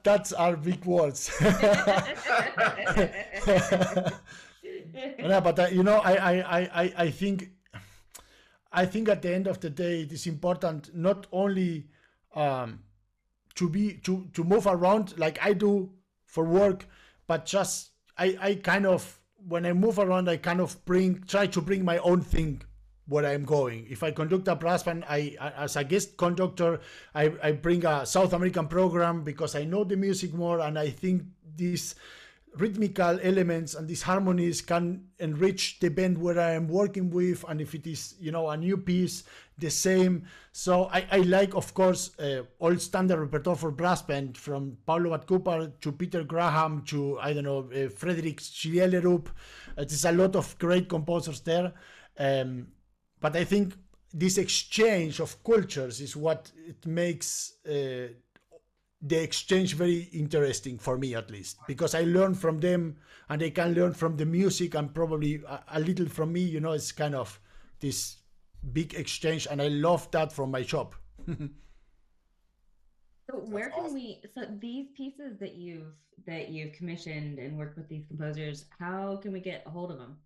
that's 0.03 0.33
our 0.33 0.55
big 0.57 0.83
words 0.85 1.31
yeah, 1.41 2.05
but 5.43 5.59
uh, 5.59 5.67
you 5.71 5.83
know, 5.83 5.97
I, 5.99 6.13
I, 6.15 6.59
I, 6.59 6.83
I- 6.83 6.93
I 7.05 7.09
think, 7.11 7.49
I 8.71 8.85
think 8.85 9.09
at 9.09 9.21
the 9.21 9.33
end 9.33 9.47
of 9.47 9.59
the 9.59 9.69
day, 9.69 10.01
it 10.01 10.11
is 10.11 10.27
important 10.27 10.95
not 10.95 11.27
only 11.31 11.87
um, 12.35 12.79
to 13.55 13.69
be 13.69 13.93
to 14.03 14.27
to 14.33 14.43
move 14.43 14.67
around 14.67 15.17
like 15.17 15.39
I 15.41 15.53
do 15.53 15.91
for 16.25 16.43
work, 16.43 16.85
but 17.27 17.45
just 17.45 17.91
I, 18.17 18.37
I 18.39 18.55
kind 18.55 18.85
of 18.85 19.19
when 19.47 19.65
I 19.65 19.73
move 19.73 19.99
around, 19.99 20.29
I 20.29 20.37
kind 20.37 20.59
of 20.61 20.83
bring 20.85 21.23
try 21.23 21.47
to 21.47 21.61
bring 21.61 21.83
my 21.83 21.97
own 21.99 22.21
thing 22.21 22.61
where 23.07 23.25
I'm 23.25 23.43
going. 23.43 23.87
If 23.89 24.03
I 24.03 24.11
conduct 24.11 24.47
a 24.47 24.55
brass 24.55 24.83
band, 24.83 25.03
I, 25.09 25.35
as 25.57 25.75
a 25.75 25.83
guest 25.83 26.15
conductor, 26.15 26.79
I, 27.15 27.33
I 27.41 27.51
bring 27.53 27.83
a 27.83 28.05
South 28.05 28.33
American 28.33 28.67
program 28.67 29.23
because 29.23 29.55
I 29.55 29.65
know 29.65 29.83
the 29.83 29.97
music 29.97 30.33
more, 30.33 30.59
and 30.59 30.77
I 30.77 30.89
think 30.91 31.23
these 31.55 31.95
rhythmical 32.57 33.19
elements 33.21 33.75
and 33.75 33.87
these 33.87 34.01
harmonies 34.01 34.61
can 34.61 35.03
enrich 35.19 35.79
the 35.79 35.89
band 35.89 36.17
where 36.17 36.39
I 36.39 36.51
am 36.51 36.67
working 36.67 37.09
with, 37.09 37.45
and 37.47 37.61
if 37.61 37.75
it 37.75 37.87
is 37.87 38.15
you 38.19 38.31
know 38.31 38.49
a 38.49 38.57
new 38.57 38.77
piece, 38.77 39.23
the 39.57 39.69
same. 39.69 40.25
So 40.51 40.85
I, 40.85 41.05
I 41.11 41.17
like, 41.19 41.55
of 41.55 41.73
course, 41.73 42.17
uh, 42.19 42.43
all 42.59 42.75
standard 42.77 43.19
repertoire 43.19 43.55
for 43.55 43.71
brass 43.71 44.01
band 44.01 44.37
from 44.37 44.77
Paul 44.85 45.01
Lovatt-Cooper 45.01 45.73
to 45.81 45.91
Peter 45.91 46.23
Graham 46.23 46.83
to 46.87 47.19
I 47.19 47.33
don't 47.33 47.43
know 47.43 47.69
uh, 47.73 47.89
Frederick 47.89 48.39
Schillerup. 48.41 49.27
It 49.77 49.91
is 49.91 50.05
a 50.05 50.11
lot 50.11 50.35
of 50.35 50.57
great 50.59 50.89
composers 50.89 51.41
there. 51.41 51.73
Um, 52.17 52.67
but 53.21 53.35
I 53.35 53.43
think 53.43 53.73
this 54.13 54.37
exchange 54.37 55.19
of 55.19 55.43
cultures 55.43 56.01
is 56.01 56.15
what 56.15 56.51
it 56.67 56.85
makes 56.85 57.53
uh, 57.67 58.13
the 59.01 59.21
exchange 59.21 59.75
very 59.75 60.09
interesting 60.11 60.77
for 60.77 60.97
me 60.97 61.15
at 61.15 61.31
least 61.31 61.57
because 61.67 61.95
I 61.95 62.01
learn 62.01 62.35
from 62.35 62.59
them 62.59 62.97
and 63.29 63.41
they 63.41 63.51
can 63.51 63.73
learn 63.73 63.93
from 63.93 64.17
the 64.17 64.25
music 64.25 64.75
and 64.75 64.93
probably 64.93 65.41
a, 65.47 65.61
a 65.73 65.79
little 65.79 66.07
from 66.07 66.33
me 66.33 66.41
you 66.41 66.59
know 66.59 66.73
it's 66.73 66.91
kind 66.91 67.15
of 67.15 67.39
this 67.79 68.17
big 68.73 68.93
exchange 68.95 69.47
and 69.49 69.61
I 69.61 69.69
love 69.69 70.11
that 70.11 70.33
from 70.33 70.51
my 70.51 70.63
shop 70.63 70.95
So 73.29 73.37
where 73.37 73.69
can 73.69 73.85
awesome. 73.85 73.93
we? 73.93 74.21
So 74.33 74.41
these 74.59 74.87
pieces 74.97 75.37
that 75.39 75.53
you've 75.53 75.93
that 76.25 76.49
you've 76.49 76.73
commissioned 76.73 77.37
and 77.37 77.57
worked 77.57 77.77
with 77.77 77.87
these 77.87 78.05
composers, 78.07 78.65
how 78.79 79.17
can 79.17 79.31
we 79.31 79.39
get 79.39 79.63
a 79.65 79.69
hold 79.69 79.91
of 79.91 79.99
them? 79.99 80.17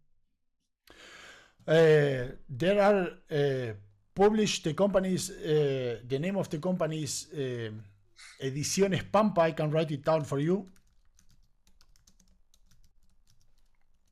Uh, 1.67 2.35
there 2.49 2.81
are 2.81 3.09
uh, 3.31 3.73
published 4.15 4.63
the 4.63 4.73
companies 4.73 5.29
uh, 5.29 5.99
the 6.07 6.19
name 6.19 6.37
of 6.37 6.49
the 6.49 6.59
company 6.59 7.03
is 7.03 7.27
uh, 7.33 7.71
Ediciones 8.41 9.03
Pampa 9.11 9.41
I 9.41 9.51
can 9.51 9.71
write 9.71 9.91
it 9.91 10.03
down 10.03 10.23
for 10.23 10.39
you. 10.39 10.67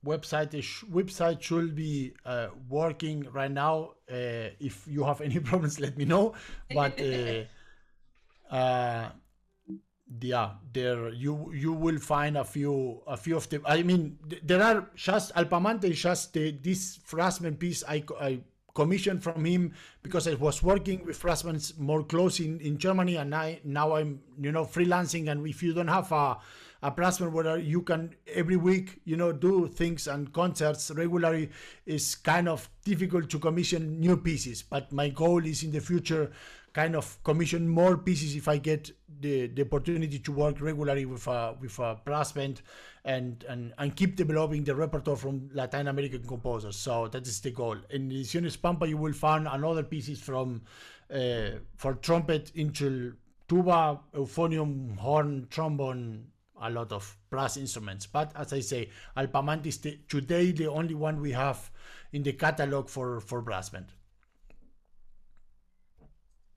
Website 0.05 0.53
is 0.55 0.65
website 0.89 1.41
should 1.41 1.75
be 1.75 2.13
uh, 2.25 2.47
working 2.69 3.27
right 3.31 3.51
now. 3.51 3.91
Uh, 4.09 4.49
if 4.59 4.87
you 4.87 5.03
have 5.03 5.21
any 5.21 5.39
problems 5.49 5.79
let 5.79 5.97
me 5.97 6.05
know. 6.05 6.33
But 6.73 6.99
uh, 6.99 7.43
uh, 8.53 9.09
yeah, 10.19 10.51
there 10.73 11.09
you 11.09 11.51
you 11.53 11.73
will 11.73 11.99
find 11.99 12.37
a 12.37 12.43
few 12.43 13.01
a 13.07 13.15
few 13.15 13.37
of 13.37 13.47
them. 13.49 13.61
I 13.65 13.83
mean, 13.83 14.17
there 14.43 14.61
are 14.61 14.89
just 14.95 15.31
Alpamante, 15.35 15.89
is 15.89 16.01
just 16.01 16.33
the, 16.33 16.51
this 16.51 16.97
Frasman 17.07 17.59
piece 17.59 17.83
I, 17.87 18.03
I 18.19 18.39
commissioned 18.73 19.23
from 19.23 19.45
him 19.45 19.73
because 20.03 20.27
I 20.27 20.35
was 20.35 20.63
working 20.63 21.05
with 21.05 21.21
Frasman 21.21 21.77
more 21.79 22.03
close 22.03 22.39
in, 22.39 22.59
in 22.59 22.77
Germany, 22.77 23.17
and 23.17 23.33
I 23.33 23.61
now 23.63 23.95
I'm 23.95 24.21
you 24.39 24.51
know 24.51 24.65
freelancing. 24.65 25.31
And 25.31 25.45
if 25.47 25.61
you 25.63 25.73
don't 25.73 25.87
have 25.87 26.11
a 26.11 26.37
a 26.83 26.89
platform 26.89 27.33
where 27.33 27.57
you 27.57 27.81
can 27.83 28.15
every 28.33 28.57
week 28.57 29.01
you 29.05 29.15
know 29.15 29.31
do 29.31 29.67
things 29.67 30.07
and 30.07 30.33
concerts 30.33 30.89
regularly 30.91 31.51
is 31.85 32.15
kind 32.15 32.49
of 32.49 32.67
difficult 32.83 33.29
to 33.29 33.39
commission 33.39 33.99
new 33.99 34.17
pieces. 34.17 34.63
But 34.63 34.91
my 34.91 35.09
goal 35.09 35.45
is 35.45 35.63
in 35.63 35.71
the 35.71 35.81
future 35.81 36.31
kind 36.73 36.95
of 36.95 37.21
commission 37.23 37.67
more 37.67 37.97
pieces 37.97 38.35
if 38.35 38.47
I 38.47 38.57
get 38.57 38.91
the, 39.21 39.47
the 39.47 39.61
opportunity 39.61 40.19
to 40.19 40.31
work 40.31 40.59
regularly 40.61 41.05
with 41.05 41.27
a 41.27 41.55
with 41.59 41.77
a 41.79 41.99
brass 42.03 42.31
band 42.31 42.61
and, 43.05 43.43
and 43.47 43.73
and 43.77 43.95
keep 43.95 44.15
developing 44.15 44.63
the 44.63 44.75
repertoire 44.75 45.15
from 45.15 45.49
Latin 45.53 45.87
American 45.87 46.23
composers. 46.23 46.75
So 46.75 47.07
that 47.09 47.27
is 47.27 47.39
the 47.39 47.51
goal. 47.51 47.77
In 47.89 48.09
Ediciones 48.09 48.61
Pampa, 48.61 48.87
you 48.87 48.97
will 48.97 49.13
find 49.13 49.47
another 49.47 49.83
pieces 49.83 50.19
from 50.19 50.61
uh, 51.13 51.59
for 51.75 51.95
trumpet, 51.95 52.51
into 52.55 53.13
tuba, 53.47 53.99
euphonium, 54.15 54.97
horn, 54.97 55.47
trombone, 55.49 56.25
a 56.61 56.69
lot 56.69 56.91
of 56.91 57.17
brass 57.29 57.57
instruments. 57.57 58.05
But 58.05 58.31
as 58.35 58.53
I 58.53 58.61
say, 58.61 58.89
Alpamante 59.17 59.69
is 59.69 59.77
the, 59.79 59.99
today 60.07 60.51
the 60.51 60.67
only 60.67 60.95
one 60.95 61.19
we 61.19 61.31
have 61.31 61.69
in 62.13 62.23
the 62.23 62.33
catalog 62.33 62.89
for 62.89 63.19
for 63.19 63.41
brass 63.41 63.69
band 63.69 63.87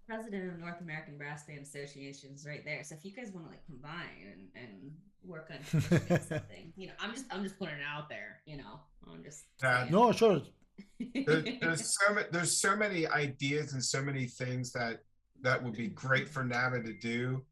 president 0.06 0.52
of 0.52 0.58
North 0.58 0.80
American 0.80 1.16
Brass 1.16 1.44
Band 1.44 1.60
Associations 1.60 2.44
right 2.46 2.64
there. 2.64 2.82
So 2.84 2.94
if 2.94 3.04
you 3.04 3.12
guys 3.12 3.30
want 3.32 3.46
to 3.46 3.50
like 3.50 3.64
combine 3.66 4.48
and, 4.54 4.64
and 4.64 4.92
work 5.24 5.50
on 5.50 5.80
something, 6.20 6.72
you 6.76 6.88
know, 6.88 6.92
I'm 7.00 7.12
just 7.12 7.26
I'm 7.30 7.42
just 7.42 7.58
putting 7.58 7.74
it 7.74 7.80
out 7.88 8.08
there. 8.08 8.40
You 8.46 8.58
know, 8.58 8.80
I'm 9.10 9.22
just 9.22 9.44
uh, 9.62 9.86
no 9.90 10.12
sure. 10.12 10.42
there, 11.14 11.44
there's 11.60 11.98
so 12.06 12.14
many 12.14 12.26
there's 12.32 12.56
so 12.56 12.76
many 12.76 13.06
ideas 13.06 13.72
and 13.72 13.84
so 13.84 14.02
many 14.02 14.26
things 14.26 14.72
that 14.72 15.00
that 15.40 15.62
would 15.62 15.76
be 15.76 15.88
great 15.88 16.28
for 16.28 16.44
NABA 16.44 16.82
to 16.82 16.92
do 16.94 17.42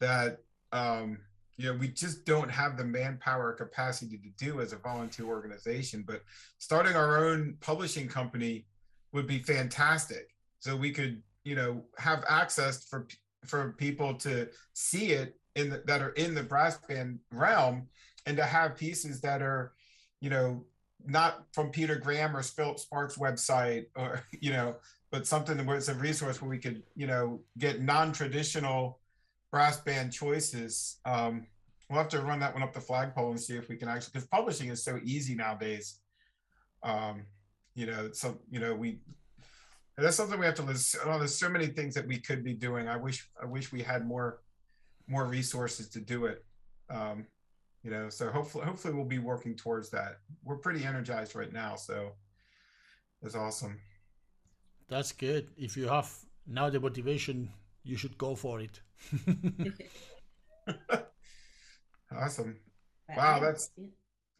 that 0.00 0.38
um 0.72 1.18
you 1.56 1.66
know 1.66 1.78
we 1.78 1.88
just 1.88 2.24
don't 2.24 2.50
have 2.50 2.76
the 2.76 2.84
manpower 2.84 3.52
capacity 3.52 4.18
to 4.18 4.28
do 4.36 4.60
as 4.60 4.72
a 4.72 4.76
volunteer 4.76 5.26
organization 5.26 6.04
but 6.06 6.22
starting 6.58 6.94
our 6.94 7.26
own 7.26 7.56
publishing 7.60 8.06
company 8.06 8.66
would 9.12 9.26
be 9.26 9.38
fantastic 9.38 10.34
so 10.60 10.76
we 10.76 10.90
could 10.90 11.22
you 11.44 11.54
know 11.54 11.84
have 11.98 12.24
access 12.28 12.84
for 12.84 13.06
for 13.46 13.74
people 13.78 14.14
to 14.14 14.48
see 14.74 15.12
it 15.12 15.36
in 15.54 15.70
the, 15.70 15.82
that 15.86 16.02
are 16.02 16.10
in 16.10 16.34
the 16.34 16.42
brass 16.42 16.78
band 16.88 17.18
realm 17.32 17.86
and 18.26 18.36
to 18.36 18.44
have 18.44 18.76
pieces 18.76 19.20
that 19.20 19.42
are 19.42 19.72
you 20.20 20.30
know 20.30 20.64
not 21.06 21.44
from 21.52 21.70
peter 21.70 21.96
graham 21.96 22.36
or 22.36 22.42
philip 22.42 22.78
sparke's 22.78 23.16
website 23.16 23.86
or 23.96 24.22
you 24.40 24.50
know 24.50 24.76
but 25.10 25.26
something 25.26 25.64
where 25.64 25.76
it's 25.76 25.88
a 25.88 25.94
resource 25.94 26.42
where 26.42 26.50
we 26.50 26.58
could 26.58 26.82
you 26.94 27.06
know 27.06 27.40
get 27.58 27.80
non-traditional 27.80 28.98
brass 29.50 29.80
band 29.80 30.12
choices. 30.12 30.98
Um, 31.04 31.46
we'll 31.88 31.98
have 31.98 32.08
to 32.10 32.20
run 32.20 32.40
that 32.40 32.52
one 32.52 32.62
up 32.62 32.72
the 32.72 32.80
flagpole 32.80 33.30
and 33.30 33.40
see 33.40 33.56
if 33.56 33.68
we 33.68 33.76
can 33.76 33.88
actually 33.88 34.10
because 34.12 34.28
publishing 34.28 34.68
is 34.68 34.84
so 34.84 34.98
easy 35.02 35.34
nowadays. 35.34 36.00
Um, 36.82 37.24
you 37.74 37.86
know 37.86 38.10
so 38.12 38.38
you 38.50 38.58
know 38.58 38.74
we 38.74 38.98
and 39.98 40.06
that's 40.06 40.16
something 40.16 40.38
we 40.38 40.46
have 40.46 40.54
to 40.54 40.62
listen. 40.62 41.00
Oh, 41.04 41.18
there's 41.18 41.34
so 41.34 41.48
many 41.48 41.66
things 41.66 41.92
that 41.96 42.06
we 42.06 42.18
could 42.18 42.44
be 42.44 42.54
doing. 42.54 42.88
I 42.88 42.96
wish 42.96 43.28
I 43.42 43.46
wish 43.46 43.72
we 43.72 43.82
had 43.82 44.06
more 44.06 44.38
more 45.08 45.26
resources 45.26 45.88
to 45.88 46.00
do 46.00 46.26
it. 46.26 46.44
Um, 46.88 47.26
you 47.82 47.90
know, 47.90 48.08
so 48.08 48.30
hopefully 48.30 48.64
hopefully 48.64 48.94
we'll 48.94 49.04
be 49.04 49.18
working 49.18 49.56
towards 49.56 49.90
that. 49.90 50.20
We're 50.44 50.58
pretty 50.58 50.84
energized 50.84 51.34
right 51.34 51.52
now, 51.52 51.74
so 51.74 52.12
that's 53.20 53.34
awesome. 53.34 53.80
That's 54.88 55.10
good. 55.10 55.48
If 55.56 55.76
you 55.76 55.88
have 55.88 56.08
now 56.46 56.70
the 56.70 56.78
motivation, 56.78 57.50
you 57.82 57.96
should 57.96 58.16
go 58.16 58.36
for 58.36 58.60
it. 58.60 58.80
awesome. 62.16 62.56
Wow, 63.16 63.40
that's 63.40 63.72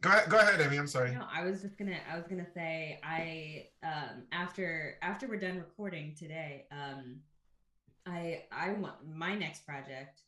Go 0.01 0.09
ahead, 0.09 0.29
go 0.29 0.37
ahead, 0.37 0.61
Amy. 0.61 0.77
I'm 0.77 0.87
sorry. 0.87 1.11
No, 1.11 1.25
I 1.31 1.43
was 1.43 1.61
just 1.61 1.77
gonna 1.77 1.97
I 2.09 2.15
was 2.15 2.25
gonna 2.27 2.49
say 2.53 2.99
I 3.03 3.67
um 3.83 4.23
after 4.31 4.95
after 5.01 5.27
we're 5.27 5.39
done 5.39 5.57
recording 5.57 6.15
today, 6.17 6.65
um 6.71 7.17
I 8.05 8.43
I 8.51 8.71
want 8.73 8.95
my 9.13 9.35
next 9.35 9.65
project. 9.65 10.21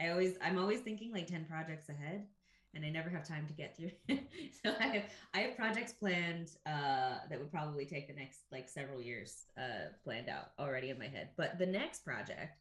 I 0.00 0.10
always 0.10 0.36
I'm 0.40 0.56
always 0.56 0.80
thinking 0.80 1.12
like 1.12 1.26
10 1.26 1.46
projects 1.46 1.88
ahead 1.88 2.26
and 2.74 2.84
I 2.84 2.90
never 2.90 3.10
have 3.10 3.26
time 3.26 3.48
to 3.48 3.52
get 3.52 3.76
through. 3.76 3.90
so 4.62 4.72
I 4.78 4.86
have 4.86 5.04
I 5.34 5.38
have 5.40 5.56
projects 5.56 5.92
planned 5.92 6.52
uh 6.64 7.18
that 7.28 7.40
would 7.40 7.50
probably 7.50 7.86
take 7.86 8.06
the 8.06 8.14
next 8.14 8.42
like 8.52 8.68
several 8.68 9.02
years 9.02 9.46
uh 9.58 9.90
planned 10.04 10.28
out 10.28 10.52
already 10.60 10.90
in 10.90 10.98
my 10.98 11.08
head. 11.08 11.30
But 11.36 11.58
the 11.58 11.66
next 11.66 12.04
project 12.04 12.56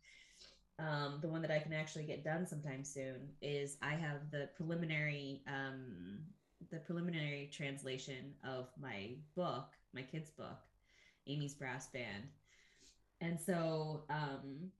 um, 0.80 1.18
the 1.22 1.28
one 1.28 1.42
that 1.42 1.52
I 1.52 1.60
can 1.60 1.74
actually 1.74 2.04
get 2.04 2.24
done 2.24 2.46
sometime 2.46 2.84
soon 2.84 3.30
is 3.42 3.78
I 3.82 3.94
have 3.94 4.30
the 4.32 4.50
preliminary 4.56 5.42
um, 5.48 6.20
the 6.72 6.78
preliminary 6.78 7.50
translation 7.52 8.34
of 8.44 8.68
my 8.82 9.12
book, 9.36 9.68
my 9.94 10.02
kids' 10.02 10.32
book, 10.32 10.60
Amy's 11.28 11.54
Brass 11.54 11.88
Band. 11.88 12.24
And 13.22 13.40
so 13.40 14.04
um 14.10 14.72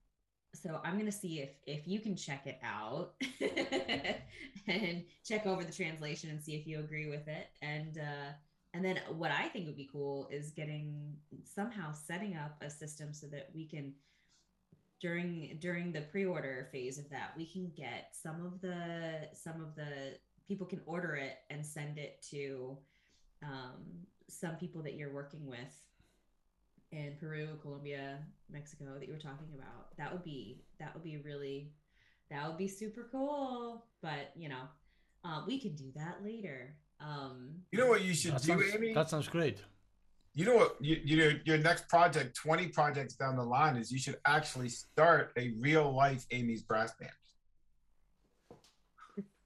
so 0.54 0.80
I'm 0.84 0.98
gonna 0.98 1.12
see 1.12 1.40
if 1.40 1.50
if 1.66 1.86
you 1.86 2.00
can 2.00 2.16
check 2.16 2.46
it 2.46 2.58
out 2.62 3.14
and 4.66 5.04
check 5.24 5.46
over 5.46 5.64
the 5.64 5.72
translation 5.72 6.30
and 6.30 6.42
see 6.42 6.54
if 6.54 6.66
you 6.66 6.80
agree 6.80 7.08
with 7.08 7.28
it. 7.28 7.48
And 7.62 7.98
uh 7.98 8.32
and 8.74 8.84
then 8.84 9.00
what 9.16 9.30
I 9.30 9.48
think 9.48 9.66
would 9.66 9.76
be 9.76 9.88
cool 9.90 10.28
is 10.30 10.50
getting 10.50 11.16
somehow 11.44 11.92
setting 11.92 12.36
up 12.36 12.56
a 12.60 12.70
system 12.70 13.12
so 13.12 13.26
that 13.28 13.48
we 13.54 13.66
can 13.66 13.94
during 15.00 15.56
during 15.60 15.92
the 15.92 16.00
pre-order 16.02 16.68
phase 16.72 16.98
of 16.98 17.08
that 17.10 17.32
we 17.36 17.46
can 17.46 17.70
get 17.76 18.08
some 18.12 18.44
of 18.44 18.60
the 18.60 19.28
some 19.32 19.60
of 19.60 19.74
the 19.76 20.16
people 20.48 20.66
can 20.66 20.80
order 20.86 21.14
it 21.14 21.36
and 21.50 21.64
send 21.64 21.98
it 21.98 22.24
to 22.30 22.76
um, 23.44 24.06
some 24.28 24.56
people 24.56 24.82
that 24.82 24.94
you're 24.94 25.12
working 25.12 25.46
with 25.46 25.58
in 26.90 27.14
Peru, 27.20 27.48
Colombia, 27.60 28.18
Mexico 28.50 28.98
that 28.98 29.06
you 29.06 29.12
were 29.12 29.20
talking 29.20 29.48
about. 29.54 29.96
That 29.98 30.10
would 30.10 30.24
be 30.24 30.62
that 30.80 30.94
would 30.94 31.04
be 31.04 31.18
really 31.18 31.70
that 32.30 32.48
would 32.48 32.56
be 32.56 32.68
super 32.68 33.08
cool. 33.12 33.84
But 34.02 34.32
you 34.34 34.48
know, 34.48 34.62
uh, 35.24 35.42
we 35.46 35.60
can 35.60 35.74
do 35.74 35.92
that 35.94 36.24
later. 36.24 36.74
Um, 37.00 37.50
you 37.70 37.78
know 37.78 37.86
what 37.86 38.02
you 38.02 38.14
should 38.14 38.36
do, 38.38 38.48
sounds, 38.48 38.74
Amy? 38.74 38.94
That 38.94 39.10
sounds 39.10 39.28
great. 39.28 39.62
You 40.34 40.46
know 40.46 40.56
what? 40.56 40.76
You, 40.80 41.00
you 41.04 41.16
know 41.18 41.32
your 41.44 41.58
next 41.58 41.88
project, 41.88 42.36
twenty 42.36 42.68
projects 42.68 43.14
down 43.14 43.36
the 43.36 43.44
line, 43.44 43.76
is 43.76 43.92
you 43.92 43.98
should 43.98 44.16
actually 44.26 44.70
start 44.70 45.32
a 45.36 45.52
real 45.60 45.94
life 45.94 46.26
Amy's 46.30 46.62
brass 46.62 46.94
band 46.98 47.12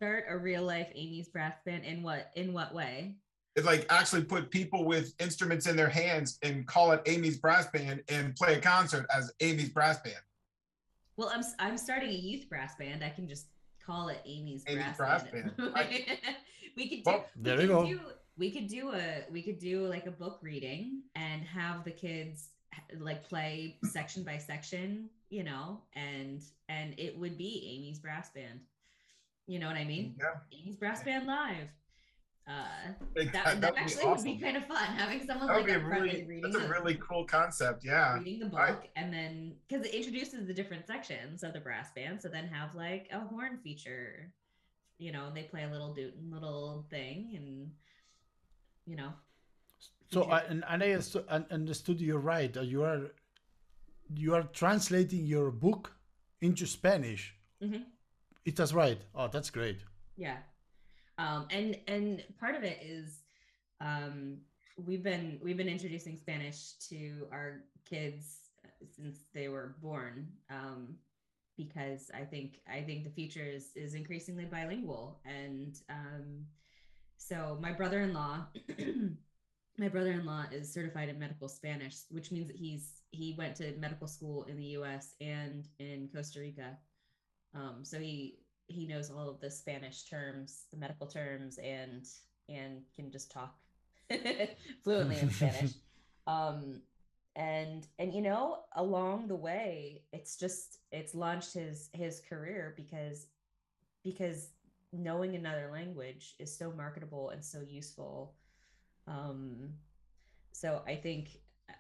start 0.03 0.25
a 0.29 0.37
real 0.37 0.65
life 0.65 0.89
Amy's 0.97 1.29
brass 1.29 1.55
band 1.65 1.85
in 1.85 2.03
what 2.03 2.33
in 2.35 2.53
what 2.53 2.75
way? 2.75 3.15
It's 3.55 3.65
like 3.65 3.87
actually 3.89 4.25
put 4.25 4.51
people 4.51 4.85
with 4.85 5.15
instruments 5.21 5.69
in 5.69 5.77
their 5.77 5.89
hands 5.89 6.39
and 6.43 6.67
call 6.67 6.91
it 6.91 7.03
Amy's 7.07 7.39
brass 7.39 7.69
band 7.71 8.03
and 8.09 8.35
play 8.35 8.55
a 8.55 8.61
concert 8.61 9.07
as 9.15 9.33
Amy's 9.39 9.69
brass 9.69 10.01
band. 10.01 10.17
Well, 11.17 11.31
I'm 11.33 11.45
I'm 11.61 11.79
starting 11.79 12.09
a 12.09 12.15
youth 12.15 12.49
brass 12.49 12.75
band. 12.75 13.05
I 13.05 13.11
can 13.11 13.29
just 13.29 13.47
call 13.87 14.09
it 14.09 14.19
Amy's, 14.27 14.65
Amy's 14.67 14.83
brass, 14.97 15.23
brass, 15.23 15.23
band. 15.23 15.57
band. 15.57 15.73
we 16.77 16.89
could 16.89 17.05
do, 17.05 17.11
well, 17.11 17.25
there 17.37 17.57
we 17.57 17.63
you 17.63 17.69
go. 17.69 17.87
Do, 17.87 18.01
we 18.37 18.51
could 18.51 18.67
do 18.67 18.91
a 18.91 19.23
we 19.31 19.41
could 19.41 19.61
do 19.61 19.87
like 19.87 20.07
a 20.07 20.11
book 20.11 20.41
reading 20.43 21.03
and 21.15 21.45
have 21.45 21.85
the 21.85 21.93
kids 21.93 22.49
like 22.99 23.23
play 23.29 23.79
section 23.85 24.25
by 24.25 24.39
section, 24.39 25.11
you 25.31 25.45
know, 25.45 25.83
and 25.95 26.43
and 26.69 26.99
it 26.99 27.17
would 27.17 27.39
be 27.39 27.77
Amy's 27.77 28.01
brass 28.01 28.31
band. 28.31 28.59
You 29.47 29.59
know 29.59 29.67
what 29.67 29.77
I 29.77 29.85
mean? 29.85 30.15
Yeah. 30.19 30.59
Amy's 30.59 30.77
brass 30.77 31.03
band 31.03 31.27
live. 31.27 31.69
Uh, 32.49 32.91
that, 33.15 33.33
that, 33.33 33.61
that 33.61 33.75
actually 33.77 34.03
awesome. 34.03 34.29
would 34.29 34.39
be 34.39 34.45
kind 34.45 34.57
of 34.57 34.67
fun 34.67 34.85
having 34.97 35.25
someone 35.25 35.47
that 35.47 35.59
like 35.59 35.67
would 35.69 35.79
be 35.79 35.87
really, 35.87 36.25
reading 36.25 36.41
that's 36.41 36.57
a 36.57 36.69
really 36.69 36.97
cool 36.97 37.25
concept 37.25 37.85
yeah 37.85 38.19
reading 38.19 38.41
the 38.41 38.47
book 38.47 38.59
I, 38.59 38.75
and 38.97 39.15
then 39.15 39.55
because 39.69 39.87
it 39.87 39.95
introduces 39.95 40.49
the 40.49 40.53
different 40.53 40.85
sections 40.85 41.45
of 41.45 41.53
the 41.53 41.61
brass 41.61 41.93
band 41.95 42.21
so 42.21 42.29
then 42.29 42.49
have 42.49 42.75
like 42.75 43.09
a 43.13 43.21
horn 43.21 43.61
feature 43.63 44.33
you 44.99 45.13
know 45.13 45.27
and 45.27 45.37
they 45.37 45.45
play 45.45 45.63
a 45.63 45.69
little 45.69 45.95
do- 45.95 46.11
little 46.31 46.85
thing 46.91 47.33
and 47.37 47.71
you 48.87 48.97
know 48.97 49.13
so 50.11 50.25
I, 50.25 50.41
and, 50.41 50.65
and 50.69 50.83
I 50.83 50.99
understood 51.53 52.01
you 52.01 52.17
right 52.17 52.55
uh, 52.57 52.63
you 52.63 52.83
are 52.83 53.13
you 54.17 54.35
are 54.35 54.43
translating 54.53 55.27
your 55.27 55.53
book 55.53 55.93
into 56.41 56.67
Spanish 56.67 57.37
mm-hmm. 57.63 57.83
It 58.45 58.57
does 58.57 58.73
right. 58.73 59.01
Oh, 59.15 59.29
that's 59.29 59.51
great. 59.51 59.79
Yeah. 60.17 60.39
Um, 61.19 61.47
and 61.51 61.79
and 61.87 62.25
part 62.41 62.55
of 62.55 62.65
it 62.65 62.79
is 62.83 63.21
um, 63.81 64.39
we've 64.77 65.03
been 65.03 65.39
we've 65.43 65.57
been 65.57 65.69
introducing 65.69 66.17
Spanish 66.17 66.73
to 66.89 67.27
our 67.31 67.65
kids 67.89 68.39
since 68.97 69.19
they 69.35 69.49
were 69.49 69.77
born. 69.81 70.29
Um, 70.51 70.97
because 71.57 72.11
I 72.15 72.25
think 72.25 72.61
I 72.71 72.83
think 72.83 73.05
the 73.05 73.11
future 73.11 73.45
is 73.45 73.71
is 73.77 73.95
increasingly 73.95 74.47
bilingual, 74.47 75.21
and 75.25 75.79
um, 75.89 76.47
so 77.17 77.59
my 77.61 77.73
brother-in-law. 77.73 78.47
my 79.79 79.89
brother-in-law 79.89 80.45
is 80.53 80.73
certified 80.73 81.09
in 81.09 81.19
medical 81.19 81.49
Spanish, 81.49 82.01
which 82.11 82.31
means 82.31 82.47
that 82.49 82.57
he's 82.57 83.03
he 83.11 83.35
went 83.39 83.57
to 83.57 83.75
medical 83.79 84.07
school 84.07 84.45
in 84.45 84.57
the 84.57 84.65
U.S. 84.79 85.15
and 85.21 85.67
in 85.79 86.09
Costa 86.15 86.41
Rica. 86.41 86.77
Um, 87.55 87.81
so 87.83 87.99
he 87.99 88.39
he 88.69 88.87
knows 88.87 89.11
all 89.11 89.29
of 89.29 89.41
the 89.41 89.51
Spanish 89.51 90.05
terms, 90.05 90.65
the 90.71 90.79
medical 90.79 91.07
terms, 91.07 91.59
and 91.59 92.07
and 92.49 92.83
can 92.95 93.11
just 93.11 93.31
talk 93.31 93.55
fluently 94.85 95.19
in 95.19 95.31
Spanish. 95.31 95.73
Um, 96.25 96.83
and 97.35 97.85
and 97.99 98.15
you 98.15 98.23
know, 98.23 98.61
along 98.77 99.27
the 99.27 99.35
way, 99.35 100.03
it's 100.13 100.37
just 100.37 100.79
it's 100.93 101.17
launched 101.17 101.55
his 101.55 101.91
his 101.93 102.21
career 102.29 102.75
because 102.77 103.27
because 104.05 104.51
knowing 104.93 105.35
another 105.35 105.71
language 105.73 106.35
is 106.39 106.57
so 106.57 106.71
marketable 106.71 107.31
and 107.31 107.45
so 107.45 107.61
useful. 107.61 108.35
Um, 109.09 109.71
so 110.53 110.83
I 110.87 110.95
think 110.97 111.31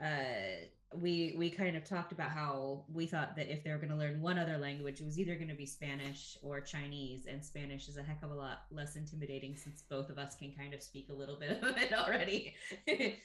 uh, 0.01 0.67
we 1.01 1.35
we 1.37 1.51
kind 1.51 1.77
of 1.77 1.85
talked 1.85 2.13
about 2.13 2.31
how 2.31 2.85
we 2.93 3.07
thought 3.07 3.37
that 3.37 3.53
if 3.53 3.65
they 3.65 3.71
were 3.71 3.77
going 3.77 3.91
to 3.91 3.97
learn 3.97 4.21
one 4.21 4.39
other 4.39 4.59
language, 4.59 5.01
it 5.01 5.05
was 5.05 5.19
either 5.19 5.35
going 5.35 5.49
to 5.49 5.55
be 5.55 5.67
Spanish 5.67 6.37
or 6.43 6.61
Chinese, 6.61 7.27
and 7.27 7.45
Spanish 7.45 7.89
is 7.89 7.97
a 7.97 8.03
heck 8.03 8.23
of 8.23 8.31
a 8.31 8.35
lot 8.35 8.65
less 8.71 8.97
intimidating 8.97 9.57
since 9.57 9.83
both 9.83 10.11
of 10.11 10.19
us 10.19 10.35
can 10.37 10.53
kind 10.53 10.75
of 10.75 10.83
speak 10.83 11.09
a 11.11 11.13
little 11.13 11.37
bit 11.37 11.51
of 11.63 11.77
it 11.77 11.93
already. 11.93 12.55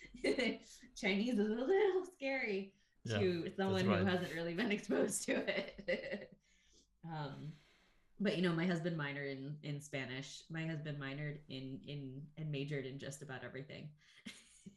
Chinese 0.95 1.39
is 1.39 1.49
a 1.49 1.53
little 1.53 2.05
scary 2.15 2.74
yeah, 3.03 3.18
to 3.20 3.51
someone 3.55 3.88
right. 3.88 3.99
who 3.99 4.05
hasn't 4.05 4.34
really 4.34 4.53
been 4.53 4.72
exposed 4.72 5.24
to 5.26 5.34
it. 5.34 6.32
um, 7.05 7.51
but 8.20 8.36
you 8.36 8.41
know, 8.41 8.53
my 8.53 8.65
husband 8.65 8.99
minored 8.99 9.32
in 9.32 9.55
in 9.63 9.82
Spanish. 9.82 10.43
My 10.49 10.65
husband 10.65 10.99
minored 10.99 11.38
in 11.49 11.80
in 11.88 12.22
and 12.38 12.51
majored 12.51 12.86
in 12.86 12.97
just 12.97 13.22
about 13.22 13.43
everything. 13.43 13.89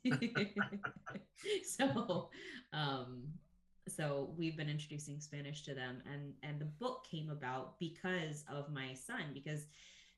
so 1.64 2.28
um 2.72 3.22
so 3.88 4.30
we've 4.36 4.56
been 4.56 4.68
introducing 4.68 5.20
spanish 5.20 5.62
to 5.62 5.74
them 5.74 6.02
and 6.12 6.32
and 6.42 6.60
the 6.60 6.64
book 6.64 7.06
came 7.10 7.30
about 7.30 7.78
because 7.78 8.44
of 8.50 8.72
my 8.72 8.92
son 8.94 9.22
because 9.34 9.66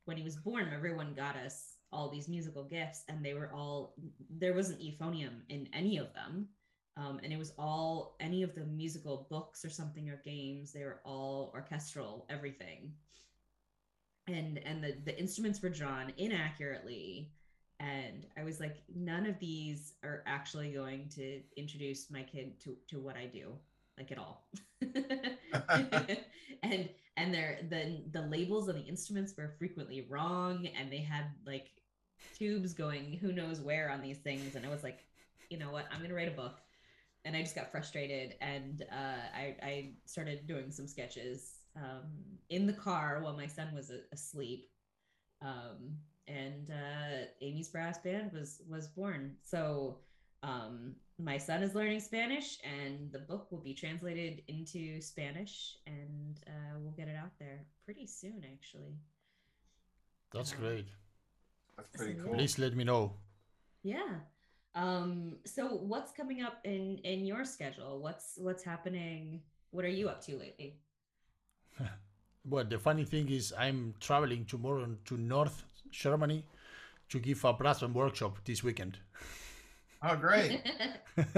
when 0.05 0.17
he 0.17 0.23
was 0.23 0.37
born 0.37 0.69
everyone 0.75 1.15
got 1.15 1.37
us 1.37 1.77
all 1.93 2.09
these 2.09 2.29
musical 2.29 2.65
gifts 2.65 3.05
and 3.09 3.25
they 3.25 3.35
were 3.35 3.51
all 3.55 3.95
there 4.31 4.55
wasn't 4.55 4.81
euphonium 4.81 5.41
in 5.49 5.69
any 5.73 5.99
of 5.99 6.13
them 6.15 6.49
um, 6.97 7.21
and 7.23 7.33
it 7.33 7.39
was 7.39 7.53
all 7.59 8.17
any 8.21 8.43
of 8.43 8.55
the 8.55 8.65
musical 8.65 9.27
books 9.31 9.65
or 9.65 9.71
something 9.71 10.11
or 10.11 10.21
games 10.25 10.73
they 10.73 10.85
were 10.85 11.01
all 11.05 11.51
orchestral 11.55 12.27
everything. 12.29 12.93
And 14.29 14.59
and 14.59 14.85
the 14.85 14.97
the 15.05 15.19
instruments 15.19 15.63
were 15.63 15.69
drawn 15.69 16.13
inaccurately 16.17 17.33
and 17.83 18.27
i 18.39 18.43
was 18.45 18.61
like 18.61 18.83
none 18.95 19.27
of 19.27 19.39
these 19.39 19.95
are 20.05 20.23
actually 20.27 20.71
going 20.73 21.09
to 21.09 21.41
introduce 21.57 22.11
my 22.11 22.23
kid 22.23 22.59
to 22.61 22.77
to 22.89 23.01
what 23.01 23.17
i 23.17 23.27
do 23.27 23.53
like 23.99 24.11
at 24.11 24.19
all. 24.19 24.47
And 26.65 26.89
and 27.17 27.35
they're 27.35 27.59
the 27.69 28.05
the 28.13 28.25
labels 28.29 28.69
of 28.69 28.77
the 28.77 28.83
instruments 28.83 29.35
were 29.37 29.53
frequently 29.59 30.07
wrong 30.09 30.69
and 30.79 30.93
they 30.93 30.99
had 30.99 31.25
like 31.45 31.73
tubes 32.39 32.73
going 32.73 33.19
who 33.21 33.33
knows 33.33 33.61
where 33.61 33.91
on 33.91 34.01
these 34.01 34.19
things 34.19 34.55
and 34.55 34.65
i 34.65 34.69
was 34.69 34.85
like 34.85 35.01
you 35.53 35.59
know 35.59 35.71
what? 35.71 35.87
I'm 35.93 36.01
gonna 36.01 36.15
write 36.15 36.29
a 36.29 36.37
book. 36.37 36.61
And 37.25 37.37
i 37.37 37.43
just 37.43 37.55
got 37.55 37.71
frustrated 37.71 38.35
and 38.41 38.85
uh, 38.91 39.37
I, 39.37 39.57
I 39.63 39.91
started 40.07 40.47
doing 40.49 40.73
some 40.73 40.89
sketches 40.89 41.59
um, 41.77 42.11
in 42.51 42.67
the 42.67 42.73
car 42.73 43.21
while 43.23 43.37
my 43.37 43.47
son 43.47 43.69
was 43.75 43.91
a- 43.91 44.01
asleep. 44.13 44.69
Um, 45.41 45.99
and 46.29 46.71
uh, 46.71 47.27
Amy's 47.41 47.69
brass 47.69 47.99
band 47.99 48.33
was 48.33 48.63
was 48.69 48.89
born. 48.89 49.37
So 49.43 49.99
um, 50.43 50.95
my 51.19 51.39
son 51.39 51.63
is 51.63 51.75
learning 51.75 52.01
Spanish, 52.01 52.59
and 52.65 53.13
the 53.13 53.19
book 53.21 53.47
will 53.51 53.61
be 53.61 53.75
translated 53.75 54.43
into 54.49 55.01
Spanish, 55.01 55.77
and 55.87 56.41
uh, 56.47 56.79
we'll 56.81 56.93
get 56.93 57.09
it 57.09 57.17
out 57.17 57.33
there 57.39 57.65
pretty 57.85 58.07
soon, 58.07 58.43
actually. 58.53 58.97
That's 60.33 60.53
um, 60.53 60.59
great. 60.61 60.87
That's 61.77 61.97
pretty 61.97 62.15
cool. 62.21 62.35
Please 62.35 62.59
let 62.59 62.75
me 62.75 62.85
know. 62.85 63.15
Yeah. 63.83 64.21
Um, 64.75 65.37
so 65.45 65.67
what's 65.69 66.13
coming 66.13 66.43
up 66.43 66.59
in 66.65 66.99
in 67.05 67.27
your 67.27 67.45
schedule? 67.45 68.01
What's 68.01 68.39
what's 68.39 68.65
happening? 68.65 69.43
What 69.71 69.85
are 69.85 69.97
you 70.01 70.09
up 70.09 70.25
to 70.27 70.37
lately? 70.37 70.77
well, 72.45 72.65
the 72.65 72.79
funny 72.79 73.05
thing 73.05 73.29
is, 73.29 73.53
I'm 73.59 73.95
traveling 74.01 74.45
tomorrow 74.45 74.97
to 75.05 75.17
North 75.17 75.65
Germany 75.93 76.45
to 77.11 77.19
give 77.19 77.45
a 77.45 77.55
Brassband 77.55 77.93
workshop 77.93 78.39
this 78.45 78.65
weekend. 78.65 78.99
Oh, 80.05 80.17
great! 80.17 80.61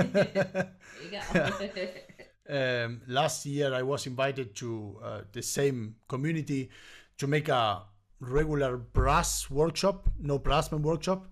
um, 2.48 3.02
last 3.07 3.44
year, 3.44 3.74
I 3.74 3.82
was 3.82 4.07
invited 4.07 4.57
to 4.57 4.96
uh, 5.05 5.20
the 5.32 5.42
same 5.42 5.96
community 6.09 6.70
to 7.18 7.26
make 7.26 7.50
a 7.50 7.82
regular 8.20 8.78
brass 8.78 9.50
workshop, 9.50 10.09
no 10.18 10.38
brass 10.38 10.70
band 10.70 10.82
workshop, 10.82 11.26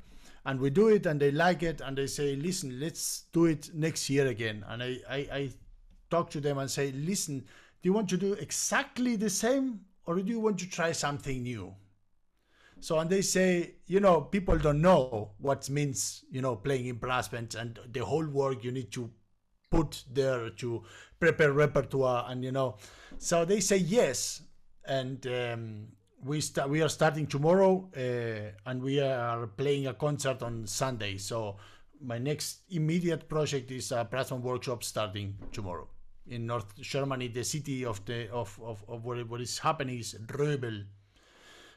and 0.45 0.61
we 0.61 0.69
do 0.69 0.89
it, 0.89 1.07
and 1.07 1.19
they 1.19 1.31
like 1.31 1.63
it, 1.63 1.81
and 1.81 1.97
they 1.97 2.07
say, 2.07 2.37
"Listen, 2.37 2.79
let's 2.79 3.25
do 3.33 3.47
it 3.47 3.75
next 3.75 4.11
year 4.11 4.27
again." 4.27 4.63
And 4.69 4.83
I, 4.83 4.99
I, 5.09 5.17
I 5.33 5.51
talk 6.11 6.29
to 6.33 6.41
them 6.41 6.59
and 6.59 6.71
say, 6.71 6.93
"Listen, 6.93 7.39
do 7.41 7.89
you 7.89 7.95
want 7.95 8.11
to 8.11 8.19
do 8.19 8.35
exactly 8.35 9.17
the 9.17 9.31
same, 9.31 9.81
or 10.05 10.17
do 10.17 10.31
you 10.31 10.41
want 10.41 10.59
to 10.59 10.69
try 10.69 10.93
something 10.93 11.43
new?" 11.43 11.75
So 12.83 12.99
and 12.99 13.09
they 13.09 13.23
say, 13.23 13.77
you 13.87 14.01
know, 14.01 14.23
people 14.23 14.59
don't 14.59 14.83
know 14.83 15.31
what 15.39 15.71
means, 15.71 16.25
you 16.33 16.43
know, 16.43 16.57
playing 16.57 16.87
in 16.87 16.97
brass 16.97 17.29
bands 17.29 17.55
and 17.55 17.79
the 17.93 18.05
whole 18.05 18.27
work 18.27 18.65
you 18.65 18.73
need 18.73 18.91
to 18.91 19.09
put 19.71 20.03
there 20.13 20.51
to 20.51 20.83
prepare 21.21 21.53
repertoire 21.53 22.27
and 22.29 22.43
you 22.43 22.51
know. 22.51 22.79
So 23.19 23.45
they 23.45 23.61
say 23.61 23.77
yes, 23.77 24.43
and 24.85 25.25
um, 25.29 25.87
we 26.25 26.41
start. 26.41 26.71
We 26.71 26.83
are 26.83 26.89
starting 26.89 27.29
tomorrow, 27.29 27.89
uh, 27.97 28.51
and 28.69 28.83
we 28.83 28.99
are 28.99 29.47
playing 29.47 29.87
a 29.87 29.95
concert 29.95 30.43
on 30.43 30.67
Sunday. 30.67 31.19
So 31.19 31.59
my 32.01 32.19
next 32.19 32.63
immediate 32.71 33.29
project 33.29 33.71
is 33.71 33.93
a 33.93 34.03
brass 34.03 34.31
band 34.31 34.43
workshop 34.43 34.83
starting 34.83 35.37
tomorrow 35.53 35.87
in 36.27 36.47
North 36.47 36.75
Germany. 36.81 37.29
The 37.29 37.45
city 37.45 37.85
of 37.85 38.05
the 38.07 38.29
of 38.31 38.59
of, 38.61 38.85
of 38.89 39.05
what, 39.05 39.29
what 39.29 39.41
is 39.41 39.57
happening 39.61 40.01
is 40.01 40.17
Röbel 40.27 40.83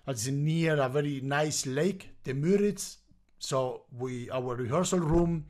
it's 0.08 0.28
near 0.28 0.80
a 0.80 0.90
very 0.90 1.22
nice 1.22 1.66
lake, 1.66 2.10
the 2.24 2.34
Müritz. 2.34 2.98
So 3.40 3.84
we 3.92 4.30
our 4.30 4.56
rehearsal 4.56 5.00
room, 5.00 5.46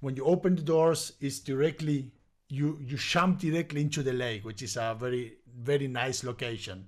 when 0.00 0.16
you 0.16 0.24
open 0.24 0.56
the 0.56 0.62
doors, 0.62 1.12
is 1.20 1.40
directly 1.40 2.12
you 2.48 2.78
you 2.80 2.96
jump 2.96 3.38
directly 3.40 3.80
into 3.80 4.02
the 4.02 4.12
lake, 4.12 4.44
which 4.44 4.62
is 4.62 4.76
a 4.76 4.96
very 4.98 5.38
very 5.46 5.88
nice 5.88 6.24
location. 6.24 6.86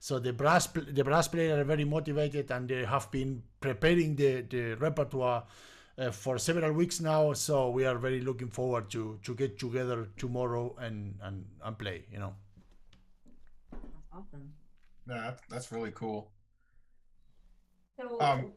So 0.00 0.18
the 0.18 0.32
brass 0.32 0.66
the 0.66 1.04
brass 1.04 1.28
players 1.28 1.58
are 1.58 1.64
very 1.64 1.84
motivated 1.84 2.50
and 2.50 2.68
they 2.68 2.84
have 2.84 3.10
been 3.10 3.42
preparing 3.60 4.16
the 4.16 4.42
the 4.42 4.74
repertoire 4.74 5.44
uh, 5.98 6.10
for 6.10 6.38
several 6.38 6.72
weeks 6.72 7.00
now. 7.00 7.32
So 7.32 7.70
we 7.70 7.86
are 7.86 7.96
very 7.96 8.20
looking 8.20 8.48
forward 8.48 8.90
to 8.90 9.18
to 9.22 9.34
get 9.34 9.58
together 9.58 10.08
tomorrow 10.16 10.74
and 10.78 11.18
and, 11.22 11.44
and 11.64 11.78
play. 11.78 12.04
You 12.12 12.18
know. 12.18 12.34
That's 13.72 14.06
awesome. 14.12 14.52
Yeah, 15.08 15.34
that's 15.48 15.70
really 15.70 15.92
cool. 15.92 16.30
So 17.98 18.20
um, 18.20 18.52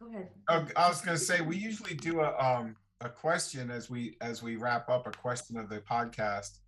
go 0.00 0.08
ahead. 0.08 0.28
I 0.48 0.88
was 0.88 1.00
going 1.00 1.16
to 1.16 1.22
say 1.22 1.40
we 1.40 1.56
usually 1.56 1.94
do 1.94 2.20
a 2.20 2.36
um, 2.38 2.76
a 3.00 3.08
question 3.08 3.70
as 3.70 3.90
we 3.90 4.16
as 4.20 4.42
we 4.42 4.56
wrap 4.56 4.88
up 4.88 5.06
a 5.06 5.10
question 5.10 5.56
of 5.56 5.68
the 5.68 5.80
podcast, 5.80 6.58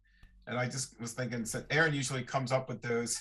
and 0.47 0.59
I 0.59 0.67
just 0.67 1.01
was 1.01 1.13
thinking 1.13 1.45
so 1.45 1.63
Aaron 1.71 1.95
usually 1.95 2.23
comes 2.23 2.53
up 2.53 2.69
with 2.69 2.83
those, 2.83 3.21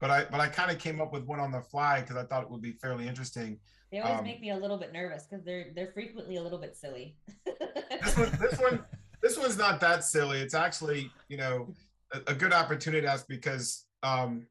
but 0.00 0.10
I 0.10 0.24
but 0.24 0.40
I 0.40 0.48
kind 0.48 0.70
of 0.70 0.78
came 0.78 1.00
up 1.00 1.12
with 1.12 1.24
one 1.24 1.40
on 1.40 1.50
the 1.50 1.60
fly 1.60 2.00
because 2.00 2.16
I 2.16 2.24
thought 2.24 2.42
it 2.42 2.50
would 2.50 2.62
be 2.62 2.72
fairly 2.72 3.08
interesting. 3.08 3.58
They 3.90 4.00
always 4.00 4.18
um, 4.18 4.24
make 4.24 4.40
me 4.40 4.50
a 4.50 4.56
little 4.56 4.78
bit 4.78 4.92
nervous 4.92 5.26
because 5.28 5.44
they're 5.44 5.72
they're 5.74 5.92
frequently 5.92 6.36
a 6.36 6.42
little 6.42 6.58
bit 6.58 6.76
silly. 6.76 7.16
this 7.44 8.16
one 8.16 8.38
this 8.40 8.58
one 8.58 8.84
this 9.22 9.38
one's 9.38 9.56
not 9.56 9.80
that 9.80 10.04
silly. 10.04 10.40
It's 10.40 10.54
actually 10.54 11.10
you 11.28 11.36
know 11.36 11.72
a, 12.12 12.32
a 12.32 12.34
good 12.34 12.52
opportunity 12.52 13.02
to 13.06 13.12
ask 13.12 13.26
because 13.28 13.86
um, 14.02 14.46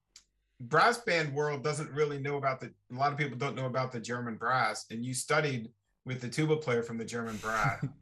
brass 0.62 0.98
band 1.00 1.34
world 1.34 1.64
doesn't 1.64 1.92
really 1.92 2.18
know 2.18 2.38
about 2.38 2.60
the 2.60 2.72
a 2.92 2.96
lot 2.96 3.12
of 3.12 3.18
people 3.18 3.38
don't 3.38 3.56
know 3.56 3.66
about 3.66 3.92
the 3.92 4.00
german 4.00 4.36
brass 4.36 4.86
and 4.90 5.04
you 5.04 5.14
studied 5.14 5.70
with 6.06 6.22
the 6.22 6.30
tuba 6.30 6.56
player 6.56 6.84
from 6.84 6.98
the 6.98 7.06
german 7.06 7.38
brass. 7.38 7.84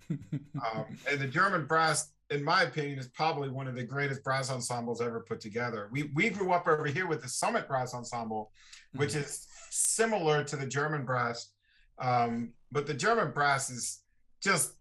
Um, 0.63 0.97
and 1.09 1.19
the 1.19 1.27
german 1.27 1.65
brass 1.65 2.11
in 2.29 2.43
my 2.43 2.63
opinion 2.63 2.99
is 2.99 3.07
probably 3.07 3.49
one 3.49 3.67
of 3.67 3.75
the 3.75 3.83
greatest 3.83 4.23
brass 4.23 4.51
ensembles 4.51 5.01
ever 5.01 5.19
put 5.21 5.41
together. 5.41 5.89
We 5.91 6.11
we 6.13 6.29
grew 6.29 6.53
up 6.53 6.67
over 6.67 6.85
here 6.85 7.07
with 7.07 7.21
the 7.21 7.27
summit 7.27 7.67
brass 7.67 7.93
ensemble 7.93 8.51
which 8.93 9.11
mm-hmm. 9.11 9.21
is 9.21 9.47
similar 9.71 10.43
to 10.43 10.55
the 10.55 10.67
german 10.67 11.05
brass. 11.05 11.51
Um, 11.99 12.53
but 12.71 12.85
the 12.85 12.93
german 12.93 13.31
brass 13.31 13.69
is 13.69 14.03
just 14.41 14.73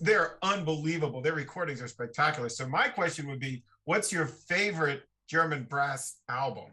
they're 0.00 0.38
unbelievable. 0.42 1.20
Their 1.20 1.34
recordings 1.34 1.82
are 1.82 1.88
spectacular. 1.88 2.48
So 2.48 2.66
my 2.66 2.88
question 2.88 3.28
would 3.28 3.40
be 3.40 3.62
what's 3.84 4.12
your 4.12 4.26
favorite 4.26 5.02
German 5.28 5.64
brass 5.64 6.16
album? 6.28 6.70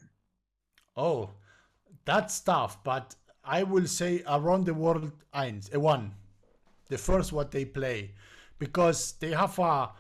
Oh, 0.98 1.32
that's 2.06 2.40
tough, 2.40 2.84
but 2.84 3.16
I 3.44 3.64
will 3.64 3.88
say 3.88 4.24
Around 4.28 4.66
the 4.66 4.74
World 4.74 5.12
eins, 5.34 5.74
a 5.74 5.80
one, 5.80 6.14
the 6.90 6.98
first 6.98 7.34
what 7.34 7.52
they 7.52 7.66
play, 7.66 8.12
because 8.60 9.14
they 9.20 9.32
have 9.32 9.58
a. 9.60 9.92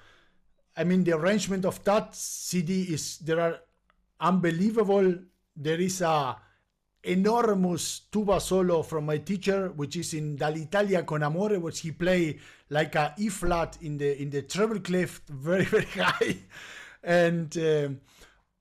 I 0.78 0.84
mean, 0.84 1.04
the 1.04 1.14
arrangement 1.14 1.66
of 1.66 1.84
that 1.86 2.16
CD 2.16 2.84
is 2.84 3.18
there 3.20 3.40
are 3.40 3.60
unbelievable. 4.20 5.16
There 5.56 5.80
is 5.80 6.02
a 6.02 6.38
enormous 7.04 8.02
tuba 8.12 8.40
solo 8.40 8.82
from 8.82 9.06
my 9.06 9.20
teacher, 9.20 9.70
which 9.70 9.96
is 9.96 10.14
in 10.14 10.38
Dall'Italia 10.38 11.06
con 11.06 11.24
Amore, 11.24 11.60
which 11.60 11.82
he 11.82 11.92
play 11.92 12.40
like 12.70 12.96
a 12.96 13.14
E 13.18 13.30
flat 13.30 13.78
in 13.82 13.98
the 13.98 14.22
in 14.22 14.30
the 14.30 14.42
treble 14.42 14.80
clef, 14.80 15.22
very 15.30 15.66
very 15.66 15.86
high, 15.86 16.38
and 17.04 17.56
um, 17.58 18.00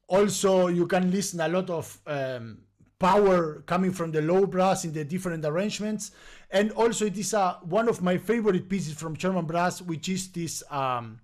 also 0.09 0.69
you 0.69 0.87
can 0.87 1.11
listen 1.11 1.41
a 1.41 1.49
lot 1.49 1.71
of 1.71 1.99
um, 2.07 2.59
power 2.99 3.63
coming 3.67 3.93
from 3.93 4.13
the 4.13 4.23
low 4.23 4.47
brass 4.47 4.85
in 4.85 4.93
the 4.93 5.05
different 5.05 5.45
arrangements, 5.45 6.13
and 6.51 6.71
also 6.73 7.07
it 7.07 7.17
is 7.17 7.33
a 7.33 7.59
one 7.63 7.89
of 7.89 8.03
my 8.03 8.19
favorite 8.19 8.69
pieces 8.69 8.95
from 8.95 9.17
German 9.17 9.45
brass, 9.45 9.83
which 9.83 10.09
is 10.09 10.29
this 10.29 10.63
um, 10.71 11.21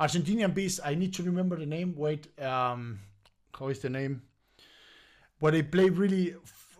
Argentinian 0.00 0.54
piece. 0.54 0.80
I 0.84 0.94
need 0.94 1.14
to 1.14 1.22
remember 1.22 1.56
the 1.56 1.66
name. 1.66 1.94
Wait, 1.96 2.28
um, 2.40 3.00
how 3.58 3.68
is 3.68 3.80
the 3.80 3.90
name? 3.90 4.22
Where 5.38 5.52
they 5.52 5.62
play 5.62 5.88
really 5.90 6.34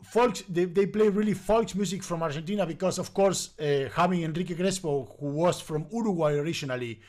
folks 0.05 0.43
they, 0.49 0.67
they 0.67 0.87
play 0.87 1.09
really 1.09 1.35
folk 1.35 1.75
music 1.75 2.03
from 2.03 2.23
argentina 2.23 2.67
because 2.67 2.99
of 2.99 3.15
course 3.15 3.59
uh, 3.59 3.89
having 3.95 4.23
enrique 4.23 4.55
crespo 4.55 5.17
who 5.19 5.29
was 5.29 5.61
from 5.61 5.87
uruguay 5.91 6.35
originally 6.35 7.01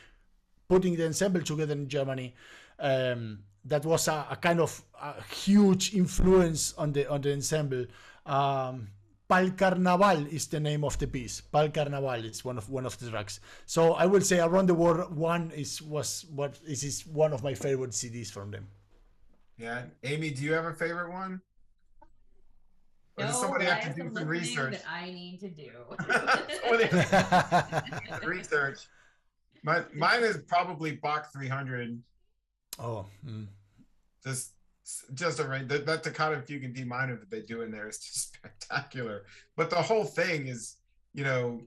putting 0.67 0.95
the 0.95 1.05
ensemble 1.05 1.41
together 1.41 1.73
in 1.73 1.89
germany 1.89 2.33
um, 2.79 3.39
that 3.66 3.86
was 3.86 4.07
a, 4.07 4.28
a, 4.30 4.36
kind 4.36 4.59
of 4.59 4.82
a 5.01 5.22
huge 5.24 5.93
influence 5.93 6.74
on 6.78 6.93
the 6.93 7.09
on 7.09 7.22
the 7.22 7.34
ensemble 7.34 7.86
um, 8.26 8.88
Pal 9.28 9.49
Carnaval 9.51 10.28
is 10.28 10.47
the 10.47 10.59
name 10.59 10.84
of 10.84 10.97
the 10.99 11.07
piece. 11.07 11.41
Pal 11.41 11.70
Carnaval 11.70 12.24
is 12.26 12.45
one 12.45 12.57
of 12.57 12.70
one 12.70 12.86
of 12.86 12.97
the 12.99 13.09
tracks. 13.09 13.39
So 13.66 13.93
I 13.93 14.05
will 14.05 14.22
say 14.22 14.39
Around 14.39 14.68
the 14.68 14.76
World 14.76 15.16
one 15.16 15.51
is 15.51 15.82
was 15.82 16.26
what 16.34 16.59
is 16.68 16.84
is 16.84 17.07
one 17.07 17.34
of 17.34 17.43
my 17.43 17.53
favorite 17.55 17.91
CDs 17.91 18.32
from 18.32 18.51
them. 18.51 18.68
Yeah, 19.57 19.84
Amy, 20.03 20.32
do 20.32 20.43
you 20.43 20.53
have 20.53 20.66
a 20.66 20.74
favorite 20.74 21.11
one? 21.11 21.41
Or 23.18 23.24
no, 23.24 23.28
does 23.28 23.39
somebody 23.41 23.66
have 23.66 23.95
to 23.95 24.03
do 24.03 24.11
some 24.13 24.28
research? 24.28 24.74
That 24.74 24.84
I 24.88 25.09
need 25.09 25.39
to 25.39 25.49
do. 25.49 25.72
research. 28.28 28.88
My, 29.63 29.84
mine 29.95 30.22
is 30.24 30.38
probably 30.47 30.91
Bach 30.91 31.32
300. 31.34 31.99
Oh. 32.78 33.07
Mm. 33.26 33.47
Just 34.26 34.53
just 35.13 35.39
a 35.39 35.43
that, 35.43 35.86
that 35.86 36.03
Toccata 36.03 36.41
Fugue 36.41 36.63
in 36.63 36.73
D 36.73 36.84
minor 36.84 37.15
that 37.15 37.30
they 37.30 37.41
do 37.41 37.61
in 37.61 37.71
there 37.71 37.88
is 37.88 37.97
just 38.07 38.36
spectacular. 38.36 39.23
But 39.55 39.69
the 39.69 39.82
whole 39.82 40.05
thing 40.05 40.47
is, 40.47 40.78
you 41.13 41.23
know, 41.23 41.61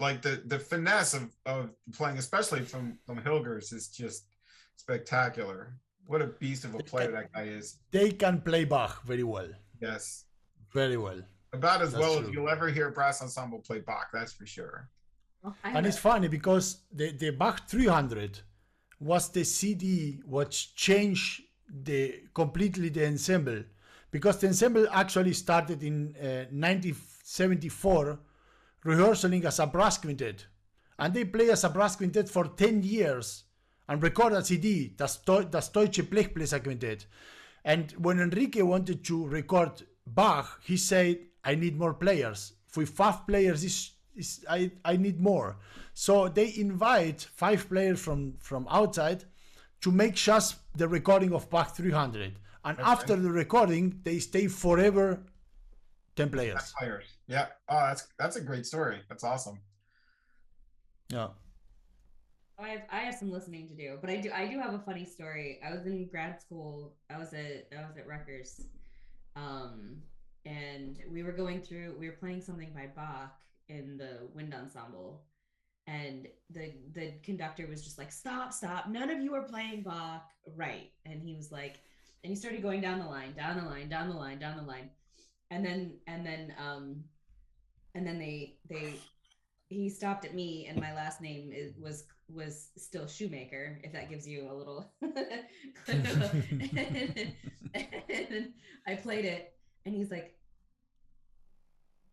like 0.00 0.22
the 0.22 0.42
the 0.46 0.58
finesse 0.58 1.14
of 1.14 1.30
of 1.46 1.70
playing, 1.92 2.18
especially 2.18 2.62
from 2.62 2.98
from 3.06 3.18
Hilgers, 3.20 3.72
is 3.72 3.88
just 3.88 4.26
spectacular. 4.76 5.74
What 6.06 6.20
a 6.20 6.26
beast 6.26 6.64
of 6.64 6.74
a 6.74 6.78
player 6.78 7.10
that 7.12 7.32
guy 7.32 7.44
is. 7.44 7.78
They 7.90 8.10
can 8.10 8.40
play 8.42 8.64
Bach 8.64 9.02
very 9.04 9.22
well. 9.24 9.48
Yes. 9.80 10.24
Very 10.72 10.98
well. 10.98 11.22
About 11.54 11.80
as 11.80 11.92
that's 11.92 12.02
well 12.02 12.18
true. 12.18 12.28
as 12.28 12.34
you'll 12.34 12.50
ever 12.50 12.68
hear 12.68 12.90
brass 12.90 13.22
ensemble 13.22 13.60
play 13.60 13.78
Bach, 13.80 14.08
that's 14.12 14.32
for 14.32 14.44
sure. 14.44 14.90
and 15.62 15.86
it's 15.86 15.96
funny 15.98 16.28
because 16.28 16.82
the, 16.92 17.12
the 17.12 17.30
Bach 17.30 17.68
300 17.68 18.40
was 19.00 19.30
the 19.30 19.44
CD 19.44 20.20
which 20.26 20.74
changed 20.74 21.42
the 21.82 22.22
completely 22.34 22.88
the 22.88 23.06
ensemble 23.06 23.62
because 24.10 24.38
the 24.38 24.46
ensemble 24.46 24.86
actually 24.92 25.32
started 25.32 25.82
in 25.82 26.14
uh, 26.20 26.46
1974 26.50 28.18
rehearsing 28.84 29.44
as 29.44 29.58
a 29.58 29.66
brass 29.66 29.98
quintet 29.98 30.46
and 30.98 31.12
they 31.14 31.24
play 31.24 31.50
as 31.50 31.64
a 31.64 31.68
brass 31.68 31.96
quintet 31.96 32.28
for 32.28 32.46
10 32.46 32.82
years 32.82 33.44
and 33.88 34.02
record 34.02 34.32
a 34.32 34.44
CD 34.44 34.94
das, 34.96 35.16
das 35.16 35.68
Deutsche 35.70 36.02
Blechbläser 36.02 36.62
Quintet 36.62 37.06
and 37.64 37.92
when 37.92 38.20
Enrique 38.20 38.62
wanted 38.62 39.04
to 39.04 39.26
record 39.26 39.82
Bach, 40.06 40.60
he 40.62 40.76
said, 40.76 41.18
I 41.44 41.54
need 41.54 41.78
more 41.78 41.94
players. 41.94 42.52
With 42.76 42.90
five 42.90 43.26
players, 43.26 43.64
is 43.64 43.92
is 44.16 44.44
I, 44.48 44.70
I 44.84 44.96
need 44.96 45.20
more. 45.20 45.56
So 45.94 46.28
they 46.28 46.54
invite 46.56 47.22
five 47.34 47.68
players 47.68 48.00
from, 48.00 48.34
from 48.38 48.66
outside 48.70 49.24
to 49.84 49.92
make 49.92 50.14
just 50.14 50.56
the 50.76 50.88
recording 50.88 51.32
of 51.32 51.48
Bach 51.50 51.76
300. 51.76 52.34
And 52.64 52.78
okay. 52.78 52.90
after 52.90 53.16
the 53.16 53.30
recording, 53.30 54.00
they 54.02 54.18
stay 54.18 54.46
forever 54.48 55.22
10 56.16 56.30
players. 56.30 56.72
10 56.80 56.88
players. 56.88 57.04
Yeah. 57.26 57.46
Oh, 57.68 57.86
that's 57.88 58.08
that's 58.18 58.36
a 58.36 58.40
great 58.40 58.66
story. 58.66 58.98
That's 59.08 59.24
awesome. 59.24 59.60
Yeah. 61.10 61.28
I 62.58 62.68
have 62.68 62.82
I 62.90 62.98
have 63.00 63.14
some 63.14 63.30
listening 63.30 63.68
to 63.68 63.74
do, 63.74 63.98
but 64.00 64.10
I 64.10 64.16
do 64.16 64.30
I 64.32 64.46
do 64.46 64.58
have 64.58 64.74
a 64.74 64.78
funny 64.78 65.04
story. 65.04 65.60
I 65.66 65.72
was 65.72 65.86
in 65.86 66.06
grad 66.06 66.40
school. 66.40 66.94
I 67.10 67.18
was 67.18 67.34
at 67.34 67.68
I 67.76 67.82
was 67.86 67.96
at 67.98 68.06
Rutgers 68.06 68.62
um, 69.36 69.96
and 70.44 70.98
we 71.10 71.22
were 71.22 71.32
going 71.32 71.60
through, 71.60 71.96
we 71.98 72.08
were 72.08 72.16
playing 72.16 72.40
something 72.40 72.70
by 72.74 72.86
Bach 72.94 73.34
in 73.68 73.96
the 73.96 74.28
wind 74.34 74.54
ensemble. 74.54 75.22
And 75.86 76.26
the 76.50 76.72
the 76.94 77.12
conductor 77.22 77.66
was 77.66 77.82
just 77.82 77.98
like, 77.98 78.10
stop, 78.10 78.52
stop. 78.52 78.88
None 78.88 79.10
of 79.10 79.20
you 79.20 79.34
are 79.34 79.42
playing 79.42 79.82
Bach 79.82 80.24
right. 80.56 80.90
And 81.04 81.20
he 81.22 81.34
was 81.34 81.52
like, 81.52 81.80
and 82.22 82.30
he 82.30 82.36
started 82.36 82.62
going 82.62 82.80
down 82.80 82.98
the 82.98 83.06
line, 83.06 83.34
down 83.34 83.56
the 83.56 83.64
line, 83.64 83.88
down 83.88 84.08
the 84.08 84.16
line, 84.16 84.38
down 84.38 84.56
the 84.56 84.62
line. 84.62 84.90
And 85.50 85.64
then 85.64 85.98
and 86.06 86.24
then 86.24 86.54
um 86.58 87.04
and 87.94 88.06
then 88.06 88.18
they 88.18 88.56
they 88.68 88.94
he 89.68 89.88
stopped 89.88 90.24
at 90.24 90.34
me 90.34 90.66
and 90.68 90.80
my 90.80 90.94
last 90.94 91.20
name 91.20 91.50
is, 91.52 91.76
was 91.78 92.04
was 92.28 92.70
still 92.76 93.06
shoemaker 93.06 93.78
if 93.82 93.92
that 93.92 94.08
gives 94.08 94.26
you 94.26 94.50
a 94.50 94.54
little 94.54 94.92
and, 95.02 95.16
and 97.74 98.52
i 98.86 98.94
played 98.94 99.24
it 99.24 99.54
and 99.84 99.94
he's 99.94 100.10
like 100.10 100.34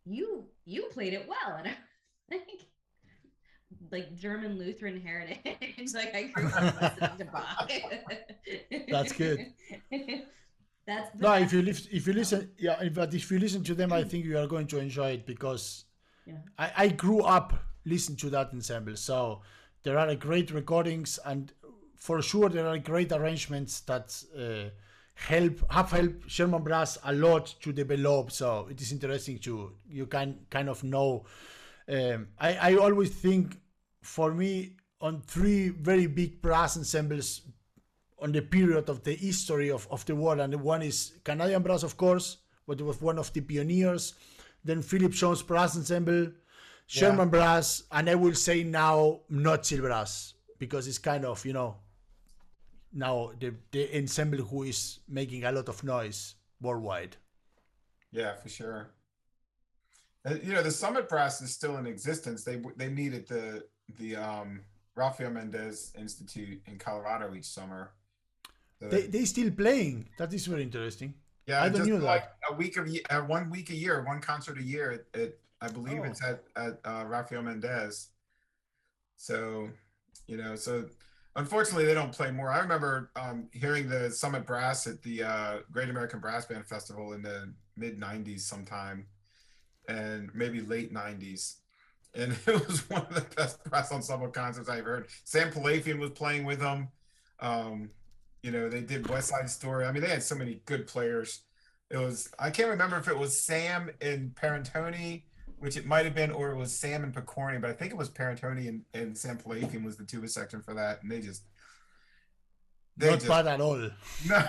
you 0.06 0.46
you 0.66 0.90
played 0.92 1.14
it 1.14 1.28
well 1.28 1.58
and 1.58 1.68
i 1.68 1.76
like 2.30 2.68
like 3.92 4.16
german 4.16 4.58
lutheran 4.58 5.00
heritage 5.02 5.94
like 5.94 6.14
i 6.16 6.24
grew 6.24 6.48
up 6.48 6.82
listening 6.82 7.18
to 7.18 7.26
bach 7.26 7.72
that's 8.90 9.12
good 9.14 9.48
that's 10.88 11.10
no 11.18 11.34
if 11.34 11.54
you 11.54 11.62
live, 11.62 11.88
if 11.92 12.08
you 12.08 12.14
listen 12.14 12.50
yeah 12.58 12.82
but 12.90 13.14
if 13.14 13.30
you 13.32 13.40
listen 13.40 13.64
to 13.64 13.76
them 13.76 13.92
i 13.94 14.04
think 14.04 14.26
you 14.26 14.38
are 14.38 14.48
going 14.48 14.68
to 14.68 14.80
enjoy 14.80 15.12
it 15.12 15.26
because 15.26 15.86
yeah. 16.26 16.36
I, 16.58 16.72
I 16.78 16.88
grew 16.90 17.22
up 17.22 17.54
listening 17.86 18.18
to 18.18 18.30
that 18.32 18.52
ensemble 18.54 18.96
so 18.96 19.42
there 19.84 19.98
are 19.98 20.14
great 20.16 20.52
recordings 20.52 21.20
and 21.26 21.52
for 21.96 22.22
sure 22.22 22.50
there 22.50 22.68
are 22.68 22.78
great 22.78 23.12
arrangements 23.12 23.82
that 23.82 24.24
uh, 24.38 24.70
help 25.14 25.72
have 25.72 25.92
helped 25.92 26.28
German 26.28 26.64
brass 26.64 26.98
a 27.04 27.14
lot 27.14 27.54
to 27.62 27.72
develop. 27.72 28.32
So 28.32 28.68
it 28.70 28.82
is 28.82 28.92
interesting 28.92 29.38
to 29.40 29.74
you 29.88 30.08
can 30.08 30.40
kind 30.50 30.70
of 30.70 30.84
know. 30.84 31.26
Um, 31.88 32.28
I 32.40 32.56
I 32.56 32.76
always 32.76 33.10
think 33.10 33.58
for 34.02 34.34
me 34.34 34.76
on 35.00 35.22
three 35.22 35.70
very 35.70 36.08
big 36.08 36.42
brass 36.42 36.78
ensembles 36.78 37.42
on 38.20 38.32
the 38.32 38.42
period 38.42 38.88
of 38.88 39.04
the 39.04 39.16
history 39.16 39.72
of, 39.72 39.88
of 39.90 40.06
the 40.06 40.16
world, 40.16 40.40
and 40.40 40.54
the 40.54 40.58
one 40.58 40.84
is 40.84 41.14
Canadian 41.24 41.64
brass, 41.64 41.84
of 41.84 41.98
course, 41.98 42.38
but 42.68 42.80
it 42.80 42.84
was 42.84 43.02
one 43.02 43.18
of 43.18 43.34
the 43.34 43.42
pioneers. 43.42 44.14
Then 44.64 44.84
Philip 44.84 45.12
Jones 45.12 45.42
Brass 45.42 45.76
Ensemble, 45.76 46.32
German 46.88 47.28
yeah. 47.28 47.32
brass, 47.32 47.84
and 47.92 48.10
I 48.10 48.16
will 48.16 48.36
say 48.36 48.64
now 48.64 49.22
Mnozil 49.32 49.82
Brass 49.82 50.36
because 50.60 50.88
it's 50.88 51.00
kind 51.00 51.26
of 51.26 51.44
you 51.44 51.54
know 51.54 51.78
now 52.94 53.32
the 53.40 53.54
the 53.72 53.98
ensemble 53.98 54.40
who 54.40 54.64
is 54.64 55.00
making 55.10 55.44
a 55.44 55.52
lot 55.52 55.68
of 55.68 55.84
noise 55.84 56.36
worldwide. 56.62 57.18
Yeah, 58.12 58.36
for 58.36 58.50
sure. 58.50 58.92
Uh, 60.26 60.36
you 60.44 60.54
know, 60.54 60.62
the 60.62 60.72
Summit 60.72 61.10
Brass 61.10 61.42
is 61.42 61.52
still 61.52 61.78
in 61.78 61.88
existence. 61.88 62.44
They 62.44 62.62
they 62.78 62.90
meet 62.90 63.14
at 63.14 63.28
the 63.28 63.66
the 63.98 64.16
um, 64.16 64.62
Rafael 64.96 65.32
Mendez 65.32 65.94
Institute 65.98 66.62
in 66.68 66.78
Colorado 66.78 67.34
each 67.34 67.46
summer. 67.46 67.92
The, 68.80 68.88
they 68.88 69.02
they 69.08 69.26
still 69.26 69.52
playing. 69.52 70.10
That 70.18 70.34
is 70.34 70.46
very 70.46 70.64
interesting. 70.64 71.14
Yeah, 71.48 71.64
I 71.64 71.70
don't 71.70 71.88
know 71.88 71.98
like 71.98 72.24
that. 72.24 72.54
a 72.54 72.56
week 72.56 72.78
of 72.78 72.88
uh, 73.10 73.22
one 73.22 73.50
week 73.50 73.72
a 73.72 73.76
year, 73.76 74.04
one 74.06 74.22
concert 74.22 74.58
a 74.58 74.64
year 74.64 74.92
at, 74.92 75.22
at 75.22 75.34
I 75.60 75.70
believe 75.70 76.00
oh. 76.00 76.04
it's 76.04 76.24
at 76.24 76.44
at 76.56 76.80
uh, 76.86 77.04
Rafael 77.08 77.42
Mendez. 77.42 78.10
So, 79.18 79.70
you 80.28 80.38
know, 80.38 80.56
so 80.56 80.86
unfortunately 81.36 81.86
they 81.86 81.94
don't 81.94 82.12
play 82.12 82.32
more. 82.32 82.52
I 82.52 82.60
remember 82.60 83.12
um, 83.16 83.50
hearing 83.54 83.88
the 83.88 84.10
Summit 84.10 84.46
Brass 84.46 84.88
at 84.88 85.02
the 85.04 85.24
uh, 85.24 85.58
Great 85.72 85.90
American 85.90 86.20
Brass 86.20 86.46
Band 86.46 86.66
Festival 86.66 87.14
in 87.14 87.22
the 87.22 87.54
mid 87.76 88.00
'90s 88.00 88.42
sometime, 88.42 89.06
and 89.92 90.30
maybe 90.34 90.62
late 90.62 90.94
'90s. 90.94 91.56
And 92.14 92.34
it 92.48 92.68
was 92.68 92.90
one 92.90 93.06
of 93.10 93.16
the 93.16 93.26
best 93.36 93.64
brass 93.66 93.92
ensemble 93.92 94.30
concerts 94.30 94.70
I've 94.70 94.86
heard. 94.86 95.08
Sam 95.24 95.52
Pilafian 95.52 96.00
was 96.00 96.12
playing 96.12 96.46
with 96.46 96.60
them. 96.60 96.90
Um, 97.40 97.92
You 98.44 98.52
know, 98.52 98.70
they 98.70 98.82
did 98.82 99.08
West 99.08 99.30
Side 99.30 99.50
Story. 99.50 99.86
I 99.86 99.92
mean, 99.92 100.02
they 100.04 100.10
had 100.10 100.24
so 100.24 100.36
many 100.36 100.62
good 100.66 100.88
players. 100.88 101.42
It 101.90 101.98
was 101.98 102.30
I 102.40 102.50
can't 102.52 102.70
remember 102.70 102.98
if 102.98 103.08
it 103.08 103.18
was 103.18 103.40
Sam 103.40 103.90
and 104.02 104.34
Perantoni, 104.36 105.24
which 105.60 105.78
it 105.78 105.86
might 105.86 106.06
have 106.06 106.16
been, 106.16 106.32
or 106.32 106.52
it 106.52 106.56
was 106.58 106.72
Sam 106.74 107.04
and 107.04 107.14
Pokorny, 107.14 107.60
but 107.62 107.70
I 107.70 107.74
think 107.74 107.92
it 107.92 107.98
was 107.98 108.10
Perantoni 108.10 108.68
and, 108.70 108.82
and 108.94 109.18
Sam 109.18 109.38
Pilafian 109.38 109.84
was 109.84 109.98
the 109.98 110.06
tuba 110.06 110.28
section 110.28 110.62
for 110.62 110.74
that, 110.74 111.04
and 111.04 111.12
they 111.12 111.20
just 111.22 111.44
they 112.98 113.10
not 113.10 113.20
just, 113.20 113.28
bad 113.28 113.48
at 113.48 113.62
all. 113.62 113.78
No, 114.28 114.44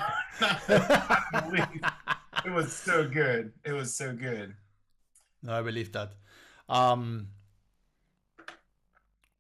it 2.45 2.51
was 2.53 2.73
so 2.73 3.09
good. 3.09 3.53
It 3.65 3.73
was 3.73 3.95
so 3.95 4.13
good. 4.15 4.55
No, 5.43 5.53
I 5.59 5.63
believe 5.63 5.93
that. 5.93 6.13
Um, 6.69 7.29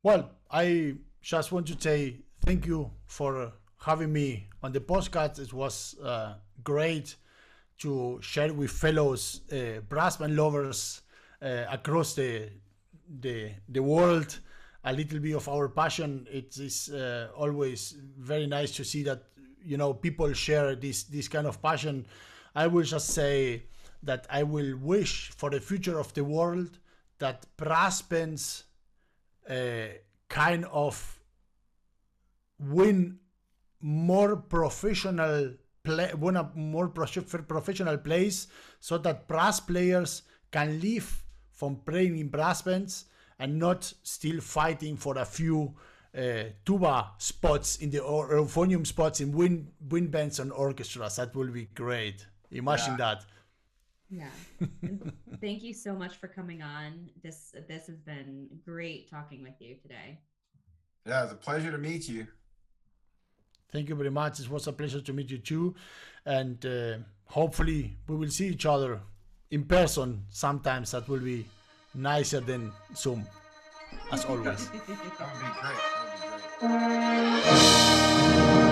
well, 0.03 0.31
I 0.51 0.97
just 1.21 1.53
want 1.53 1.67
to 1.69 1.81
say 1.81 2.17
thank 2.45 2.67
you 2.67 2.91
for 3.07 3.53
having 3.79 4.13
me 4.13 4.49
on 4.63 4.73
the 4.73 4.81
podcast. 4.81 5.39
It 5.39 5.53
was 5.53 5.97
uh, 6.03 6.35
great 6.65 7.15
to 7.79 8.19
share 8.21 8.53
with 8.53 8.71
fellows 8.71 9.43
uh, 9.53 9.81
brass 9.89 10.17
band 10.17 10.37
lovers 10.37 11.03
uh, 11.41 11.65
across 11.71 12.15
the, 12.15 12.49
the 13.21 13.53
the 13.69 13.83
world 13.83 14.39
a 14.85 14.93
little 14.93 15.21
bit 15.21 15.35
of 15.37 15.49
our 15.49 15.69
passion. 15.69 16.27
It 16.31 16.57
is 16.59 16.89
uh, 16.91 17.29
always 17.37 17.95
very 18.19 18.47
nice 18.47 18.73
to 18.77 18.85
see 18.85 19.03
that 19.05 19.23
you 19.65 19.77
know 19.77 19.95
people 19.95 20.33
share 20.33 20.75
this 20.75 21.05
this 21.05 21.29
kind 21.29 21.47
of 21.47 21.63
passion. 21.63 22.07
I 22.55 22.67
will 22.67 22.85
just 22.85 23.09
say 23.09 23.65
that 24.03 24.27
I 24.31 24.43
will 24.43 24.77
wish 24.77 25.31
for 25.31 25.51
the 25.51 25.61
future 25.61 25.99
of 25.99 26.13
the 26.15 26.25
world 26.25 26.79
that 27.19 27.47
brass 27.57 28.03
bands 28.03 28.65
uh, 29.49 29.95
kind 30.29 30.65
of 30.67 31.21
win 32.59 33.19
more 33.81 34.37
professional 34.37 35.55
play, 35.83 36.13
win 36.15 36.37
a 36.37 36.51
more 36.55 36.89
professional 36.89 37.99
place, 37.99 38.49
so 38.81 38.99
that 38.99 39.29
brass 39.29 39.61
players 39.61 40.23
can 40.51 40.81
live 40.81 41.25
from 41.51 41.77
playing 41.77 42.19
in 42.19 42.29
brass 42.29 42.63
bands 42.63 43.07
and 43.39 43.59
not 43.59 43.93
still 44.03 44.41
fighting 44.41 44.97
for 44.97 45.19
a 45.19 45.25
few 45.25 45.75
uh, 46.17 46.45
tuba 46.65 47.11
spots 47.19 47.77
in 47.77 47.91
the 47.91 47.99
euphonium 47.99 48.87
spots 48.87 49.21
in 49.21 49.33
wind 49.33 49.67
wind 49.89 50.11
bands 50.11 50.39
and 50.39 50.53
orchestras. 50.53 51.17
That 51.17 51.35
will 51.35 51.49
be 51.49 51.69
great. 51.75 52.27
Imagine 52.51 52.93
yeah. 52.99 53.15
that. 53.15 53.25
Yeah. 54.13 54.29
thank 55.41 55.63
you 55.63 55.73
so 55.73 55.95
much 55.95 56.17
for 56.17 56.29
coming 56.29 56.61
on. 56.63 57.09
This 57.23 57.55
this 57.67 57.87
has 57.87 57.99
been 57.99 58.49
great 58.65 59.11
talking 59.11 59.43
with 59.43 59.55
you 59.59 59.77
today. 59.77 60.21
Yeah, 61.07 61.25
it's 61.25 61.33
a 61.33 61.37
pleasure 61.37 61.71
to 61.71 61.79
meet 61.79 62.09
you. 62.09 62.27
Thank 63.73 63.89
you 63.89 63.95
very 63.95 64.11
much. 64.11 64.39
It 64.39 64.51
was 64.51 64.67
a 64.67 64.73
pleasure 64.73 65.01
to 65.01 65.13
meet 65.15 65.31
you 65.31 65.39
too, 65.39 65.75
and 66.27 66.65
uh, 66.67 66.99
hopefully 67.25 67.97
we 68.07 68.17
will 68.17 68.29
see 68.29 68.49
each 68.49 68.67
other 68.67 69.01
in 69.51 69.65
person 69.65 70.25
sometimes. 70.29 70.91
That 70.91 71.09
will 71.09 71.21
be 71.21 71.47
nicer 71.95 72.41
than 72.41 72.71
Zoom, 72.95 73.27
as 74.13 74.27
always. 74.27 74.69
that 74.69 74.73
would 74.75 74.87
be 74.87 74.95
great. 74.95 75.81
That 76.61 76.71
would 76.71 76.81
be 78.51 78.61
great. 78.61 78.72